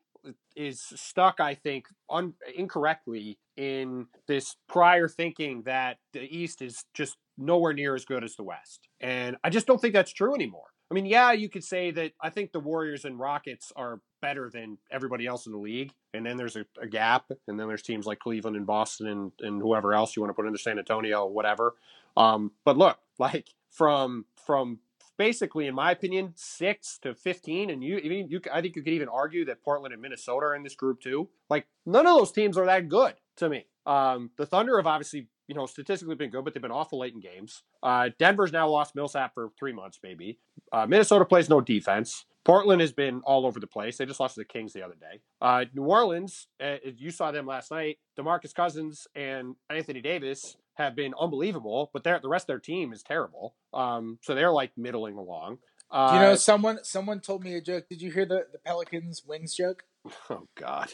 is 0.56 0.82
stuck, 0.94 1.40
I 1.40 1.54
think, 1.54 1.86
un- 2.10 2.34
incorrectly 2.54 3.38
in 3.56 4.06
this 4.26 4.56
prior 4.68 5.08
thinking 5.08 5.62
that 5.62 5.98
the 6.12 6.22
East 6.22 6.62
is 6.62 6.84
just 6.94 7.16
nowhere 7.38 7.72
near 7.72 7.94
as 7.94 8.04
good 8.04 8.24
as 8.24 8.36
the 8.36 8.44
West. 8.44 8.88
And 9.00 9.36
I 9.42 9.50
just 9.50 9.66
don't 9.66 9.80
think 9.80 9.94
that's 9.94 10.12
true 10.12 10.34
anymore. 10.34 10.66
I 10.90 10.94
mean, 10.94 11.06
yeah, 11.06 11.32
you 11.32 11.48
could 11.48 11.64
say 11.64 11.90
that 11.92 12.12
I 12.20 12.28
think 12.28 12.52
the 12.52 12.60
Warriors 12.60 13.06
and 13.06 13.18
Rockets 13.18 13.72
are 13.76 14.00
better 14.20 14.50
than 14.52 14.76
everybody 14.90 15.26
else 15.26 15.46
in 15.46 15.52
the 15.52 15.58
league. 15.58 15.92
And 16.12 16.24
then 16.24 16.36
there's 16.36 16.54
a, 16.54 16.66
a 16.80 16.86
gap. 16.86 17.30
And 17.48 17.58
then 17.58 17.66
there's 17.66 17.82
teams 17.82 18.04
like 18.04 18.18
Cleveland 18.18 18.56
and 18.56 18.66
Boston 18.66 19.06
and, 19.06 19.32
and 19.40 19.62
whoever 19.62 19.94
else 19.94 20.14
you 20.14 20.20
want 20.20 20.30
to 20.30 20.34
put 20.34 20.44
in 20.44 20.52
there, 20.52 20.58
San 20.58 20.78
Antonio, 20.78 21.26
whatever. 21.26 21.74
Um, 22.14 22.52
but 22.66 22.76
look, 22.76 22.98
like 23.18 23.48
from 23.70 24.26
from 24.46 24.80
basically, 25.22 25.68
in 25.68 25.74
my 25.74 25.92
opinion, 25.92 26.32
six 26.34 26.98
to 26.98 27.14
fifteen, 27.14 27.70
and 27.70 27.82
you, 27.82 28.00
I 28.04 28.08
mean, 28.08 28.28
you, 28.28 28.40
I 28.52 28.60
think 28.60 28.74
you 28.74 28.82
could 28.82 28.92
even 28.92 29.08
argue 29.08 29.44
that 29.44 29.62
Portland 29.62 29.92
and 29.92 30.02
Minnesota 30.02 30.46
are 30.46 30.56
in 30.56 30.64
this 30.64 30.74
group 30.74 31.00
too. 31.00 31.28
Like 31.48 31.66
none 31.86 32.06
of 32.08 32.18
those 32.18 32.32
teams 32.32 32.58
are 32.58 32.66
that 32.66 32.88
good 32.88 33.14
to 33.36 33.48
me. 33.48 33.66
Um, 33.86 34.30
the 34.36 34.46
Thunder 34.46 34.76
have 34.78 34.86
obviously, 34.88 35.28
you 35.52 35.58
know, 35.58 35.66
statistically 35.66 36.14
been 36.14 36.30
good, 36.30 36.44
but 36.46 36.54
they've 36.54 36.62
been 36.62 36.70
awful 36.70 37.00
late 37.00 37.12
in 37.12 37.20
games. 37.20 37.62
Uh, 37.82 38.08
Denver's 38.18 38.52
now 38.52 38.66
lost 38.70 38.94
Millsap 38.94 39.34
for 39.34 39.50
three 39.58 39.72
months, 39.74 39.98
maybe. 40.02 40.38
Uh, 40.72 40.86
Minnesota 40.86 41.26
plays 41.26 41.50
no 41.50 41.60
defense. 41.60 42.24
Portland 42.44 42.80
has 42.80 42.90
been 42.90 43.20
all 43.26 43.44
over 43.44 43.60
the 43.60 43.66
place. 43.66 43.98
They 43.98 44.06
just 44.06 44.18
lost 44.18 44.36
to 44.36 44.40
the 44.40 44.46
Kings 44.46 44.72
the 44.72 44.82
other 44.82 44.94
day. 44.98 45.20
Uh, 45.42 45.66
New 45.74 45.82
Orleans, 45.84 46.46
uh, 46.58 46.76
you 46.96 47.10
saw 47.10 47.32
them 47.32 47.46
last 47.46 47.70
night. 47.70 47.98
Demarcus 48.18 48.54
Cousins 48.54 49.06
and 49.14 49.54
Anthony 49.68 50.00
Davis 50.00 50.56
have 50.76 50.96
been 50.96 51.12
unbelievable, 51.20 51.90
but 51.92 52.02
they're, 52.02 52.18
the 52.18 52.30
rest 52.30 52.44
of 52.44 52.46
their 52.48 52.58
team 52.58 52.94
is 52.94 53.02
terrible. 53.02 53.54
Um, 53.74 54.18
so 54.22 54.34
they're 54.34 54.50
like 54.52 54.72
middling 54.78 55.18
along. 55.18 55.58
Uh, 55.90 56.12
you 56.14 56.20
know 56.20 56.34
someone 56.34 56.78
someone 56.82 57.20
told 57.20 57.44
me 57.44 57.54
a 57.54 57.60
joke? 57.60 57.84
Did 57.90 58.00
you 58.00 58.10
hear 58.10 58.24
the, 58.24 58.46
the 58.50 58.58
Pelicans 58.58 59.22
wings 59.26 59.54
joke? 59.54 59.82
Oh 60.30 60.48
God, 60.56 60.90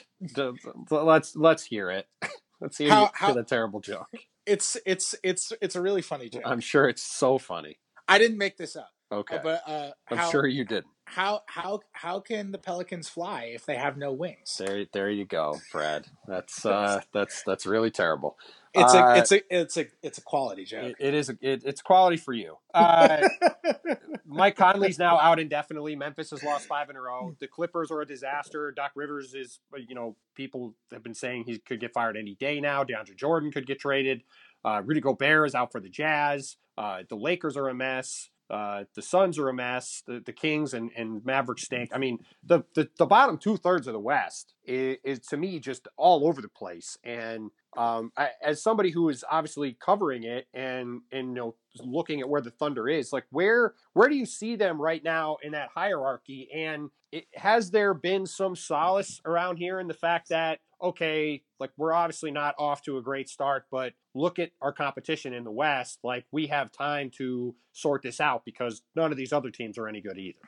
let's 0.90 1.36
let's 1.36 1.64
hear 1.64 1.90
it. 1.92 2.08
Let's 2.60 2.76
hear, 2.76 2.90
How- 2.90 3.10
how- 3.14 3.26
hear 3.26 3.36
the 3.36 3.44
terrible 3.44 3.78
joke. 3.78 4.08
It's 4.48 4.76
it's 4.86 5.14
it's 5.22 5.52
it's 5.60 5.76
a 5.76 5.80
really 5.80 6.02
funny 6.02 6.28
joke. 6.28 6.42
I'm 6.44 6.60
sure 6.60 6.88
it's 6.88 7.02
so 7.02 7.38
funny. 7.38 7.78
I 8.08 8.18
didn't 8.18 8.38
make 8.38 8.56
this 8.56 8.74
up, 8.74 8.90
Okay, 9.12 9.38
but 9.42 9.62
uh, 9.66 9.90
I'm 10.10 10.18
how, 10.18 10.30
sure 10.30 10.46
you 10.46 10.64
didn't. 10.64 10.86
how 11.04 11.42
how 11.46 11.80
how 11.92 12.20
can 12.20 12.52
the 12.52 12.58
Pelicans 12.58 13.08
fly 13.08 13.50
if 13.54 13.66
they 13.66 13.76
have 13.76 13.96
no 13.96 14.12
wings? 14.12 14.56
There, 14.58 14.86
there 14.92 15.10
you 15.10 15.26
go, 15.26 15.58
Brad. 15.70 16.06
That's 16.26 16.64
uh, 16.66 17.02
that's 17.12 17.42
that's 17.44 17.66
really 17.66 17.90
terrible. 17.90 18.38
It's 18.80 18.94
Uh, 18.94 18.98
a 18.98 19.18
it's 19.18 19.32
a 19.32 19.40
it's 19.60 19.76
a 19.76 19.86
it's 20.02 20.18
a 20.18 20.22
quality 20.22 20.64
joke. 20.64 20.94
It, 20.98 21.08
it 21.08 21.14
is. 21.14 21.28
A, 21.30 21.38
it, 21.40 21.62
it's 21.64 21.82
quality 21.82 22.16
for 22.16 22.32
you. 22.32 22.56
Uh, 22.74 23.28
Mike 24.26 24.56
Conley's 24.56 24.98
now 24.98 25.18
out 25.18 25.38
indefinitely. 25.40 25.96
Memphis 25.96 26.30
has 26.30 26.42
lost 26.42 26.66
five 26.66 26.90
in 26.90 26.96
a 26.96 27.00
row. 27.00 27.34
The 27.40 27.48
Clippers 27.48 27.90
are 27.90 28.00
a 28.02 28.06
disaster. 28.06 28.70
Doc 28.72 28.92
Rivers 28.94 29.34
is, 29.34 29.60
you 29.88 29.94
know, 29.94 30.16
people 30.34 30.74
have 30.92 31.02
been 31.02 31.14
saying 31.14 31.44
he 31.46 31.58
could 31.58 31.80
get 31.80 31.92
fired 31.94 32.16
any 32.16 32.34
day 32.34 32.60
now. 32.60 32.84
DeAndre 32.84 33.16
Jordan 33.16 33.50
could 33.50 33.66
get 33.66 33.78
traded. 33.78 34.22
Uh, 34.64 34.82
Rudy 34.84 35.00
Gobert 35.00 35.46
is 35.46 35.54
out 35.54 35.72
for 35.72 35.80
the 35.80 35.88
Jazz. 35.88 36.56
Uh, 36.76 37.02
the 37.08 37.16
Lakers 37.16 37.56
are 37.56 37.68
a 37.68 37.74
mess. 37.74 38.28
Uh, 38.50 38.84
the 38.94 39.02
Suns 39.02 39.38
are 39.38 39.48
a 39.48 39.54
mess. 39.54 40.02
The, 40.06 40.20
the 40.24 40.32
Kings 40.32 40.72
and, 40.74 40.90
and 40.96 41.24
Mavericks 41.24 41.64
stink. 41.64 41.90
I 41.94 41.98
mean, 41.98 42.18
the, 42.44 42.62
the, 42.74 42.88
the 42.98 43.06
bottom 43.06 43.38
two 43.38 43.56
thirds 43.56 43.86
of 43.86 43.92
the 43.92 44.00
West 44.00 44.54
is, 44.64 44.96
is 45.04 45.18
to 45.28 45.36
me 45.36 45.58
just 45.58 45.86
all 45.96 46.26
over 46.26 46.40
the 46.42 46.48
place. 46.48 46.96
And 47.04 47.50
um, 47.76 48.12
I, 48.16 48.30
as 48.42 48.62
somebody 48.62 48.90
who 48.90 49.08
is 49.08 49.24
obviously 49.30 49.76
covering 49.78 50.24
it 50.24 50.46
and 50.54 51.02
and 51.12 51.28
you 51.28 51.34
know 51.34 51.54
looking 51.80 52.20
at 52.20 52.28
where 52.28 52.40
the 52.40 52.50
Thunder 52.50 52.88
is, 52.88 53.12
like 53.12 53.26
where 53.30 53.74
where 53.92 54.08
do 54.08 54.16
you 54.16 54.26
see 54.26 54.56
them 54.56 54.80
right 54.80 55.02
now 55.02 55.36
in 55.42 55.52
that 55.52 55.68
hierarchy? 55.74 56.48
And 56.54 56.90
it, 57.12 57.26
has 57.34 57.70
there 57.70 57.94
been 57.94 58.26
some 58.26 58.56
solace 58.56 59.20
around 59.24 59.56
here 59.56 59.80
in 59.80 59.88
the 59.88 59.94
fact 59.94 60.30
that 60.30 60.60
okay, 60.80 61.42
like 61.58 61.70
we're 61.76 61.92
obviously 61.92 62.30
not 62.30 62.54
off 62.58 62.82
to 62.82 62.98
a 62.98 63.02
great 63.02 63.28
start, 63.28 63.64
but 63.70 63.92
look 64.14 64.38
at 64.38 64.50
our 64.62 64.72
competition 64.72 65.32
in 65.32 65.44
the 65.44 65.50
West. 65.50 65.98
Like 66.04 66.24
we 66.30 66.46
have 66.46 66.70
time 66.70 67.10
to 67.18 67.54
sort 67.72 68.02
this 68.02 68.20
out 68.20 68.44
because 68.44 68.82
none 68.94 69.10
of 69.10 69.18
these 69.18 69.32
other 69.32 69.50
teams 69.50 69.76
are 69.76 69.88
any 69.88 70.00
good 70.00 70.18
either. 70.18 70.38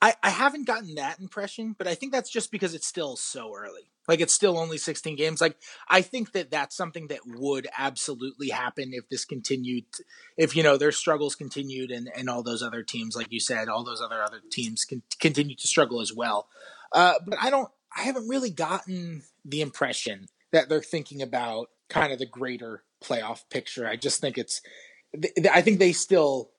I, 0.00 0.14
I 0.22 0.30
haven't 0.30 0.66
gotten 0.66 0.94
that 0.94 1.18
impression, 1.18 1.74
but 1.76 1.88
I 1.88 1.94
think 1.94 2.12
that's 2.12 2.30
just 2.30 2.52
because 2.52 2.74
it's 2.74 2.86
still 2.86 3.16
so 3.16 3.52
early. 3.56 3.90
Like 4.06 4.20
it's 4.20 4.32
still 4.32 4.58
only 4.58 4.78
16 4.78 5.16
games. 5.16 5.40
Like 5.40 5.56
I 5.88 6.00
think 6.02 6.32
that 6.32 6.50
that's 6.50 6.76
something 6.76 7.08
that 7.08 7.20
would 7.26 7.66
absolutely 7.76 8.48
happen 8.48 8.92
if 8.92 9.08
this 9.08 9.24
continued, 9.24 9.84
if 10.36 10.56
you 10.56 10.62
know 10.62 10.76
their 10.76 10.92
struggles 10.92 11.34
continued, 11.34 11.90
and 11.90 12.08
and 12.16 12.30
all 12.30 12.42
those 12.42 12.62
other 12.62 12.82
teams, 12.82 13.16
like 13.16 13.30
you 13.30 13.40
said, 13.40 13.68
all 13.68 13.84
those 13.84 14.00
other 14.00 14.22
other 14.22 14.40
teams 14.50 14.84
can 14.84 15.02
continue 15.20 15.56
to 15.56 15.66
struggle 15.66 16.00
as 16.00 16.14
well. 16.14 16.48
Uh, 16.92 17.14
but 17.26 17.38
I 17.40 17.50
don't, 17.50 17.68
I 17.96 18.02
haven't 18.02 18.28
really 18.28 18.50
gotten 18.50 19.22
the 19.44 19.60
impression 19.60 20.28
that 20.52 20.68
they're 20.68 20.80
thinking 20.80 21.22
about 21.22 21.68
kind 21.88 22.12
of 22.12 22.18
the 22.18 22.26
greater 22.26 22.82
playoff 23.02 23.42
picture. 23.50 23.86
I 23.86 23.96
just 23.96 24.20
think 24.20 24.38
it's, 24.38 24.62
I 25.52 25.62
think 25.62 25.78
they 25.78 25.92
still, 25.92 26.50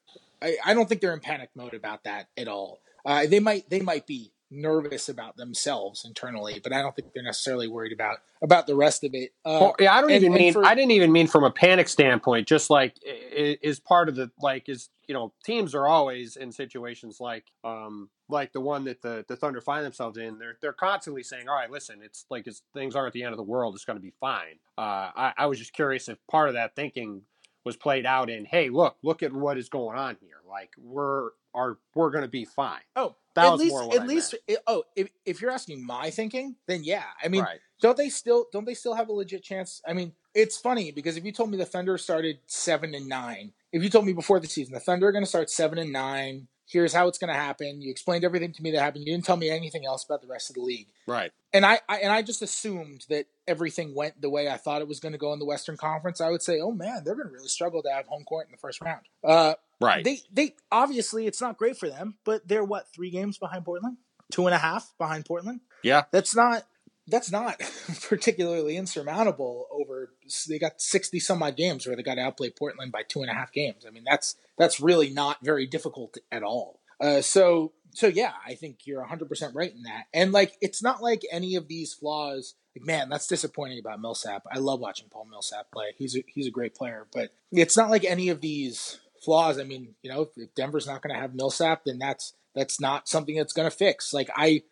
I, 0.41 0.57
I 0.65 0.73
don't 0.73 0.87
think 0.87 1.01
they're 1.01 1.13
in 1.13 1.19
panic 1.19 1.49
mode 1.55 1.73
about 1.73 2.03
that 2.03 2.27
at 2.37 2.47
all. 2.47 2.79
Uh, 3.05 3.25
they 3.27 3.39
might 3.39 3.69
they 3.69 3.81
might 3.81 4.07
be 4.07 4.31
nervous 4.51 5.09
about 5.09 5.37
themselves 5.37 6.03
internally, 6.05 6.59
but 6.63 6.73
I 6.73 6.81
don't 6.81 6.95
think 6.95 7.13
they're 7.13 7.23
necessarily 7.23 7.67
worried 7.67 7.93
about 7.93 8.17
about 8.41 8.67
the 8.67 8.75
rest 8.75 9.03
of 9.03 9.13
it. 9.13 9.31
Uh, 9.45 9.59
well, 9.61 9.75
yeah, 9.79 9.93
I 9.93 10.01
don't 10.01 10.11
and, 10.11 10.23
even 10.23 10.33
mean 10.33 10.53
for, 10.53 10.65
I 10.65 10.75
didn't 10.75 10.91
even 10.91 11.11
mean 11.11 11.27
from 11.27 11.43
a 11.43 11.51
panic 11.51 11.87
standpoint. 11.87 12.47
Just 12.47 12.69
like 12.69 12.95
is 13.03 13.79
part 13.79 14.09
of 14.09 14.15
the 14.15 14.31
like 14.41 14.69
is 14.69 14.89
you 15.07 15.13
know 15.13 15.33
teams 15.43 15.75
are 15.75 15.87
always 15.87 16.35
in 16.35 16.51
situations 16.51 17.19
like 17.19 17.45
um 17.63 18.09
like 18.27 18.53
the 18.53 18.61
one 18.61 18.85
that 18.85 19.01
the 19.01 19.25
the 19.27 19.35
Thunder 19.35 19.61
find 19.61 19.85
themselves 19.85 20.17
in. 20.17 20.39
They're 20.39 20.57
they're 20.61 20.73
constantly 20.73 21.23
saying, 21.23 21.47
all 21.47 21.55
right, 21.55 21.71
listen, 21.71 21.99
it's 22.03 22.25
like 22.29 22.47
it's, 22.47 22.61
things 22.73 22.95
aren't 22.95 23.13
the 23.13 23.23
end 23.23 23.33
of 23.33 23.37
the 23.37 23.43
world. 23.43 23.75
It's 23.75 23.85
going 23.85 23.97
to 23.97 24.03
be 24.03 24.13
fine. 24.19 24.59
Uh, 24.77 25.11
I, 25.15 25.33
I 25.37 25.45
was 25.47 25.59
just 25.59 25.73
curious 25.73 26.09
if 26.09 26.17
part 26.29 26.49
of 26.49 26.55
that 26.55 26.75
thinking 26.75 27.23
was 27.65 27.75
played 27.75 28.05
out 28.05 28.29
in, 28.29 28.45
hey, 28.45 28.69
look, 28.69 28.95
look 29.03 29.21
at 29.21 29.33
what 29.33 29.57
is 29.57 29.69
going 29.69 29.97
on 29.97 30.17
here. 30.21 30.37
Like 30.47 30.71
we're 30.77 31.31
are 31.59 31.77
we're 31.93 32.09
going 32.09 32.23
to 32.23 32.29
be 32.29 32.45
fine. 32.45 32.79
Oh, 32.95 33.15
that 33.35 33.45
at 33.45 33.57
least 33.57 33.75
at 33.75 34.01
I 34.01 34.05
least 34.05 34.35
it, 34.47 34.59
oh, 34.65 34.83
if 34.95 35.09
if 35.25 35.41
you're 35.41 35.51
asking 35.51 35.85
my 35.85 36.09
thinking, 36.09 36.55
then 36.67 36.83
yeah. 36.83 37.03
I 37.23 37.27
mean, 37.27 37.43
right. 37.43 37.59
don't 37.81 37.97
they 37.97 38.09
still 38.09 38.45
don't 38.51 38.65
they 38.65 38.73
still 38.73 38.95
have 38.95 39.09
a 39.09 39.13
legit 39.13 39.43
chance? 39.43 39.81
I 39.87 39.93
mean, 39.93 40.13
it's 40.33 40.57
funny 40.57 40.91
because 40.91 41.17
if 41.17 41.25
you 41.25 41.31
told 41.31 41.51
me 41.51 41.57
the 41.57 41.65
Thunder 41.65 41.97
started 41.97 42.39
7 42.47 42.95
and 42.95 43.07
9, 43.07 43.51
if 43.71 43.83
you 43.83 43.89
told 43.89 44.05
me 44.05 44.13
before 44.13 44.39
the 44.39 44.47
season 44.47 44.73
the 44.73 44.79
Thunder 44.79 45.07
are 45.07 45.11
going 45.11 45.23
to 45.23 45.29
start 45.29 45.49
7 45.49 45.77
and 45.77 45.91
9, 45.91 46.47
here's 46.69 46.93
how 46.93 47.07
it's 47.07 47.17
going 47.17 47.33
to 47.33 47.39
happen. 47.39 47.81
You 47.81 47.91
explained 47.91 48.23
everything 48.23 48.53
to 48.53 48.63
me 48.63 48.71
that 48.71 48.81
happened. 48.81 49.05
You 49.05 49.13
didn't 49.13 49.25
tell 49.25 49.37
me 49.37 49.49
anything 49.49 49.85
else 49.85 50.03
about 50.03 50.21
the 50.21 50.27
rest 50.27 50.49
of 50.49 50.55
the 50.55 50.61
league. 50.61 50.87
Right. 51.07 51.31
And 51.51 51.65
I, 51.65 51.79
I 51.89 51.97
and 51.97 52.11
I 52.11 52.21
just 52.21 52.41
assumed 52.41 53.05
that 53.09 53.25
everything 53.47 53.95
went 53.95 54.21
the 54.21 54.29
way 54.29 54.47
I 54.47 54.57
thought 54.57 54.81
it 54.81 54.87
was 54.87 54.99
going 54.99 55.13
to 55.13 55.17
go 55.17 55.33
in 55.33 55.39
the 55.39 55.45
Western 55.45 55.77
Conference. 55.77 56.21
I 56.21 56.29
would 56.29 56.43
say, 56.43 56.59
oh 56.61 56.71
man, 56.71 57.03
they're 57.03 57.15
going 57.15 57.27
to 57.27 57.33
really 57.33 57.47
struggle 57.47 57.81
to 57.83 57.89
have 57.89 58.07
home 58.07 58.23
court 58.23 58.47
in 58.47 58.51
the 58.51 58.57
first 58.57 58.81
round. 58.81 59.01
Uh, 59.23 59.55
right. 59.79 60.03
They 60.03 60.19
they 60.31 60.55
obviously 60.71 61.27
it's 61.27 61.41
not 61.41 61.57
great 61.57 61.77
for 61.77 61.89
them, 61.89 62.15
but 62.25 62.47
they're 62.47 62.63
what 62.63 62.87
three 62.93 63.09
games 63.09 63.37
behind 63.37 63.65
Portland, 63.65 63.97
two 64.31 64.47
and 64.47 64.55
a 64.55 64.59
half 64.59 64.93
behind 64.97 65.25
Portland. 65.25 65.61
Yeah. 65.83 66.03
That's 66.11 66.35
not 66.35 66.63
that's 67.09 67.31
not 67.31 67.59
particularly 68.09 68.77
insurmountable 68.77 69.67
over 69.71 70.13
they 70.47 70.59
got 70.59 70.81
60 70.81 71.19
some 71.19 71.41
odd 71.43 71.57
games 71.57 71.85
where 71.85 71.95
they 71.95 72.03
got 72.03 72.15
to 72.15 72.21
outplay 72.21 72.49
portland 72.49 72.91
by 72.91 73.03
two 73.03 73.21
and 73.21 73.29
a 73.29 73.33
half 73.33 73.51
games 73.51 73.85
i 73.87 73.89
mean 73.89 74.03
that's 74.05 74.35
that's 74.57 74.79
really 74.79 75.09
not 75.09 75.37
very 75.43 75.65
difficult 75.65 76.17
at 76.31 76.43
all 76.43 76.79
uh, 77.01 77.21
so 77.21 77.71
so 77.91 78.07
yeah 78.07 78.33
i 78.45 78.53
think 78.53 78.85
you're 78.85 79.03
100% 79.03 79.55
right 79.55 79.73
in 79.73 79.83
that 79.83 80.05
and 80.13 80.31
like 80.31 80.55
it's 80.61 80.83
not 80.83 81.01
like 81.01 81.21
any 81.31 81.55
of 81.55 81.67
these 81.67 81.93
flaws 81.93 82.55
like 82.75 82.85
man 82.85 83.09
that's 83.09 83.27
disappointing 83.27 83.79
about 83.79 83.99
millsap 83.99 84.43
i 84.51 84.59
love 84.59 84.79
watching 84.79 85.07
paul 85.09 85.25
millsap 85.25 85.71
play 85.71 85.87
he's 85.97 86.15
a, 86.15 86.23
he's 86.27 86.47
a 86.47 86.51
great 86.51 86.75
player 86.75 87.07
but 87.11 87.31
it's 87.51 87.77
not 87.77 87.89
like 87.89 88.05
any 88.05 88.29
of 88.29 88.41
these 88.41 88.99
flaws 89.23 89.59
i 89.59 89.63
mean 89.63 89.95
you 90.01 90.11
know 90.11 90.29
if 90.35 90.53
denver's 90.55 90.87
not 90.87 91.01
going 91.01 91.13
to 91.13 91.19
have 91.19 91.35
millsap 91.35 91.83
then 91.85 91.99
that's 91.99 92.33
that's 92.55 92.79
not 92.79 93.07
something 93.07 93.35
that's 93.35 93.53
going 93.53 93.69
to 93.69 93.75
fix. 93.75 94.13
Like 94.13 94.29
I, 94.35 94.63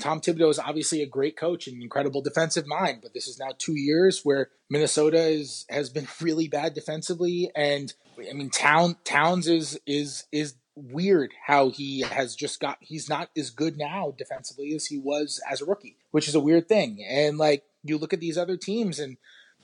Tom 0.00 0.20
Thibodeau 0.20 0.50
is 0.50 0.58
obviously 0.58 1.02
a 1.02 1.06
great 1.06 1.36
coach 1.36 1.66
and 1.66 1.82
incredible 1.82 2.22
defensive 2.22 2.66
mind, 2.66 3.00
but 3.02 3.12
this 3.12 3.26
is 3.26 3.38
now 3.38 3.50
two 3.58 3.78
years 3.78 4.20
where 4.24 4.50
Minnesota 4.70 5.20
is 5.20 5.66
has 5.68 5.90
been 5.90 6.08
really 6.20 6.48
bad 6.48 6.74
defensively, 6.74 7.50
and 7.54 7.92
I 8.18 8.32
mean 8.32 8.50
Town 8.50 8.96
Towns 9.04 9.48
is 9.48 9.78
is 9.86 10.24
is 10.32 10.54
weird 10.74 11.32
how 11.46 11.70
he 11.70 12.02
has 12.02 12.36
just 12.36 12.60
got 12.60 12.78
he's 12.80 13.08
not 13.08 13.30
as 13.36 13.50
good 13.50 13.76
now 13.76 14.14
defensively 14.16 14.72
as 14.74 14.86
he 14.86 14.98
was 14.98 15.40
as 15.50 15.60
a 15.60 15.64
rookie, 15.64 15.96
which 16.12 16.28
is 16.28 16.34
a 16.34 16.40
weird 16.40 16.68
thing. 16.68 17.04
And 17.08 17.36
like 17.36 17.64
you 17.82 17.98
look 17.98 18.12
at 18.12 18.20
these 18.20 18.38
other 18.38 18.56
teams 18.56 18.98
and 18.98 19.16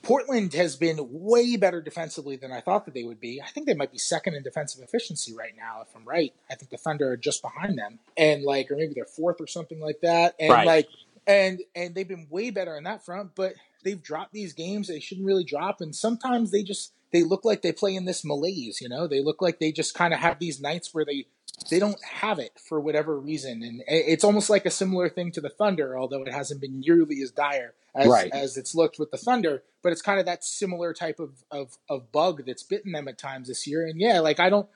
Portland 0.05 0.53
has 0.53 0.75
been 0.75 0.99
way 1.09 1.57
better 1.57 1.81
defensively 1.81 2.35
than 2.35 2.51
I 2.51 2.61
thought 2.61 2.85
that 2.85 2.93
they 2.93 3.03
would 3.03 3.19
be. 3.19 3.41
I 3.41 3.47
think 3.47 3.65
they 3.65 3.73
might 3.73 3.91
be 3.91 3.97
second 3.97 4.35
in 4.35 4.43
defensive 4.43 4.83
efficiency 4.83 5.33
right 5.33 5.53
now, 5.57 5.81
if 5.81 5.87
I'm 5.95 6.05
right. 6.05 6.31
I 6.47 6.53
think 6.53 6.69
the 6.69 6.77
Thunder 6.77 7.09
are 7.09 7.17
just 7.17 7.41
behind 7.41 7.75
them, 7.75 7.97
and 8.15 8.43
like, 8.43 8.69
or 8.69 8.75
maybe 8.75 8.93
they're 8.93 9.05
fourth 9.05 9.41
or 9.41 9.47
something 9.47 9.79
like 9.79 10.01
that. 10.01 10.35
And 10.39 10.51
right. 10.51 10.67
like, 10.67 10.87
and 11.25 11.59
and 11.75 11.95
they've 11.95 12.07
been 12.07 12.27
way 12.29 12.51
better 12.51 12.77
on 12.77 12.83
that 12.83 13.03
front, 13.03 13.31
but 13.33 13.55
they've 13.83 14.01
dropped 14.01 14.31
these 14.31 14.53
games 14.53 14.87
they 14.87 14.99
shouldn't 14.99 15.25
really 15.25 15.43
drop, 15.43 15.81
and 15.81 15.95
sometimes 15.95 16.51
they 16.51 16.61
just 16.61 16.93
they 17.11 17.23
look 17.23 17.43
like 17.43 17.63
they 17.63 17.71
play 17.71 17.95
in 17.95 18.05
this 18.05 18.23
malaise. 18.23 18.81
You 18.81 18.89
know, 18.89 19.07
they 19.07 19.23
look 19.23 19.41
like 19.41 19.57
they 19.57 19.71
just 19.71 19.95
kind 19.95 20.13
of 20.13 20.19
have 20.19 20.37
these 20.37 20.61
nights 20.61 20.93
where 20.93 21.05
they 21.05 21.25
they 21.69 21.79
don't 21.79 22.03
have 22.03 22.39
it 22.39 22.51
for 22.59 22.79
whatever 22.79 23.19
reason, 23.19 23.63
and 23.63 23.81
it's 23.87 24.23
almost 24.23 24.49
like 24.49 24.65
a 24.65 24.71
similar 24.71 25.09
thing 25.09 25.31
to 25.31 25.41
the 25.41 25.49
Thunder, 25.49 25.97
although 25.97 26.23
it 26.23 26.31
hasn't 26.31 26.61
been 26.61 26.79
nearly 26.79 27.21
as 27.21 27.31
dire 27.31 27.73
as, 27.95 28.07
right. 28.07 28.31
as 28.33 28.57
it's 28.57 28.75
looked 28.75 28.99
with 28.99 29.11
the 29.11 29.17
Thunder. 29.17 29.63
But 29.81 29.91
it's 29.91 30.01
kind 30.01 30.19
of 30.19 30.25
that 30.25 30.43
similar 30.43 30.93
type 30.93 31.19
of, 31.19 31.43
of 31.51 31.77
of 31.89 32.11
bug 32.11 32.43
that's 32.45 32.63
bitten 32.63 32.91
them 32.91 33.07
at 33.07 33.17
times 33.17 33.47
this 33.47 33.67
year. 33.67 33.85
And 33.85 33.99
yeah, 34.01 34.19
like 34.19 34.39
I 34.39 34.49
don't 34.49 34.67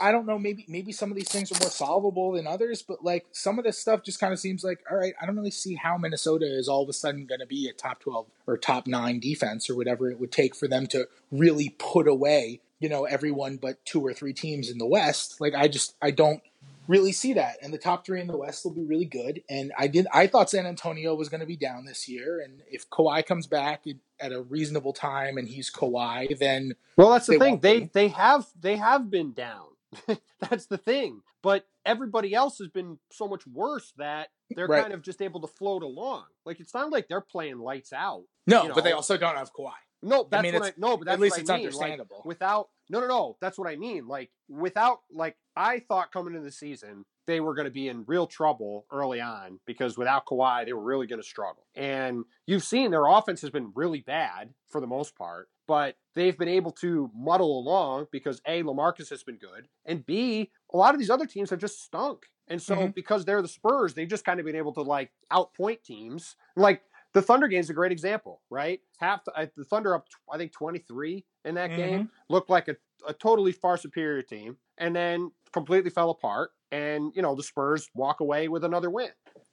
I 0.00 0.10
don't 0.10 0.26
know, 0.26 0.38
maybe 0.38 0.64
maybe 0.68 0.92
some 0.92 1.10
of 1.10 1.16
these 1.16 1.28
things 1.28 1.52
are 1.52 1.60
more 1.60 1.70
solvable 1.70 2.32
than 2.32 2.46
others, 2.46 2.82
but 2.82 3.04
like 3.04 3.26
some 3.32 3.58
of 3.58 3.64
this 3.64 3.78
stuff 3.78 4.02
just 4.02 4.20
kind 4.20 4.32
of 4.32 4.40
seems 4.40 4.64
like, 4.64 4.80
all 4.90 4.96
right, 4.96 5.14
I 5.20 5.26
don't 5.26 5.36
really 5.36 5.50
see 5.50 5.74
how 5.74 5.98
Minnesota 5.98 6.46
is 6.46 6.68
all 6.68 6.82
of 6.82 6.88
a 6.88 6.92
sudden 6.92 7.26
going 7.26 7.40
to 7.40 7.46
be 7.46 7.68
a 7.68 7.72
top 7.72 8.00
twelve 8.00 8.26
or 8.46 8.56
top 8.56 8.86
nine 8.86 9.20
defense 9.20 9.68
or 9.68 9.76
whatever 9.76 10.10
it 10.10 10.18
would 10.18 10.32
take 10.32 10.54
for 10.54 10.66
them 10.66 10.86
to 10.88 11.08
really 11.30 11.74
put 11.78 12.08
away 12.08 12.60
you 12.80 12.88
know 12.88 13.04
everyone 13.04 13.56
but 13.56 13.84
two 13.84 14.04
or 14.04 14.12
three 14.12 14.32
teams 14.32 14.70
in 14.70 14.78
the 14.78 14.86
West. 14.86 15.40
Like 15.40 15.54
I 15.54 15.68
just 15.68 15.94
I 16.02 16.10
don't 16.10 16.42
really 16.88 17.12
see 17.12 17.34
that. 17.34 17.56
And 17.62 17.72
the 17.72 17.78
top 17.78 18.04
three 18.04 18.20
in 18.20 18.26
the 18.26 18.36
West 18.36 18.64
will 18.64 18.72
be 18.72 18.84
really 18.84 19.04
good. 19.04 19.42
And 19.48 19.72
I 19.78 19.86
did 19.86 20.06
I 20.12 20.26
thought 20.26 20.50
San 20.50 20.66
Antonio 20.66 21.14
was 21.14 21.28
going 21.28 21.40
to 21.40 21.46
be 21.46 21.56
down 21.56 21.84
this 21.84 22.08
year. 22.08 22.40
And 22.40 22.62
if 22.70 22.88
Kawhi 22.90 23.24
comes 23.24 23.46
back 23.46 23.84
at 24.20 24.32
a 24.32 24.42
reasonable 24.42 24.92
time 24.92 25.38
and 25.38 25.48
he's 25.48 25.70
Kawhi, 25.70 26.38
then 26.38 26.74
well, 26.96 27.10
that's 27.10 27.26
the 27.26 27.38
thing. 27.38 27.60
They 27.60 27.84
they 27.84 28.08
have 28.08 28.46
they 28.60 28.76
have 28.76 29.10
been 29.10 29.32
down. 29.32 29.66
that's 30.40 30.66
the 30.66 30.78
thing. 30.78 31.22
But 31.42 31.66
everybody 31.84 32.34
else 32.34 32.58
has 32.58 32.68
been 32.68 32.98
so 33.10 33.28
much 33.28 33.46
worse 33.46 33.92
that 33.98 34.28
they're 34.50 34.66
right. 34.66 34.82
kind 34.82 34.94
of 34.94 35.02
just 35.02 35.20
able 35.20 35.40
to 35.42 35.46
float 35.46 35.82
along. 35.82 36.24
Like 36.44 36.60
it's 36.60 36.74
not 36.74 36.90
like 36.90 37.08
they're 37.08 37.20
playing 37.20 37.58
lights 37.58 37.92
out. 37.92 38.24
No, 38.46 38.62
you 38.62 38.68
know? 38.68 38.74
but 38.74 38.84
they 38.84 38.92
also 38.92 39.16
don't 39.16 39.36
have 39.36 39.52
Kawhi. 39.52 39.72
No, 40.04 40.28
that's 40.30 40.40
I 40.40 40.42
mean, 40.42 40.54
what 40.54 40.64
I 40.64 40.72
no, 40.76 40.96
but 40.96 41.06
that's 41.06 41.14
at 41.14 41.20
least 41.20 41.32
what 41.34 41.40
it's 41.40 41.50
I 41.50 41.56
mean. 41.56 41.66
understandable. 41.66 42.16
Like, 42.18 42.24
without 42.26 42.68
no, 42.90 43.00
no, 43.00 43.08
no, 43.08 43.36
that's 43.40 43.58
what 43.58 43.68
I 43.68 43.76
mean. 43.76 44.06
Like 44.06 44.30
without 44.48 45.00
like 45.10 45.36
I 45.56 45.80
thought 45.80 46.12
coming 46.12 46.34
into 46.34 46.44
the 46.44 46.52
season 46.52 47.04
they 47.26 47.40
were 47.40 47.54
going 47.54 47.64
to 47.64 47.70
be 47.70 47.88
in 47.88 48.04
real 48.06 48.26
trouble 48.26 48.84
early 48.92 49.20
on 49.20 49.58
because 49.66 49.96
without 49.96 50.26
Kawhi 50.26 50.66
they 50.66 50.72
were 50.72 50.82
really 50.82 51.06
going 51.06 51.20
to 51.20 51.26
struggle. 51.26 51.66
And 51.74 52.24
you've 52.46 52.62
seen 52.62 52.90
their 52.90 53.06
offense 53.06 53.40
has 53.40 53.50
been 53.50 53.72
really 53.74 54.02
bad 54.02 54.52
for 54.68 54.80
the 54.80 54.86
most 54.86 55.16
part, 55.16 55.48
but 55.66 55.96
they've 56.14 56.36
been 56.36 56.48
able 56.48 56.72
to 56.72 57.10
muddle 57.14 57.58
along 57.58 58.08
because 58.12 58.42
a 58.46 58.62
Lamarcus 58.62 59.08
has 59.10 59.22
been 59.22 59.38
good, 59.38 59.68
and 59.86 60.04
b 60.04 60.50
a 60.72 60.76
lot 60.76 60.94
of 60.94 61.00
these 61.00 61.10
other 61.10 61.26
teams 61.26 61.50
have 61.50 61.58
just 61.58 61.82
stunk. 61.82 62.26
And 62.46 62.60
so 62.60 62.76
mm-hmm. 62.76 62.90
because 62.90 63.24
they're 63.24 63.40
the 63.40 63.48
Spurs, 63.48 63.94
they've 63.94 64.08
just 64.08 64.24
kind 64.24 64.38
of 64.38 64.44
been 64.44 64.56
able 64.56 64.74
to 64.74 64.82
like 64.82 65.10
outpoint 65.32 65.82
teams. 65.82 66.36
Like 66.56 66.82
the 67.14 67.22
Thunder 67.22 67.48
game 67.48 67.60
is 67.60 67.70
a 67.70 67.74
great 67.74 67.92
example, 67.92 68.42
right? 68.50 68.80
Half 68.98 69.24
the, 69.24 69.50
the 69.56 69.64
Thunder 69.64 69.94
up, 69.94 70.06
I 70.30 70.36
think 70.36 70.52
twenty 70.52 70.80
three 70.80 71.24
in 71.44 71.54
that 71.54 71.70
mm-hmm. 71.70 71.78
game 71.78 72.10
looked 72.28 72.50
like 72.50 72.68
a, 72.68 72.76
a 73.08 73.14
totally 73.14 73.52
far 73.52 73.76
superior 73.76 74.22
team, 74.22 74.56
and 74.76 74.94
then 74.94 75.30
completely 75.52 75.90
fell 75.90 76.10
apart. 76.10 76.50
And 76.72 77.12
you 77.14 77.22
know 77.22 77.34
the 77.34 77.42
Spurs 77.42 77.88
walk 77.94 78.20
away 78.20 78.48
with 78.48 78.64
another 78.64 78.90
win, 78.90 79.10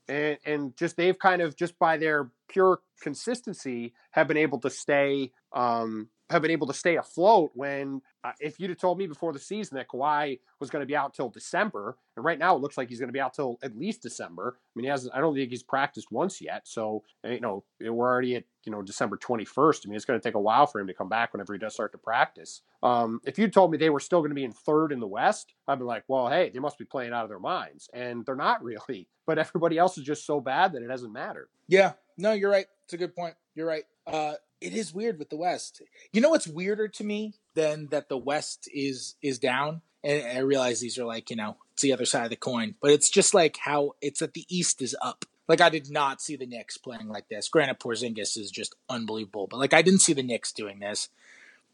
and 0.10 0.38
and 0.46 0.76
just 0.76 0.98
they've 0.98 1.18
kind 1.18 1.42
of 1.42 1.56
just 1.56 1.78
by 1.78 1.98
their 1.98 2.32
pure 2.50 2.80
consistency 3.02 3.94
have 4.12 4.28
been 4.28 4.38
able 4.38 4.60
to 4.62 4.70
stay 4.70 5.32
um, 5.54 6.10
have 6.32 6.42
been 6.42 6.52
able 6.52 6.68
to 6.68 6.74
stay 6.74 6.98
afloat 6.98 7.52
when 7.54 8.02
uh, 8.24 8.32
if 8.40 8.60
you'd 8.60 8.70
have 8.70 8.80
told 8.80 8.98
me 8.98 9.08
before 9.08 9.34
the 9.34 9.40
season 9.40 9.78
that 9.78 9.88
Kawhi 9.88 10.40
was 10.60 10.70
going 10.70 10.82
to 10.82 10.86
be 10.86 10.96
out 10.96 11.14
till 11.14 11.30
December, 11.30 11.98
and 12.16 12.24
right 12.24 12.38
now 12.38 12.56
it 12.56 12.62
looks 12.62 12.78
like 12.78 12.90
he's 12.90 13.00
going 13.00 13.10
to 13.10 13.14
be 13.14 13.20
out 13.20 13.34
till 13.34 13.58
at 13.64 13.76
least 13.76 14.02
December. 14.02 14.58
I 14.58 14.70
mean, 14.76 14.86
he 14.86 14.90
hasn't. 14.90 15.14
I 15.16 15.20
don't 15.20 15.36
think 15.36 15.50
he's 15.50 15.64
practiced 15.64 16.12
once 16.12 16.42
yet. 16.42 16.68
So 16.68 17.04
you 17.24 17.40
know, 17.40 17.64
we're 17.80 18.08
already 18.08 18.36
at 18.36 18.44
you 18.66 18.72
know 18.72 18.82
December 18.82 19.18
21st. 19.18 19.86
I 19.86 19.90
mean, 19.90 19.96
it's 19.96 20.06
going 20.06 20.20
to 20.20 20.24
take 20.24 20.36
a 20.36 20.40
while 20.40 20.68
for 20.68 20.80
him 20.80 20.88
to 20.88 20.94
come 20.94 21.10
back 21.10 21.34
whenever 21.34 21.54
he 21.54 21.60
does 21.60 21.74
start 21.74 21.92
to 21.94 21.98
practice. 21.98 22.62
Um, 22.84 23.22
if 23.26 23.38
you 23.38 23.48
told 23.48 23.72
me 23.72 23.78
they 23.78 23.90
were 23.90 24.00
still 24.00 24.20
going 24.20 24.32
to 24.32 24.36
be 24.36 24.44
in 24.44 24.52
third 24.52 24.92
in 24.92 25.00
the 25.00 25.08
West, 25.08 25.54
I'd 25.68 25.80
be 25.80 25.86
like, 25.86 26.04
well, 26.08 26.30
hey, 26.30 26.50
they 26.54 26.60
must 26.60 26.78
be 26.78 26.86
playing 26.86 27.14
out 27.14 27.24
of 27.24 27.30
their 27.30 27.40
minds, 27.40 27.90
and 27.94 28.26
they're 28.26 28.36
not 28.36 28.64
really. 28.64 29.08
But 29.26 29.38
everybody 29.38 29.78
else 29.78 29.98
is 29.98 30.04
just 30.04 30.26
so 30.26 30.42
bad 30.42 30.74
that 30.74 30.84
it 30.84 30.88
doesn't 30.88 31.14
matter. 31.14 31.50
Yeah, 31.68 31.94
no, 32.18 32.34
you're 32.34 32.52
right. 32.52 32.66
It's 32.84 32.94
a 32.94 32.98
good 32.98 33.16
point. 33.16 33.36
You're 33.56 33.68
right. 33.68 33.84
Uh, 34.06 34.34
it 34.62 34.74
is 34.74 34.94
weird 34.94 35.20
with 35.20 35.30
the 35.30 35.38
West. 35.38 35.82
You 36.14 36.22
know 36.22 36.30
what's 36.30 36.48
weirder 36.48 36.88
to 36.88 37.04
me 37.04 37.34
than 37.56 37.88
that 37.88 38.10
the 38.10 38.18
West 38.18 38.70
is 38.74 39.16
is 39.22 39.40
down? 39.40 39.82
And 40.04 40.38
I 40.38 40.42
realize 40.42 40.80
these 40.80 40.98
are 40.98 41.06
like, 41.06 41.30
you 41.30 41.36
know, 41.36 41.58
it's 41.74 41.82
the 41.82 41.94
other 41.94 42.06
side 42.06 42.24
of 42.24 42.30
the 42.30 42.36
coin, 42.36 42.76
but 42.82 42.92
it's 42.92 43.10
just 43.10 43.34
like 43.34 43.58
how 43.58 43.94
it's 44.02 44.20
that 44.20 44.34
the 44.34 44.46
East 44.50 44.82
is 44.82 44.96
up. 45.02 45.26
Like 45.48 45.62
I 45.62 45.70
did 45.70 45.92
not 45.92 46.22
see 46.22 46.36
the 46.36 46.46
Knicks 46.46 46.78
playing 46.78 47.10
like 47.10 47.28
this. 47.28 47.50
Granted, 47.50 47.80
Porzingis 47.80 48.38
is 48.38 48.52
just 48.52 48.76
unbelievable, 48.90 49.48
but 49.48 49.60
like 49.60 49.74
I 49.74 49.82
didn't 49.82 50.02
see 50.02 50.14
the 50.14 50.24
Knicks 50.24 50.54
doing 50.54 50.80
this. 50.80 51.10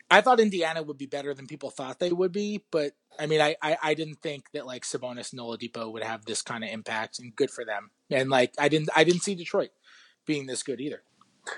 I 0.09 0.21
thought 0.21 0.39
Indiana 0.39 0.81
would 0.83 0.97
be 0.97 1.05
better 1.05 1.33
than 1.33 1.47
people 1.47 1.69
thought 1.69 1.99
they 1.99 2.13
would 2.13 2.31
be, 2.31 2.63
but 2.71 2.93
I 3.19 3.25
mean, 3.25 3.41
I, 3.41 3.57
I, 3.61 3.77
I 3.83 3.93
didn't 3.93 4.21
think 4.21 4.51
that 4.53 4.65
like 4.65 4.83
Sabonis 4.83 5.33
and 5.33 5.41
Oladipo 5.41 5.91
would 5.91 6.03
have 6.03 6.25
this 6.25 6.41
kind 6.41 6.63
of 6.63 6.69
impact, 6.69 7.19
and 7.19 7.35
good 7.35 7.51
for 7.51 7.65
them. 7.65 7.91
And 8.09 8.29
like 8.29 8.53
I 8.57 8.69
didn't 8.69 8.89
I 8.95 9.03
didn't 9.03 9.23
see 9.23 9.35
Detroit 9.35 9.71
being 10.25 10.45
this 10.45 10.63
good 10.63 10.79
either. 10.79 11.01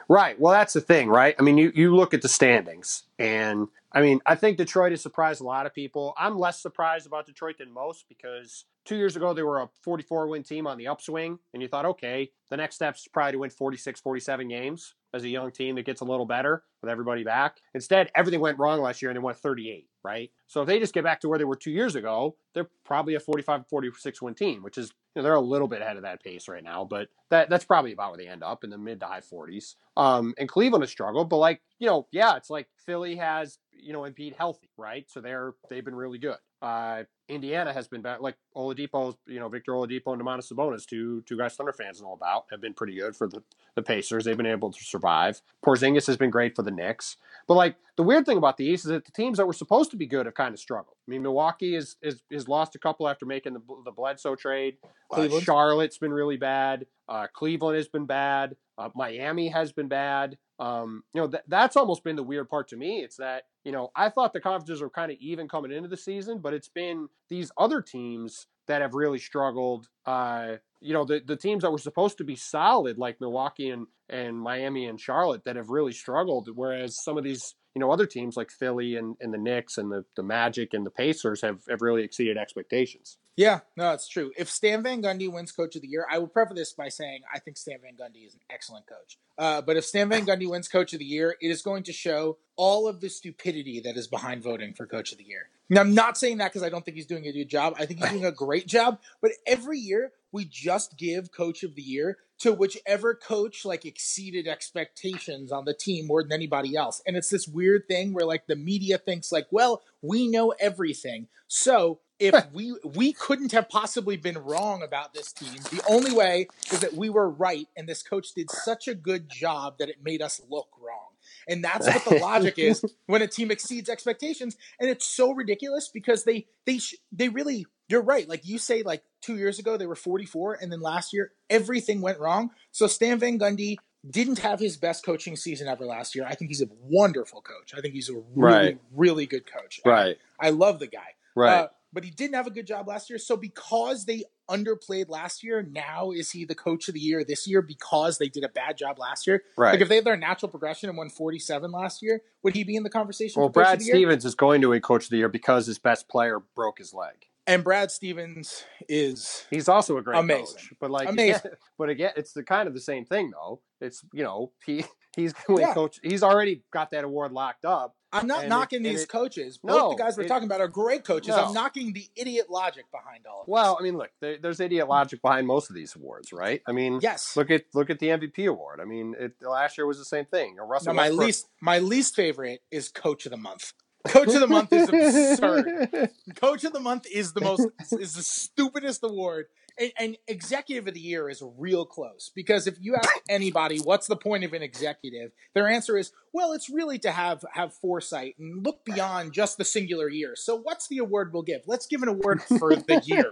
Right. 0.08 0.40
Well, 0.40 0.54
that's 0.54 0.74
the 0.74 0.82
thing, 0.82 1.10
right? 1.10 1.36
I 1.40 1.42
mean, 1.42 1.58
you, 1.58 1.72
you 1.74 1.96
look 1.96 2.14
at 2.14 2.22
the 2.22 2.30
standings, 2.30 3.04
and 3.18 3.68
I 3.92 4.02
mean, 4.02 4.22
I 4.26 4.36
think 4.36 4.58
Detroit 4.58 4.92
has 4.92 5.02
surprised 5.02 5.42
a 5.42 5.46
lot 5.46 5.66
of 5.66 5.74
people. 5.74 6.14
I'm 6.18 6.38
less 6.38 6.62
surprised 6.62 7.08
about 7.08 7.26
Detroit 7.26 7.58
than 7.58 7.72
most 7.72 8.06
because 8.08 8.66
two 8.86 8.96
years 8.96 9.16
ago 9.16 9.34
they 9.34 9.44
were 9.44 9.62
a 9.62 9.70
44 9.82 10.28
win 10.28 10.44
team 10.44 10.68
on 10.68 10.78
the 10.78 10.88
upswing, 10.88 11.40
and 11.54 11.62
you 11.62 11.68
thought, 11.68 11.86
okay, 11.86 12.32
the 12.50 12.58
next 12.58 12.76
step 12.76 12.96
is 12.96 13.08
probably 13.12 13.34
to 13.34 13.40
win 13.40 13.50
46, 13.50 14.00
47 14.00 14.48
games 14.48 14.96
as 15.14 15.24
a 15.24 15.30
young 15.30 15.52
team 15.52 15.76
that 15.76 15.86
gets 15.86 16.02
a 16.02 16.06
little 16.06 16.26
better 16.26 16.64
with 16.82 16.90
everybody 16.90 17.24
back. 17.24 17.58
Instead, 17.74 18.10
everything 18.16 18.40
went 18.40 18.60
wrong 18.60 18.82
last 18.82 19.02
year 19.02 19.12
and 19.12 19.16
they 19.16 19.22
won 19.22 19.34
38, 19.34 19.88
right? 20.04 20.32
So 20.48 20.62
if 20.62 20.68
they 20.68 20.80
just 20.80 20.94
get 20.94 21.04
back 21.04 21.22
to 21.22 21.30
where 21.30 21.38
they 21.38 21.46
were 21.46 21.56
two 21.56 21.72
years 21.72 21.96
ago, 21.96 22.36
they're 22.54 22.70
probably 22.86 23.16
a 23.16 23.20
45, 23.20 23.68
46 23.70 24.22
win 24.22 24.34
team, 24.36 24.64
which 24.64 24.78
is, 24.78 24.92
you 25.16 25.22
know, 25.22 25.24
they're 25.24 25.36
a 25.36 25.42
little 25.42 25.68
bit 25.68 25.82
ahead 25.82 25.98
of 25.98 26.04
that 26.04 26.24
pace 26.24 26.48
right 26.48 26.64
now, 26.64 26.86
but 26.86 27.10
that 27.30 27.50
that's 27.50 27.66
probably 27.66 27.94
about 27.94 28.12
where 28.12 28.18
they 28.18 28.28
end 28.28 28.44
up 28.44 28.64
in 28.64 28.70
the 28.70 28.78
mid 28.78 29.00
to 29.00 29.06
high 29.06 29.22
40s. 29.22 29.76
Um, 29.98 30.34
and 30.38 30.48
Cleveland 30.48 30.84
has 30.84 30.92
struggled, 30.92 31.30
but 31.30 31.38
like, 31.38 31.62
you 31.80 31.88
know, 31.88 32.08
yeah, 32.12 32.36
it's 32.36 32.50
like 32.50 32.68
Philly 32.86 33.16
has, 33.18 33.58
you 33.82 33.94
know, 33.94 34.02
Embiid 34.02 34.36
healthy, 34.36 34.70
right? 34.78 35.06
So 35.10 35.22
they're, 35.22 35.54
they've 35.70 35.86
been 35.86 35.96
really 35.96 36.18
good. 36.18 36.38
Uh, 36.62 37.04
Indiana 37.30 37.72
has 37.72 37.88
been 37.88 38.02
back. 38.02 38.20
Like 38.22 38.36
Oladipo, 38.56 39.16
you 39.28 39.40
know, 39.40 39.48
Victor 39.48 39.72
Oladipo 39.72 40.14
and 40.14 40.22
Domantas 40.22 40.52
Sabonis, 40.52 40.86
two 40.86 41.22
two 41.22 41.38
guys 41.38 41.56
Thunder 41.56 41.72
fans 41.72 42.02
know 42.02 42.12
about, 42.12 42.46
have 42.52 42.60
been 42.60 42.74
pretty 42.74 42.96
good 42.96 43.16
for 43.16 43.28
the, 43.28 43.42
the 43.76 43.82
Pacers. 43.82 44.26
They've 44.26 44.36
been 44.36 44.46
able 44.46 44.72
to 44.72 44.84
survive. 44.84 45.42
Porzingis 45.66 46.08
has 46.08 46.18
been 46.18 46.32
great 46.32 46.56
for 46.56 46.64
the 46.64 46.72
Knicks. 46.72 47.16
But 47.48 47.54
like 47.54 47.76
the 47.96 48.04
weird 48.04 48.26
thing 48.26 48.38
about 48.38 48.58
the 48.58 48.66
East 48.66 48.86
is 48.86 48.92
that 48.92 49.06
the 49.06 49.12
teams 49.12 49.38
that 49.38 49.46
were 49.46 49.54
supposed 49.54 49.92
to 49.92 49.98
be 49.98 50.06
good 50.06 50.26
have 50.26 50.36
kind 50.36 50.54
of 50.54 50.60
struggled. 50.60 50.96
I 51.08 51.12
mean, 51.12 51.22
Milwaukee 51.22 51.76
is 51.76 51.96
is, 52.02 52.24
is 52.30 52.48
lost 52.50 52.76
a 52.76 52.80
couple 52.80 53.08
after 53.08 53.26
making 53.26 53.54
the 53.54 53.62
the 53.86 53.92
Bledsoe 53.92 54.36
trade. 54.36 54.78
Uh, 55.12 55.30
Charlotte's 55.40 55.98
been 55.98 56.12
really 56.12 56.38
bad. 56.38 56.88
Uh, 57.08 57.28
Cleveland 57.34 57.78
has 57.78 57.88
been 57.88 58.06
bad. 58.06 58.58
Uh, 58.78 58.90
Miami 58.96 59.48
has 59.50 59.72
been 59.72 59.88
bad. 59.88 60.38
Um, 60.60 61.04
you 61.14 61.22
know, 61.22 61.28
th- 61.28 61.44
that's 61.48 61.78
almost 61.78 62.04
been 62.04 62.18
the 62.18 62.24
weird 62.24 62.50
part 62.50 62.68
to 62.70 62.78
me. 62.78 63.00
It's 63.00 63.16
that, 63.18 63.44
you 63.64 63.72
know, 63.72 63.92
I 63.96 64.10
thought 64.10 64.34
the 64.34 64.42
conferences 64.42 64.82
were 64.82 64.90
kind 64.90 65.12
of 65.12 65.18
even 65.22 65.48
coming 65.48 65.72
into 65.72 65.88
the 65.88 65.98
season, 65.98 66.40
but 66.40 66.54
it's 66.54 66.68
been 66.68 67.08
these 67.30 67.50
other 67.58 67.82
teams 67.82 68.48
that 68.68 68.82
have 68.82 68.94
really 68.94 69.20
struggled. 69.20 69.88
Uh, 70.06 70.56
you 70.82 70.94
know, 70.94 71.06
the, 71.06 71.22
the 71.26 71.38
teams 71.38 71.64
that 71.64 71.72
were 71.72 71.78
supposed 71.78 72.18
to 72.18 72.24
be 72.24 72.36
solid, 72.36 72.98
like 72.98 73.22
Milwaukee 73.22 73.70
and, 73.70 73.88
and 74.10 74.40
Miami 74.40 74.86
and 74.86 75.00
Charlotte, 75.00 75.46
that 75.46 75.56
have 75.56 75.70
really 75.70 75.94
struggled. 75.94 76.50
Whereas 76.54 77.02
some 77.04 77.18
of 77.18 77.24
these, 77.24 77.56
you 77.76 77.80
know, 77.80 77.92
other 77.92 78.06
teams 78.06 78.36
like 78.36 78.52
Philly 78.52 78.96
and, 78.96 79.16
and 79.22 79.34
the 79.34 79.38
Knicks 79.38 79.78
and 79.78 79.92
the, 79.92 80.06
the 80.16 80.24
Magic 80.24 80.74
and 80.74 80.86
the 80.86 80.92
Pacers 80.92 81.42
have, 81.42 81.62
have 81.70 81.82
really 81.82 82.04
exceeded 82.04 82.38
expectations. 82.38 83.18
Yeah, 83.38 83.60
no, 83.78 83.94
it's 83.94 84.08
true. 84.08 84.32
If 84.38 84.50
Stan 84.50 84.84
Van 84.84 85.02
Gundy 85.02 85.32
wins 85.32 85.52
Coach 85.52 85.76
of 85.76 85.82
the 85.82 85.88
Year, 85.88 86.06
I 86.12 86.18
will 86.18 86.28
preface 86.28 86.58
this 86.58 86.74
by 86.74 86.90
saying 86.90 87.22
I 87.34 87.40
think 87.40 87.58
Stan 87.58 87.78
Van 87.82 87.94
Gundy 87.94 88.28
is 88.28 88.34
an 88.34 88.42
excellent 88.50 88.86
coach. 88.86 89.18
Uh, 89.38 89.62
but 89.62 89.78
if 89.78 89.86
Stan 89.86 90.10
Van 90.10 90.26
Gundy 90.26 90.50
wins 90.50 90.68
Coach 90.68 90.92
of 90.92 91.00
the 91.00 91.06
Year, 91.06 91.38
it 91.40 91.50
is 91.50 91.62
going 91.62 91.84
to 91.84 91.94
show 91.94 92.38
all 92.58 92.88
of 92.88 93.00
the 93.00 93.10
stupidity 93.10 93.80
that 93.80 93.96
is 93.96 94.08
behind 94.08 94.44
voting 94.44 94.74
for 94.74 94.86
Coach 94.86 95.14
of 95.14 95.18
the 95.18 95.24
Year. 95.24 95.50
Now, 95.70 95.82
I'm 95.82 95.94
not 95.94 96.18
saying 96.18 96.38
that 96.38 96.52
because 96.52 96.64
I 96.64 96.70
don't 96.70 96.84
think 96.84 96.98
he's 96.98 97.06
doing 97.06 97.28
a 97.28 97.32
good 97.32 97.50
job. 97.50 97.76
I 97.78 97.86
think 97.86 98.00
he's 98.00 98.10
doing 98.10 98.26
a 98.26 98.32
great 98.32 98.68
job. 98.68 99.00
But 99.22 99.32
every 99.46 99.78
year, 99.78 100.12
we 100.32 100.46
just 100.46 100.98
give 100.98 101.32
Coach 101.32 101.64
of 101.64 101.76
the 101.76 101.82
Year 101.82 102.18
to 102.40 102.54
whichever 102.54 103.14
coach 103.14 103.66
like 103.66 103.86
exceeded 103.86 104.48
expectations 104.48 105.52
on 105.52 105.66
the 105.66 105.74
team 105.74 106.08
more 106.08 106.24
than 106.24 106.32
anybody 106.32 106.76
else. 106.76 107.02
And 107.06 107.18
it's 107.18 107.30
this 107.30 107.48
weird 107.48 107.88
thing 107.88 108.14
where 108.14 108.26
like 108.26 108.48
the 108.48 108.56
media 108.56 108.98
thinks 108.98 109.32
like, 109.32 109.48
well, 109.52 109.82
we 110.02 110.28
know 110.28 110.54
everything. 110.60 111.28
So 111.48 112.00
if 112.20 112.52
we 112.54 112.76
we 112.84 113.14
couldn't 113.14 113.52
have 113.52 113.70
possibly 113.70 114.18
been 114.18 114.38
wrong 114.38 114.84
about 114.84 115.14
this 115.14 115.32
team, 115.32 115.56
the 115.72 115.84
only 115.90 116.14
way 116.14 116.48
is 116.72 116.80
that 116.80 116.94
we 116.94 117.10
were 117.10 117.30
right 117.30 117.68
and 117.76 117.88
this 117.88 118.04
coach 118.04 118.34
did 118.34 118.50
such 118.52 118.88
a 118.88 118.96
good 118.96 119.30
job 119.30 119.78
that 119.80 119.90
it 119.90 120.04
made 120.04 120.22
us 120.22 120.42
look 120.50 120.70
wrong. 120.82 121.10
And 121.50 121.64
that's 121.64 121.88
what 121.88 122.06
the 122.06 122.16
logic 122.22 122.58
is 122.58 122.86
when 123.08 123.22
a 123.22 123.28
team 123.28 123.52
exceeds 123.52 123.90
expectations. 123.90 124.56
And 124.80 124.90
it's 124.90 125.06
so 125.06 125.34
ridiculous 125.34 125.90
because 125.94 126.24
they 126.24 126.46
they 126.66 126.78
sh- 126.78 126.96
they 127.12 127.30
really 127.30 127.66
you're 127.90 128.04
right. 128.04 128.30
Like 128.30 128.46
you 128.46 128.58
say, 128.60 128.84
like 128.84 129.04
two 129.22 129.36
years 129.36 129.60
ago 129.60 129.76
they 129.76 129.88
were 129.88 129.96
44, 129.96 130.60
and 130.62 130.72
then 130.72 130.80
last 130.80 131.12
year 131.12 131.32
everything 131.50 132.02
went 132.02 132.20
wrong. 132.20 132.52
So 132.72 132.88
Stan 132.88 133.20
Van 133.20 133.40
Gundy 133.40 133.78
didn't 134.10 134.40
have 134.40 134.60
his 134.60 134.78
best 134.78 135.04
coaching 135.04 135.36
season 135.36 135.68
ever 135.68 135.86
last 135.86 136.16
year. 136.16 136.26
I 136.26 136.36
think 136.36 136.50
he's 136.50 136.62
a 136.62 136.70
wonderful 136.84 137.42
coach. 137.42 137.74
I 137.76 137.82
think 137.82 137.94
he's 137.94 138.10
a 138.10 138.14
really 138.14 138.24
right. 138.36 138.80
really 138.94 139.26
good 139.26 139.52
coach. 139.52 139.82
Right. 139.86 140.18
I, 140.40 140.48
I 140.48 140.50
love 140.52 140.80
the 140.80 140.88
guy. 140.88 141.16
Right. 141.36 141.64
Uh, 141.64 141.68
but 141.92 142.04
he 142.04 142.12
didn't 142.12 142.36
have 142.36 142.48
a 142.48 142.52
good 142.52 142.68
job 142.68 142.88
last 142.88 143.10
year. 143.10 143.20
So 143.20 143.36
because 143.36 144.06
they 144.06 144.24
underplayed 144.50 145.10
last 145.10 145.44
year, 145.44 145.62
now 145.62 146.12
is 146.12 146.32
he 146.32 146.46
the 146.46 146.56
coach 146.56 146.88
of 146.88 146.94
the 146.94 147.00
year 147.00 147.24
this 147.24 147.48
year 147.48 147.62
because 147.62 148.18
they 148.18 148.28
did 148.28 148.44
a 148.44 148.50
bad 148.50 148.78
job 148.78 149.00
last 149.00 149.28
year? 149.28 149.44
Right. 149.58 149.72
Like 149.72 149.82
if 149.82 149.90
they 149.90 149.96
had 149.96 150.06
their 150.06 150.18
natural 150.18 150.50
progression 150.50 150.90
and 150.90 150.98
won 150.98 151.10
47 151.10 151.72
last 151.72 152.02
year, 152.02 152.22
would 152.44 152.56
he 152.56 152.64
be 152.64 152.76
in 152.76 152.84
the 152.84 152.90
conversation? 152.90 153.42
Well, 153.42 153.50
Brad 153.50 153.82
Stevens 153.82 154.26
is 154.26 154.36
going 154.36 154.62
to 154.62 154.74
a 154.74 154.80
coach 154.80 155.06
of 155.06 155.10
the 155.10 155.18
year 155.18 155.30
because 155.30 155.68
his 155.68 155.80
best 155.80 156.08
player 156.10 156.40
broke 156.56 156.78
his 156.78 156.94
leg. 156.94 157.26
And 157.48 157.64
Brad 157.64 157.90
Stevens 157.90 158.64
is 158.88 159.48
he's 159.50 159.68
also 159.68 159.98
a 159.98 160.04
great 160.04 160.20
amazing. 160.20 160.46
coach, 160.46 160.74
but 160.80 160.92
like 160.92 161.10
amazing. 161.10 161.40
Again, 161.46 161.52
but 161.80 161.90
again, 161.90 162.12
it's 162.16 162.34
the 162.34 162.44
kind 162.44 162.68
of 162.68 162.76
the 162.76 162.80
same 162.80 163.06
thing 163.06 163.32
though. 163.32 163.62
It's 163.82 164.04
you 164.14 164.24
know 164.24 164.52
he 164.68 164.86
he's 165.16 165.34
going 165.34 165.62
yeah. 165.62 165.74
coach. 165.74 166.00
He's 166.04 166.22
already 166.22 166.62
got 166.72 166.92
that 166.92 167.06
award 167.06 167.32
locked 167.32 167.66
up. 167.66 167.96
I'm 168.12 168.28
not 168.28 168.48
knocking 168.48 168.86
it, 168.86 168.90
these 168.90 169.04
it, 169.04 169.10
coaches. 169.10 169.58
Both 169.58 169.76
no, 169.76 169.90
the 169.90 169.96
guys 169.96 170.18
we're 170.18 170.24
it, 170.24 170.28
talking 170.28 170.48
about 170.48 170.62
are 170.62 170.68
great 170.68 171.04
coaches. 171.04 171.30
No. 171.30 171.46
I'm 171.46 171.54
knocking 171.54 171.94
the 171.94 172.08
idiot 172.16 172.50
logic 172.50 172.86
behind 172.92 173.26
all 173.28 173.42
of 173.42 173.46
this. 173.46 173.52
Well, 173.52 173.78
I 173.80 173.84
mean, 173.84 173.98
look, 173.98 174.10
there, 174.20 174.38
there's 174.38 174.60
idiot 174.60 174.88
logic 174.88 175.22
behind 175.22 175.46
most 175.48 175.70
of 175.70 175.76
these 175.76 175.96
awards, 175.96 176.34
right? 176.34 176.62
I 176.68 176.72
mean, 176.72 177.00
yes. 177.02 177.38
Look 177.38 177.52
at 177.52 177.66
look 177.74 177.90
at 177.90 178.00
the 178.00 178.08
MVP 178.08 178.48
award. 178.48 178.80
I 178.82 178.86
mean, 178.86 179.16
last 179.42 179.78
year 179.78 179.86
was 179.86 180.00
the 180.00 180.06
same 180.06 180.26
thing. 180.26 180.56
Russell 180.58 180.94
no, 180.94 180.98
my 180.98 181.10
Westbrook, 181.10 181.26
least 181.26 181.48
my 181.62 181.80
least 181.80 182.16
favorite 182.16 182.62
is 182.72 182.90
Coach 182.90 183.26
of 183.26 183.32
the 183.32 183.38
Month. 183.38 183.74
Coach 184.08 184.34
of 184.34 184.40
the 184.40 184.48
month 184.48 184.72
is 184.72 184.90
absurd. 184.90 186.10
Coach 186.36 186.64
of 186.64 186.74
the 186.74 186.80
month 186.80 187.06
is 187.14 187.34
the 187.34 187.42
most 187.42 187.68
is 187.92 188.14
the 188.14 188.24
stupidest 188.24 189.04
award. 189.04 189.48
And, 189.78 189.92
and, 189.98 190.18
executive 190.28 190.88
of 190.90 190.94
the 190.94 191.00
year 191.00 191.30
is 191.30 191.42
real 191.58 191.86
close 191.86 192.34
because 192.36 192.68
if 192.68 192.76
you 192.82 192.96
ask 192.96 193.10
anybody 193.30 193.78
what's 193.78 194.08
the 194.08 194.18
point 194.18 194.44
of 194.44 194.52
an 194.52 194.62
executive, 194.62 195.32
their 195.54 195.70
answer 195.70 195.98
is, 195.98 196.12
well, 196.34 196.54
it's 196.54 196.70
really 196.70 197.00
to 197.00 197.12
have 197.12 197.44
have 197.54 197.74
foresight 197.74 198.36
and 198.40 198.64
look 198.66 198.84
beyond 198.86 199.34
just 199.34 199.58
the 199.58 199.66
singular 199.66 200.10
year. 200.10 200.36
So 200.36 200.56
what's 200.56 200.88
the 200.88 201.00
award 201.00 201.34
we'll 201.34 201.44
give? 201.44 201.62
Let's 201.68 201.86
give 201.86 202.04
an 202.04 202.10
award 202.10 202.42
for 202.60 202.76
the 202.76 203.02
year. 203.06 203.32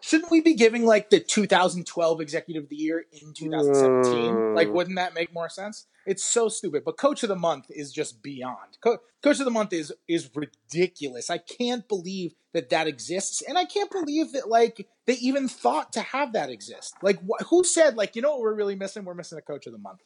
Shouldn't 0.00 0.30
we 0.30 0.40
be 0.40 0.54
giving 0.54 0.84
like 0.84 1.10
the 1.10 1.20
2012 1.20 2.20
executive 2.20 2.64
of 2.64 2.68
the 2.68 2.76
year 2.76 3.04
in 3.12 3.32
2017? 3.34 4.54
Like, 4.54 4.68
mm. 4.68 4.72
wouldn't 4.72 4.96
that 4.96 5.14
make 5.14 5.32
more 5.32 5.48
sense? 5.48 5.86
It's 6.06 6.24
so 6.24 6.48
stupid. 6.48 6.82
But 6.84 6.96
coach 6.96 7.22
of 7.22 7.28
the 7.28 7.36
month 7.36 7.66
is 7.70 7.92
just 7.92 8.22
beyond. 8.22 8.78
Co- 8.82 8.98
coach 9.22 9.38
of 9.38 9.44
the 9.44 9.50
month 9.50 9.72
is 9.72 9.92
is 10.08 10.30
ridiculous. 10.34 11.30
I 11.30 11.38
can't 11.38 11.86
believe 11.88 12.34
that 12.52 12.70
that 12.70 12.86
exists, 12.86 13.42
and 13.42 13.56
I 13.56 13.64
can't 13.64 13.90
believe 13.90 14.32
that 14.32 14.48
like 14.48 14.88
they 15.06 15.14
even 15.14 15.48
thought 15.48 15.92
to 15.92 16.00
have 16.00 16.32
that 16.32 16.50
exist. 16.50 16.94
Like, 17.02 17.20
wh- 17.20 17.44
who 17.44 17.62
said 17.62 17.96
like 17.96 18.16
you 18.16 18.22
know 18.22 18.32
what 18.32 18.40
we're 18.40 18.54
really 18.54 18.74
missing? 18.74 19.04
We're 19.04 19.14
missing 19.14 19.38
a 19.38 19.42
coach 19.42 19.66
of 19.66 19.72
the 19.72 19.78
month. 19.78 20.00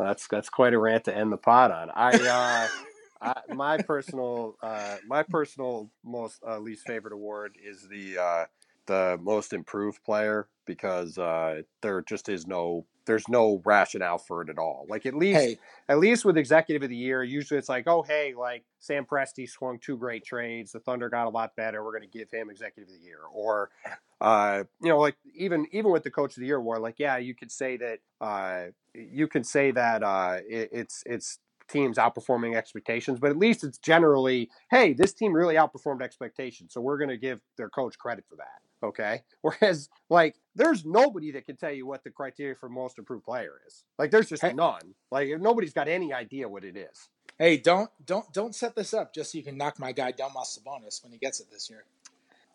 Well, 0.00 0.08
that's 0.08 0.26
that's 0.28 0.48
quite 0.48 0.72
a 0.72 0.78
rant 0.78 1.04
to 1.04 1.16
end 1.16 1.30
the 1.30 1.36
pod 1.36 1.70
on. 1.70 1.90
I. 1.94 2.12
Uh... 2.12 2.68
I, 3.22 3.34
my 3.52 3.76
personal, 3.76 4.56
uh, 4.62 4.96
my 5.06 5.22
personal 5.22 5.90
most 6.02 6.40
uh, 6.42 6.58
least 6.58 6.86
favorite 6.86 7.12
award 7.12 7.54
is 7.62 7.86
the 7.86 8.16
uh, 8.16 8.44
the 8.86 9.18
most 9.20 9.52
improved 9.52 10.02
player 10.04 10.48
because 10.64 11.18
uh, 11.18 11.60
there 11.82 12.00
just 12.00 12.30
is 12.30 12.46
no 12.46 12.86
there's 13.06 13.28
no 13.28 13.60
rationale 13.64 14.18
for 14.18 14.42
it 14.42 14.48
at 14.48 14.58
all. 14.58 14.86
Like 14.88 15.06
at 15.06 15.14
least 15.14 15.40
Hey, 15.40 15.58
at 15.88 15.98
least 15.98 16.24
with 16.24 16.36
executive 16.36 16.82
of 16.82 16.90
the 16.90 16.96
year, 16.96 17.22
usually 17.22 17.58
it's 17.58 17.68
like, 17.68 17.86
oh 17.86 18.02
hey, 18.02 18.34
like 18.36 18.64
Sam 18.78 19.04
Presti 19.04 19.48
swung 19.48 19.78
two 19.78 19.96
great 19.96 20.24
trades, 20.24 20.72
the 20.72 20.80
Thunder 20.80 21.08
got 21.08 21.26
a 21.26 21.30
lot 21.30 21.56
better, 21.56 21.84
we're 21.84 21.92
gonna 21.92 22.06
give 22.06 22.30
him 22.30 22.50
executive 22.50 22.92
of 22.92 23.00
the 23.00 23.04
year. 23.04 23.20
Or 23.32 23.70
uh, 24.20 24.64
you 24.82 24.88
know, 24.88 24.98
like 24.98 25.16
even 25.34 25.66
even 25.72 25.90
with 25.90 26.02
the 26.02 26.10
coach 26.10 26.36
of 26.36 26.40
the 26.40 26.46
year 26.46 26.56
award, 26.56 26.82
like 26.82 26.98
yeah, 26.98 27.16
you 27.16 27.34
could 27.34 27.50
say 27.50 27.76
that 27.78 27.98
uh, 28.20 28.66
you 28.94 29.26
can 29.28 29.44
say 29.44 29.70
that 29.70 30.02
uh, 30.02 30.38
it, 30.48 30.68
it's 30.72 31.02
it's 31.06 31.38
teams 31.70 31.96
outperforming 31.96 32.56
expectations, 32.56 33.18
but 33.18 33.30
at 33.30 33.36
least 33.36 33.64
it's 33.64 33.78
generally, 33.78 34.50
hey, 34.70 34.92
this 34.92 35.14
team 35.14 35.32
really 35.32 35.54
outperformed 35.54 36.02
expectations, 36.02 36.72
so 36.74 36.80
we're 36.80 36.98
going 36.98 37.10
to 37.10 37.16
give 37.16 37.40
their 37.56 37.70
coach 37.70 37.96
credit 37.98 38.24
for 38.28 38.36
that. 38.36 38.60
Okay. 38.82 39.22
Whereas, 39.42 39.88
like, 40.08 40.36
there's 40.54 40.84
nobody 40.84 41.30
that 41.32 41.44
can 41.46 41.56
tell 41.56 41.72
you 41.72 41.86
what 41.86 42.04
the 42.04 42.10
criteria 42.10 42.54
for 42.54 42.68
most 42.68 42.98
improved 42.98 43.24
player 43.24 43.60
is. 43.66 43.84
Like, 43.98 44.10
there's 44.10 44.28
just 44.28 44.42
Hey. 44.42 44.52
none. 44.52 44.94
Like, 45.10 45.28
nobody's 45.40 45.72
got 45.72 45.88
any 45.88 46.12
idea 46.12 46.48
what 46.48 46.64
it 46.64 46.76
is. 46.76 47.08
hey, 47.38 47.56
don't 47.56 47.88
don't 48.04 48.30
don't 48.34 48.54
set 48.54 48.74
this 48.76 48.92
up 48.92 49.14
just 49.14 49.32
so 49.32 49.38
you 49.38 49.44
can 49.44 49.56
knock 49.56 49.78
my 49.78 49.92
guy 49.92 50.12
Domas 50.12 50.58
Sabonis 50.58 51.02
when 51.02 51.10
he 51.12 51.18
gets 51.18 51.40
it 51.40 51.46
this 51.50 51.70
year. 51.70 51.84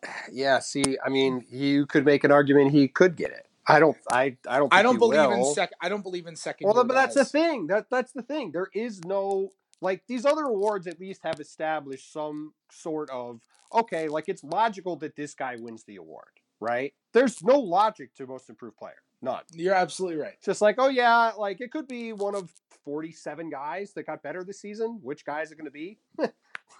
Yeah. 0.30 0.58
See, 0.60 0.96
I 1.04 1.08
mean, 1.08 1.44
you 1.50 1.86
could 1.86 2.04
make 2.04 2.22
an 2.24 2.30
argument 2.30 2.70
he 2.72 2.86
could 2.88 3.16
get 3.16 3.30
it. 3.30 3.46
I 3.66 3.80
don't. 3.80 3.96
I. 4.12 4.36
I 4.48 4.58
don't. 4.58 4.68
Think 4.68 4.74
I 4.74 4.82
don't 4.82 4.98
believe 4.98 5.30
in 5.30 5.44
second. 5.44 5.76
I 5.80 5.88
don't 5.88 6.02
believe 6.02 6.26
in 6.28 6.36
second. 6.36 6.66
Well, 6.68 6.84
but 6.84 6.94
that's 6.94 7.14
the 7.16 7.24
thing. 7.24 7.66
That 7.66 7.86
that's 7.90 8.12
the 8.12 8.22
thing. 8.22 8.52
There 8.52 8.68
is 8.74 9.02
no 9.04 9.50
like 9.80 10.02
these 10.06 10.24
other 10.24 10.44
awards. 10.44 10.86
At 10.86 11.00
least 11.00 11.22
have 11.24 11.40
established 11.40 12.12
some 12.12 12.52
sort 12.70 13.10
of 13.10 13.40
okay. 13.72 14.08
Like 14.08 14.28
it's 14.28 14.44
logical 14.44 14.96
that 14.96 15.16
this 15.16 15.34
guy 15.34 15.56
wins 15.58 15.84
the 15.84 15.96
award, 15.96 16.40
right? 16.60 16.94
There's 17.12 17.42
no 17.42 17.58
logic 17.58 18.14
to 18.16 18.26
most 18.26 18.48
improved 18.48 18.76
player. 18.76 19.02
None. 19.22 19.40
You're 19.52 19.74
absolutely 19.74 20.20
right. 20.20 20.34
It's 20.36 20.46
just 20.46 20.62
like, 20.62 20.76
oh 20.78 20.88
yeah, 20.88 21.32
like 21.38 21.60
it 21.60 21.70
could 21.70 21.88
be 21.88 22.12
one 22.12 22.34
of 22.34 22.52
47 22.84 23.50
guys 23.50 23.92
that 23.94 24.06
got 24.06 24.22
better 24.22 24.44
this 24.44 24.60
season. 24.60 25.00
Which 25.02 25.24
guys 25.24 25.50
are 25.50 25.56
going 25.56 25.64
to 25.64 25.70
be? 25.70 25.98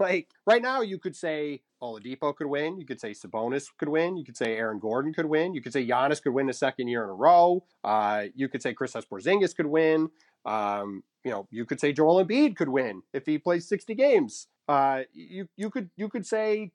like 0.00 0.28
right 0.46 0.62
now, 0.62 0.80
you 0.82 0.98
could 0.98 1.16
say 1.16 1.62
Oladipo 1.82 2.34
could 2.34 2.46
win. 2.46 2.78
You 2.78 2.86
could 2.86 3.00
say 3.00 3.10
Sabonis 3.12 3.68
could 3.78 3.88
win. 3.88 4.16
You 4.16 4.24
could 4.24 4.36
say 4.36 4.56
Aaron 4.56 4.78
Gordon 4.78 5.12
could 5.12 5.26
win. 5.26 5.54
You 5.54 5.62
could 5.62 5.72
say 5.72 5.86
Giannis 5.86 6.22
could 6.22 6.32
win 6.32 6.46
the 6.46 6.52
second 6.52 6.88
year 6.88 7.02
in 7.04 7.10
a 7.10 7.14
row. 7.14 7.64
Uh, 7.82 8.24
you 8.34 8.48
could 8.48 8.62
say 8.62 8.74
Chris 8.74 8.92
Porzingis 8.92 9.54
could 9.54 9.66
win. 9.66 10.10
Um, 10.44 11.02
you 11.26 11.32
know, 11.32 11.48
you 11.50 11.64
could 11.64 11.80
say 11.80 11.92
Joel 11.92 12.24
Embiid 12.24 12.54
could 12.54 12.68
win 12.68 13.02
if 13.12 13.26
he 13.26 13.36
plays 13.36 13.68
60 13.68 13.94
games. 13.96 14.46
Uh, 14.68 15.02
you 15.12 15.48
you 15.56 15.70
could 15.70 15.90
you 15.96 16.08
could 16.08 16.24
say 16.24 16.70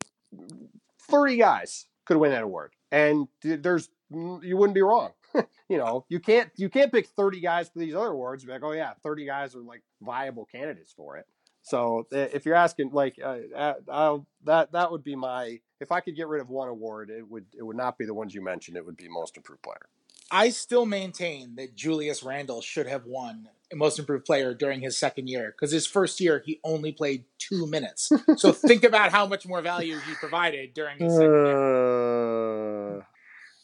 30 1.10 1.38
guys 1.38 1.88
could 2.06 2.18
win 2.18 2.32
that 2.32 2.44
award, 2.44 2.74
and 2.92 3.28
there's 3.42 3.90
you 4.12 4.58
wouldn't 4.58 4.76
be 4.76 4.82
wrong 4.82 5.12
you 5.70 5.78
know, 5.78 6.06
you 6.10 6.20
can't 6.20 6.50
you 6.58 6.70
can't 6.70 6.92
pick 6.92 7.08
30 7.08 7.40
guys 7.40 7.70
for 7.70 7.80
these 7.80 7.96
other 7.96 8.08
awards. 8.08 8.44
Be 8.44 8.52
like, 8.52 8.64
oh 8.64 8.74
yeah, 8.74 8.94
30 9.04 9.26
guys 9.26 9.56
are 9.56 9.62
like 9.62 9.84
viable 10.02 10.46
candidates 10.46 10.92
for 10.92 11.18
it. 11.18 11.26
So 11.64 12.08
if 12.12 12.46
you're 12.46 12.56
asking, 12.56 12.90
like, 12.92 13.20
uh, 13.24 13.38
uh, 13.56 13.74
I'll, 13.88 14.28
that 14.46 14.72
that 14.72 14.92
would 14.92 15.04
be 15.04 15.16
my 15.16 15.60
if 15.80 15.92
I 15.92 16.02
could 16.02 16.16
get 16.16 16.28
rid 16.28 16.42
of 16.42 16.50
one 16.50 16.68
award, 16.68 17.10
it 17.10 17.28
would 17.30 17.46
it 17.58 17.64
would 17.64 17.78
not 17.78 17.98
be 17.98 18.06
the 18.06 18.14
ones 18.14 18.34
you 18.34 18.44
mentioned. 18.44 18.78
It 18.78 18.86
would 18.86 18.98
be 18.98 19.08
most 19.08 19.38
improved 19.38 19.62
player. 19.62 19.88
I 20.32 20.50
still 20.50 20.86
maintain 20.86 21.56
that 21.56 21.76
Julius 21.76 22.24
Randle 22.24 22.62
should 22.62 22.88
have 22.88 23.06
won 23.06 23.50
most 23.74 24.00
improved 24.00 24.26
player 24.26 24.54
during 24.54 24.82
his 24.82 24.98
second 24.98 25.28
year 25.28 25.54
because 25.56 25.72
his 25.72 25.88
first 25.88 26.20
year 26.20 26.42
he 26.46 26.60
only 26.64 26.92
played 26.92 27.26
two 27.38 27.68
minutes. 27.68 28.12
so 28.38 28.52
think 28.52 28.84
about 28.84 29.12
how 29.12 29.26
much 29.26 29.48
more 29.48 29.62
value 29.62 29.98
he 30.00 30.14
provided 30.16 30.74
during 30.74 30.98
his 31.00 31.14
second 31.14 31.46
year. 31.46 32.98
Uh, 32.98 33.02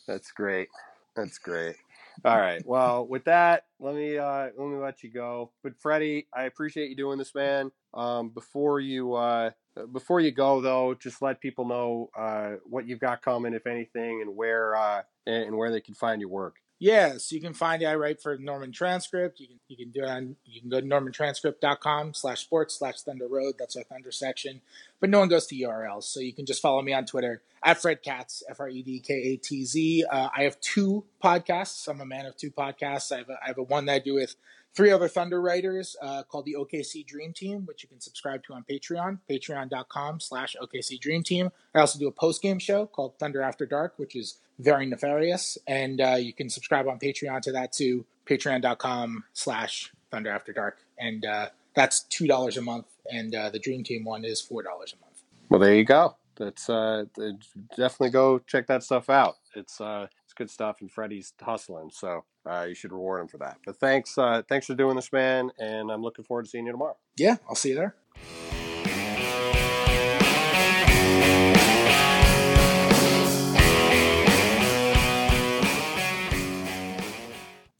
that's 0.07 0.31
great. 0.31 0.69
That's 1.15 1.37
great. 1.37 1.75
All 2.25 2.37
right. 2.37 2.65
Well, 2.65 3.05
with 3.05 3.25
that, 3.25 3.65
let 3.79 3.93
me 3.93 4.17
uh, 4.17 4.49
let 4.57 4.67
me 4.67 4.77
let 4.77 5.03
you 5.03 5.11
go. 5.11 5.51
But 5.63 5.77
Freddie, 5.79 6.27
I 6.33 6.43
appreciate 6.43 6.89
you 6.89 6.95
doing 6.95 7.19
this, 7.19 7.35
man. 7.35 7.71
Um, 7.93 8.29
before 8.29 8.79
you 8.79 9.13
uh, 9.13 9.51
before 9.91 10.19
you 10.19 10.31
go, 10.31 10.61
though, 10.61 10.95
just 10.95 11.21
let 11.21 11.41
people 11.41 11.65
know 11.65 12.09
uh, 12.17 12.53
what 12.63 12.87
you've 12.87 12.99
got 12.99 13.21
coming, 13.21 13.53
if 13.53 13.67
anything, 13.67 14.21
and 14.21 14.35
where 14.35 14.75
uh, 14.75 15.01
and 15.27 15.43
and 15.45 15.57
where 15.57 15.71
they 15.71 15.81
can 15.81 15.93
find 15.93 16.21
your 16.21 16.29
work. 16.29 16.55
Yeah, 16.79 17.17
so 17.17 17.35
you 17.35 17.41
can 17.41 17.53
find. 17.53 17.83
I 17.83 17.95
write 17.95 18.21
for 18.21 18.37
Norman 18.37 18.71
Transcript. 18.71 19.39
You 19.39 19.47
can 19.47 19.59
you 19.67 19.77
can 19.77 19.89
do 19.89 20.03
it 20.03 20.09
on 20.09 20.35
you 20.45 20.61
can 20.61 20.69
go 20.69 20.79
to 20.79 20.85
normantranscript.com 20.85 22.13
slash 22.13 22.41
sports 22.41 22.75
slash 22.77 23.01
thunder 23.01 23.27
road. 23.27 23.55
That's 23.57 23.75
our 23.75 23.83
thunder 23.83 24.11
section. 24.11 24.61
But 24.99 25.09
no 25.09 25.19
one 25.19 25.27
goes 25.27 25.47
to 25.47 25.55
URLs. 25.55 26.03
So 26.03 26.19
you 26.19 26.33
can 26.33 26.45
just 26.45 26.61
follow 26.61 26.81
me 26.83 26.93
on 26.93 27.05
Twitter 27.05 27.41
at 27.63 27.81
Fred 27.81 28.03
Katz, 28.03 28.43
F 28.47 28.59
R 28.59 28.69
E 28.69 28.83
D 28.83 28.99
K 28.99 29.13
A 29.13 29.37
T 29.37 29.65
Z. 29.65 30.05
Uh, 30.09 30.29
I 30.35 30.43
have 30.43 30.59
two 30.61 31.03
podcasts. 31.23 31.87
I'm 31.87 31.99
a 31.99 32.05
man 32.05 32.27
of 32.27 32.37
two 32.37 32.51
podcasts. 32.51 33.11
I 33.11 33.19
have 33.19 33.29
a, 33.29 33.39
I 33.43 33.47
have 33.47 33.57
a 33.57 33.63
one 33.63 33.85
that 33.85 33.93
I 33.93 33.99
do 33.99 34.13
with 34.13 34.35
three 34.77 34.91
other 34.91 35.07
Thunder 35.07 35.41
writers 35.41 35.95
uh, 36.03 36.21
called 36.21 36.45
the 36.45 36.55
OKC 36.55 37.03
Dream 37.03 37.33
Team, 37.33 37.65
which 37.65 37.81
you 37.81 37.89
can 37.89 37.99
subscribe 37.99 38.43
to 38.43 38.53
on 38.53 38.63
Patreon, 38.69 39.17
patreon.com 39.27 40.19
slash 40.19 40.55
OKC 40.61 40.99
Dream 40.99 41.23
Team. 41.23 41.49
I 41.73 41.79
also 41.79 41.97
do 41.97 42.07
a 42.07 42.11
post 42.11 42.43
game 42.43 42.59
show 42.59 42.85
called 42.85 43.17
Thunder 43.17 43.41
After 43.41 43.65
Dark, 43.65 43.95
which 43.97 44.15
is 44.15 44.37
very 44.59 44.85
nefarious. 44.85 45.57
And 45.65 45.99
uh, 45.99 46.17
you 46.19 46.31
can 46.31 46.47
subscribe 46.51 46.87
on 46.87 46.99
Patreon 46.99 47.41
to 47.41 47.51
that 47.53 47.71
too, 47.73 48.05
patreon.com 48.27 49.23
slash 49.33 49.91
Thunder 50.11 50.29
After 50.29 50.53
Dark. 50.53 50.77
And 50.99 51.25
uh, 51.25 51.47
that's 51.75 52.05
$2 52.11 52.57
a 52.57 52.61
month. 52.61 52.85
And 53.11 53.33
uh, 53.33 53.49
the 53.49 53.59
Dream 53.59 53.83
Team 53.83 54.05
one 54.05 54.23
is 54.23 54.47
$4 54.47 54.61
a 54.61 54.69
month. 54.69 55.23
Well, 55.49 55.59
there 55.59 55.73
you 55.73 55.85
go. 55.85 56.17
That's 56.35 56.69
uh, 56.69 57.05
definitely 57.75 58.11
go 58.11 58.37
check 58.37 58.67
that 58.67 58.83
stuff 58.83 59.09
out. 59.09 59.37
It's 59.55 59.81
uh, 59.81 60.05
it's 60.05 60.16
good 60.37 60.49
stuff, 60.49 60.77
and 60.81 60.91
Freddie's 60.91 61.33
hustling, 61.41 61.89
so 61.91 62.23
uh, 62.49 62.65
you 62.67 62.75
should 62.75 62.91
reward 62.91 63.21
him 63.21 63.27
for 63.27 63.37
that. 63.39 63.57
But 63.65 63.77
thanks, 63.77 64.17
uh, 64.17 64.43
thanks 64.47 64.67
for 64.67 64.75
doing 64.75 64.95
this, 64.95 65.11
man, 65.11 65.51
and 65.59 65.91
I'm 65.91 66.01
looking 66.01 66.23
forward 66.23 66.45
to 66.45 66.49
seeing 66.49 66.65
you 66.65 66.71
tomorrow. 66.71 66.97
Yeah, 67.17 67.37
I'll 67.49 67.55
see 67.55 67.69
you 67.69 67.75
there. 67.75 67.95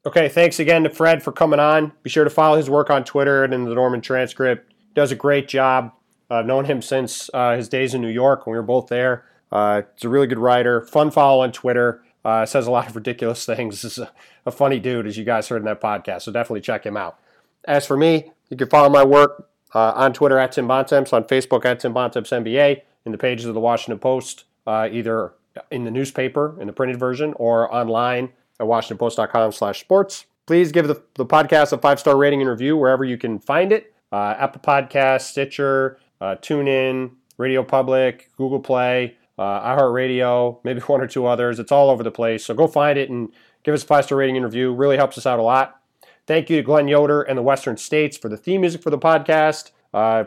Okay, 0.07 0.29
thanks 0.29 0.57
again 0.57 0.83
to 0.83 0.89
Fred 0.89 1.21
for 1.21 1.33
coming 1.33 1.59
on. 1.59 1.91
Be 2.01 2.09
sure 2.09 2.23
to 2.23 2.29
follow 2.29 2.55
his 2.55 2.69
work 2.69 2.89
on 2.89 3.03
Twitter 3.03 3.43
and 3.43 3.53
in 3.53 3.65
the 3.65 3.75
Norman 3.75 3.99
Transcript. 3.99 4.71
He 4.71 4.93
does 4.93 5.11
a 5.11 5.15
great 5.15 5.49
job. 5.49 5.91
I've 6.29 6.45
known 6.45 6.63
him 6.63 6.81
since 6.81 7.29
uh, 7.33 7.57
his 7.57 7.67
days 7.67 7.93
in 7.93 8.01
New 8.01 8.07
York 8.07 8.45
when 8.45 8.53
we 8.53 8.57
were 8.57 8.63
both 8.63 8.87
there. 8.87 9.25
Uh, 9.51 9.81
he's 9.95 10.05
a 10.05 10.09
really 10.09 10.27
good 10.27 10.39
writer, 10.39 10.81
fun 10.81 11.11
follow 11.11 11.43
on 11.43 11.51
Twitter. 11.51 12.01
Uh, 12.27 12.45
says 12.45 12.67
a 12.67 12.71
lot 12.71 12.89
of 12.89 12.95
ridiculous 12.97 13.45
things. 13.45 13.83
Is 13.85 13.97
a, 13.97 14.11
a 14.45 14.51
funny 14.51 14.79
dude, 14.79 15.07
as 15.07 15.17
you 15.17 15.23
guys 15.23 15.47
heard 15.47 15.59
in 15.61 15.65
that 15.65 15.79
podcast. 15.79 16.23
So 16.23 16.31
definitely 16.33 16.59
check 16.59 16.85
him 16.85 16.97
out. 16.97 17.17
As 17.63 17.87
for 17.87 17.95
me, 17.95 18.31
you 18.49 18.57
can 18.57 18.67
follow 18.67 18.89
my 18.89 19.05
work 19.05 19.49
uh, 19.73 19.93
on 19.95 20.11
Twitter 20.11 20.37
at 20.37 20.51
Tim 20.51 20.67
Bontemps, 20.67 21.13
on 21.13 21.23
Facebook 21.23 21.63
at 21.63 21.79
Tim 21.79 21.93
Bontemps 21.93 22.31
NBA, 22.31 22.81
in 23.05 23.11
the 23.13 23.17
pages 23.17 23.45
of 23.45 23.53
the 23.53 23.61
Washington 23.61 23.99
Post, 23.99 24.43
uh, 24.65 24.89
either 24.91 25.33
in 25.71 25.85
the 25.85 25.91
newspaper 25.91 26.57
in 26.59 26.67
the 26.67 26.73
printed 26.73 26.99
version 26.99 27.33
or 27.37 27.73
online 27.73 28.29
at 28.59 28.65
washingtonpost.com 28.65 29.53
slash 29.53 29.79
sports. 29.79 30.25
Please 30.45 30.71
give 30.71 30.87
the, 30.87 31.01
the 31.15 31.25
podcast 31.25 31.71
a 31.71 31.77
five 31.77 31.99
star 31.99 32.17
rating 32.17 32.41
and 32.41 32.49
review 32.49 32.75
wherever 32.75 33.05
you 33.05 33.17
can 33.17 33.39
find 33.39 33.71
it. 33.71 33.93
Uh, 34.11 34.35
Apple 34.37 34.61
Podcast, 34.61 35.21
Stitcher, 35.21 35.97
uh, 36.21 36.35
TuneIn, 36.35 37.11
Radio 37.37 37.63
Public, 37.63 38.29
Google 38.37 38.59
Play, 38.59 39.15
uh, 39.37 39.75
iHeartRadio, 39.75 40.59
maybe 40.63 40.81
one 40.81 41.01
or 41.01 41.07
two 41.07 41.25
others. 41.25 41.59
It's 41.59 41.71
all 41.71 41.89
over 41.89 42.03
the 42.03 42.11
place. 42.11 42.45
So 42.45 42.53
go 42.53 42.67
find 42.67 42.97
it 42.97 43.09
and 43.09 43.29
give 43.63 43.73
us 43.73 43.83
a 43.83 43.87
five 43.87 44.05
star 44.05 44.17
rating 44.17 44.35
and 44.35 44.45
review. 44.45 44.73
Really 44.73 44.97
helps 44.97 45.17
us 45.17 45.25
out 45.25 45.39
a 45.39 45.43
lot. 45.43 45.81
Thank 46.25 46.49
you 46.49 46.57
to 46.57 46.63
Glenn 46.63 46.87
Yoder 46.87 47.21
and 47.21 47.37
the 47.37 47.41
Western 47.41 47.77
States 47.77 48.17
for 48.17 48.27
the 48.27 48.37
theme 48.37 48.61
music 48.61 48.81
for 48.81 48.89
the 48.89 48.97
podcast. 48.97 49.71
Uh, 49.93 50.25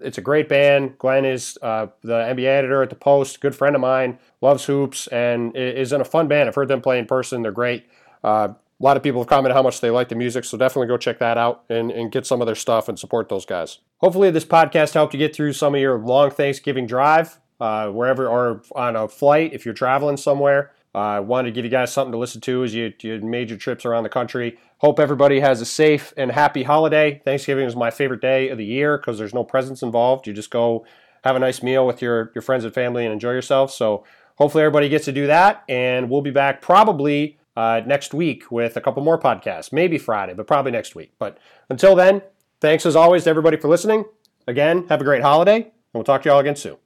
it's 0.00 0.18
a 0.18 0.22
great 0.22 0.48
band. 0.48 0.98
Glenn 0.98 1.24
is 1.24 1.58
uh, 1.62 1.86
the 2.02 2.14
NBA 2.14 2.46
editor 2.46 2.82
at 2.82 2.90
the 2.90 2.96
Post, 2.96 3.40
good 3.40 3.54
friend 3.54 3.76
of 3.76 3.80
mine, 3.80 4.18
loves 4.40 4.64
hoops, 4.64 5.06
and 5.08 5.54
is 5.54 5.92
in 5.92 6.00
a 6.00 6.04
fun 6.04 6.28
band. 6.28 6.48
I've 6.48 6.54
heard 6.54 6.68
them 6.68 6.80
play 6.80 6.98
in 6.98 7.06
person. 7.06 7.42
They're 7.42 7.52
great. 7.52 7.86
Uh, 8.24 8.48
a 8.78 8.82
lot 8.82 8.96
of 8.96 9.02
people 9.02 9.20
have 9.20 9.28
commented 9.28 9.54
how 9.54 9.62
much 9.62 9.80
they 9.80 9.90
like 9.90 10.08
the 10.08 10.14
music, 10.14 10.44
so 10.44 10.58
definitely 10.58 10.88
go 10.88 10.96
check 10.96 11.18
that 11.18 11.38
out 11.38 11.64
and, 11.70 11.90
and 11.90 12.12
get 12.12 12.26
some 12.26 12.42
of 12.42 12.46
their 12.46 12.54
stuff 12.54 12.88
and 12.88 12.98
support 12.98 13.28
those 13.28 13.46
guys. 13.46 13.78
Hopefully, 13.98 14.30
this 14.30 14.44
podcast 14.44 14.92
helped 14.92 15.14
you 15.14 15.18
get 15.18 15.34
through 15.34 15.54
some 15.54 15.74
of 15.74 15.80
your 15.80 15.98
long 15.98 16.30
Thanksgiving 16.30 16.86
drive, 16.86 17.38
uh, 17.60 17.88
wherever, 17.88 18.28
or 18.28 18.62
on 18.74 18.96
a 18.96 19.08
flight 19.08 19.52
if 19.52 19.64
you're 19.64 19.74
traveling 19.74 20.16
somewhere. 20.16 20.72
I 20.94 21.18
uh, 21.18 21.22
wanted 21.22 21.50
to 21.50 21.54
give 21.54 21.64
you 21.66 21.70
guys 21.70 21.92
something 21.92 22.12
to 22.12 22.18
listen 22.18 22.40
to 22.42 22.64
as 22.64 22.74
you, 22.74 22.92
you 23.02 23.20
made 23.20 23.50
your 23.50 23.58
trips 23.58 23.84
around 23.84 24.04
the 24.04 24.08
country. 24.08 24.58
Hope 24.78 24.98
everybody 24.98 25.40
has 25.40 25.60
a 25.60 25.66
safe 25.66 26.14
and 26.16 26.32
happy 26.32 26.62
holiday. 26.62 27.20
Thanksgiving 27.22 27.66
is 27.66 27.76
my 27.76 27.90
favorite 27.90 28.22
day 28.22 28.48
of 28.48 28.56
the 28.56 28.64
year 28.64 28.96
because 28.96 29.18
there's 29.18 29.34
no 29.34 29.44
presents 29.44 29.82
involved. 29.82 30.26
You 30.26 30.32
just 30.32 30.50
go 30.50 30.86
have 31.22 31.36
a 31.36 31.38
nice 31.38 31.62
meal 31.62 31.86
with 31.86 32.00
your, 32.00 32.32
your 32.34 32.40
friends 32.40 32.64
and 32.64 32.72
family 32.72 33.04
and 33.04 33.12
enjoy 33.12 33.32
yourself. 33.32 33.72
So 33.72 34.04
hopefully 34.36 34.64
everybody 34.64 34.88
gets 34.88 35.04
to 35.04 35.12
do 35.12 35.26
that. 35.26 35.64
And 35.68 36.08
we'll 36.08 36.22
be 36.22 36.30
back 36.30 36.62
probably 36.62 37.38
uh, 37.56 37.82
next 37.84 38.14
week 38.14 38.50
with 38.50 38.76
a 38.76 38.80
couple 38.80 39.02
more 39.02 39.20
podcasts. 39.20 39.72
Maybe 39.72 39.98
Friday, 39.98 40.32
but 40.32 40.46
probably 40.46 40.72
next 40.72 40.94
week. 40.94 41.12
But 41.18 41.36
until 41.68 41.94
then, 41.94 42.22
thanks 42.60 42.86
as 42.86 42.96
always 42.96 43.24
to 43.24 43.30
everybody 43.30 43.58
for 43.58 43.68
listening. 43.68 44.04
Again, 44.46 44.86
have 44.88 45.00
a 45.00 45.04
great 45.04 45.22
holiday, 45.22 45.56
and 45.56 45.72
we'll 45.92 46.04
talk 46.04 46.22
to 46.22 46.28
you 46.28 46.32
all 46.32 46.40
again 46.40 46.56
soon. 46.56 46.76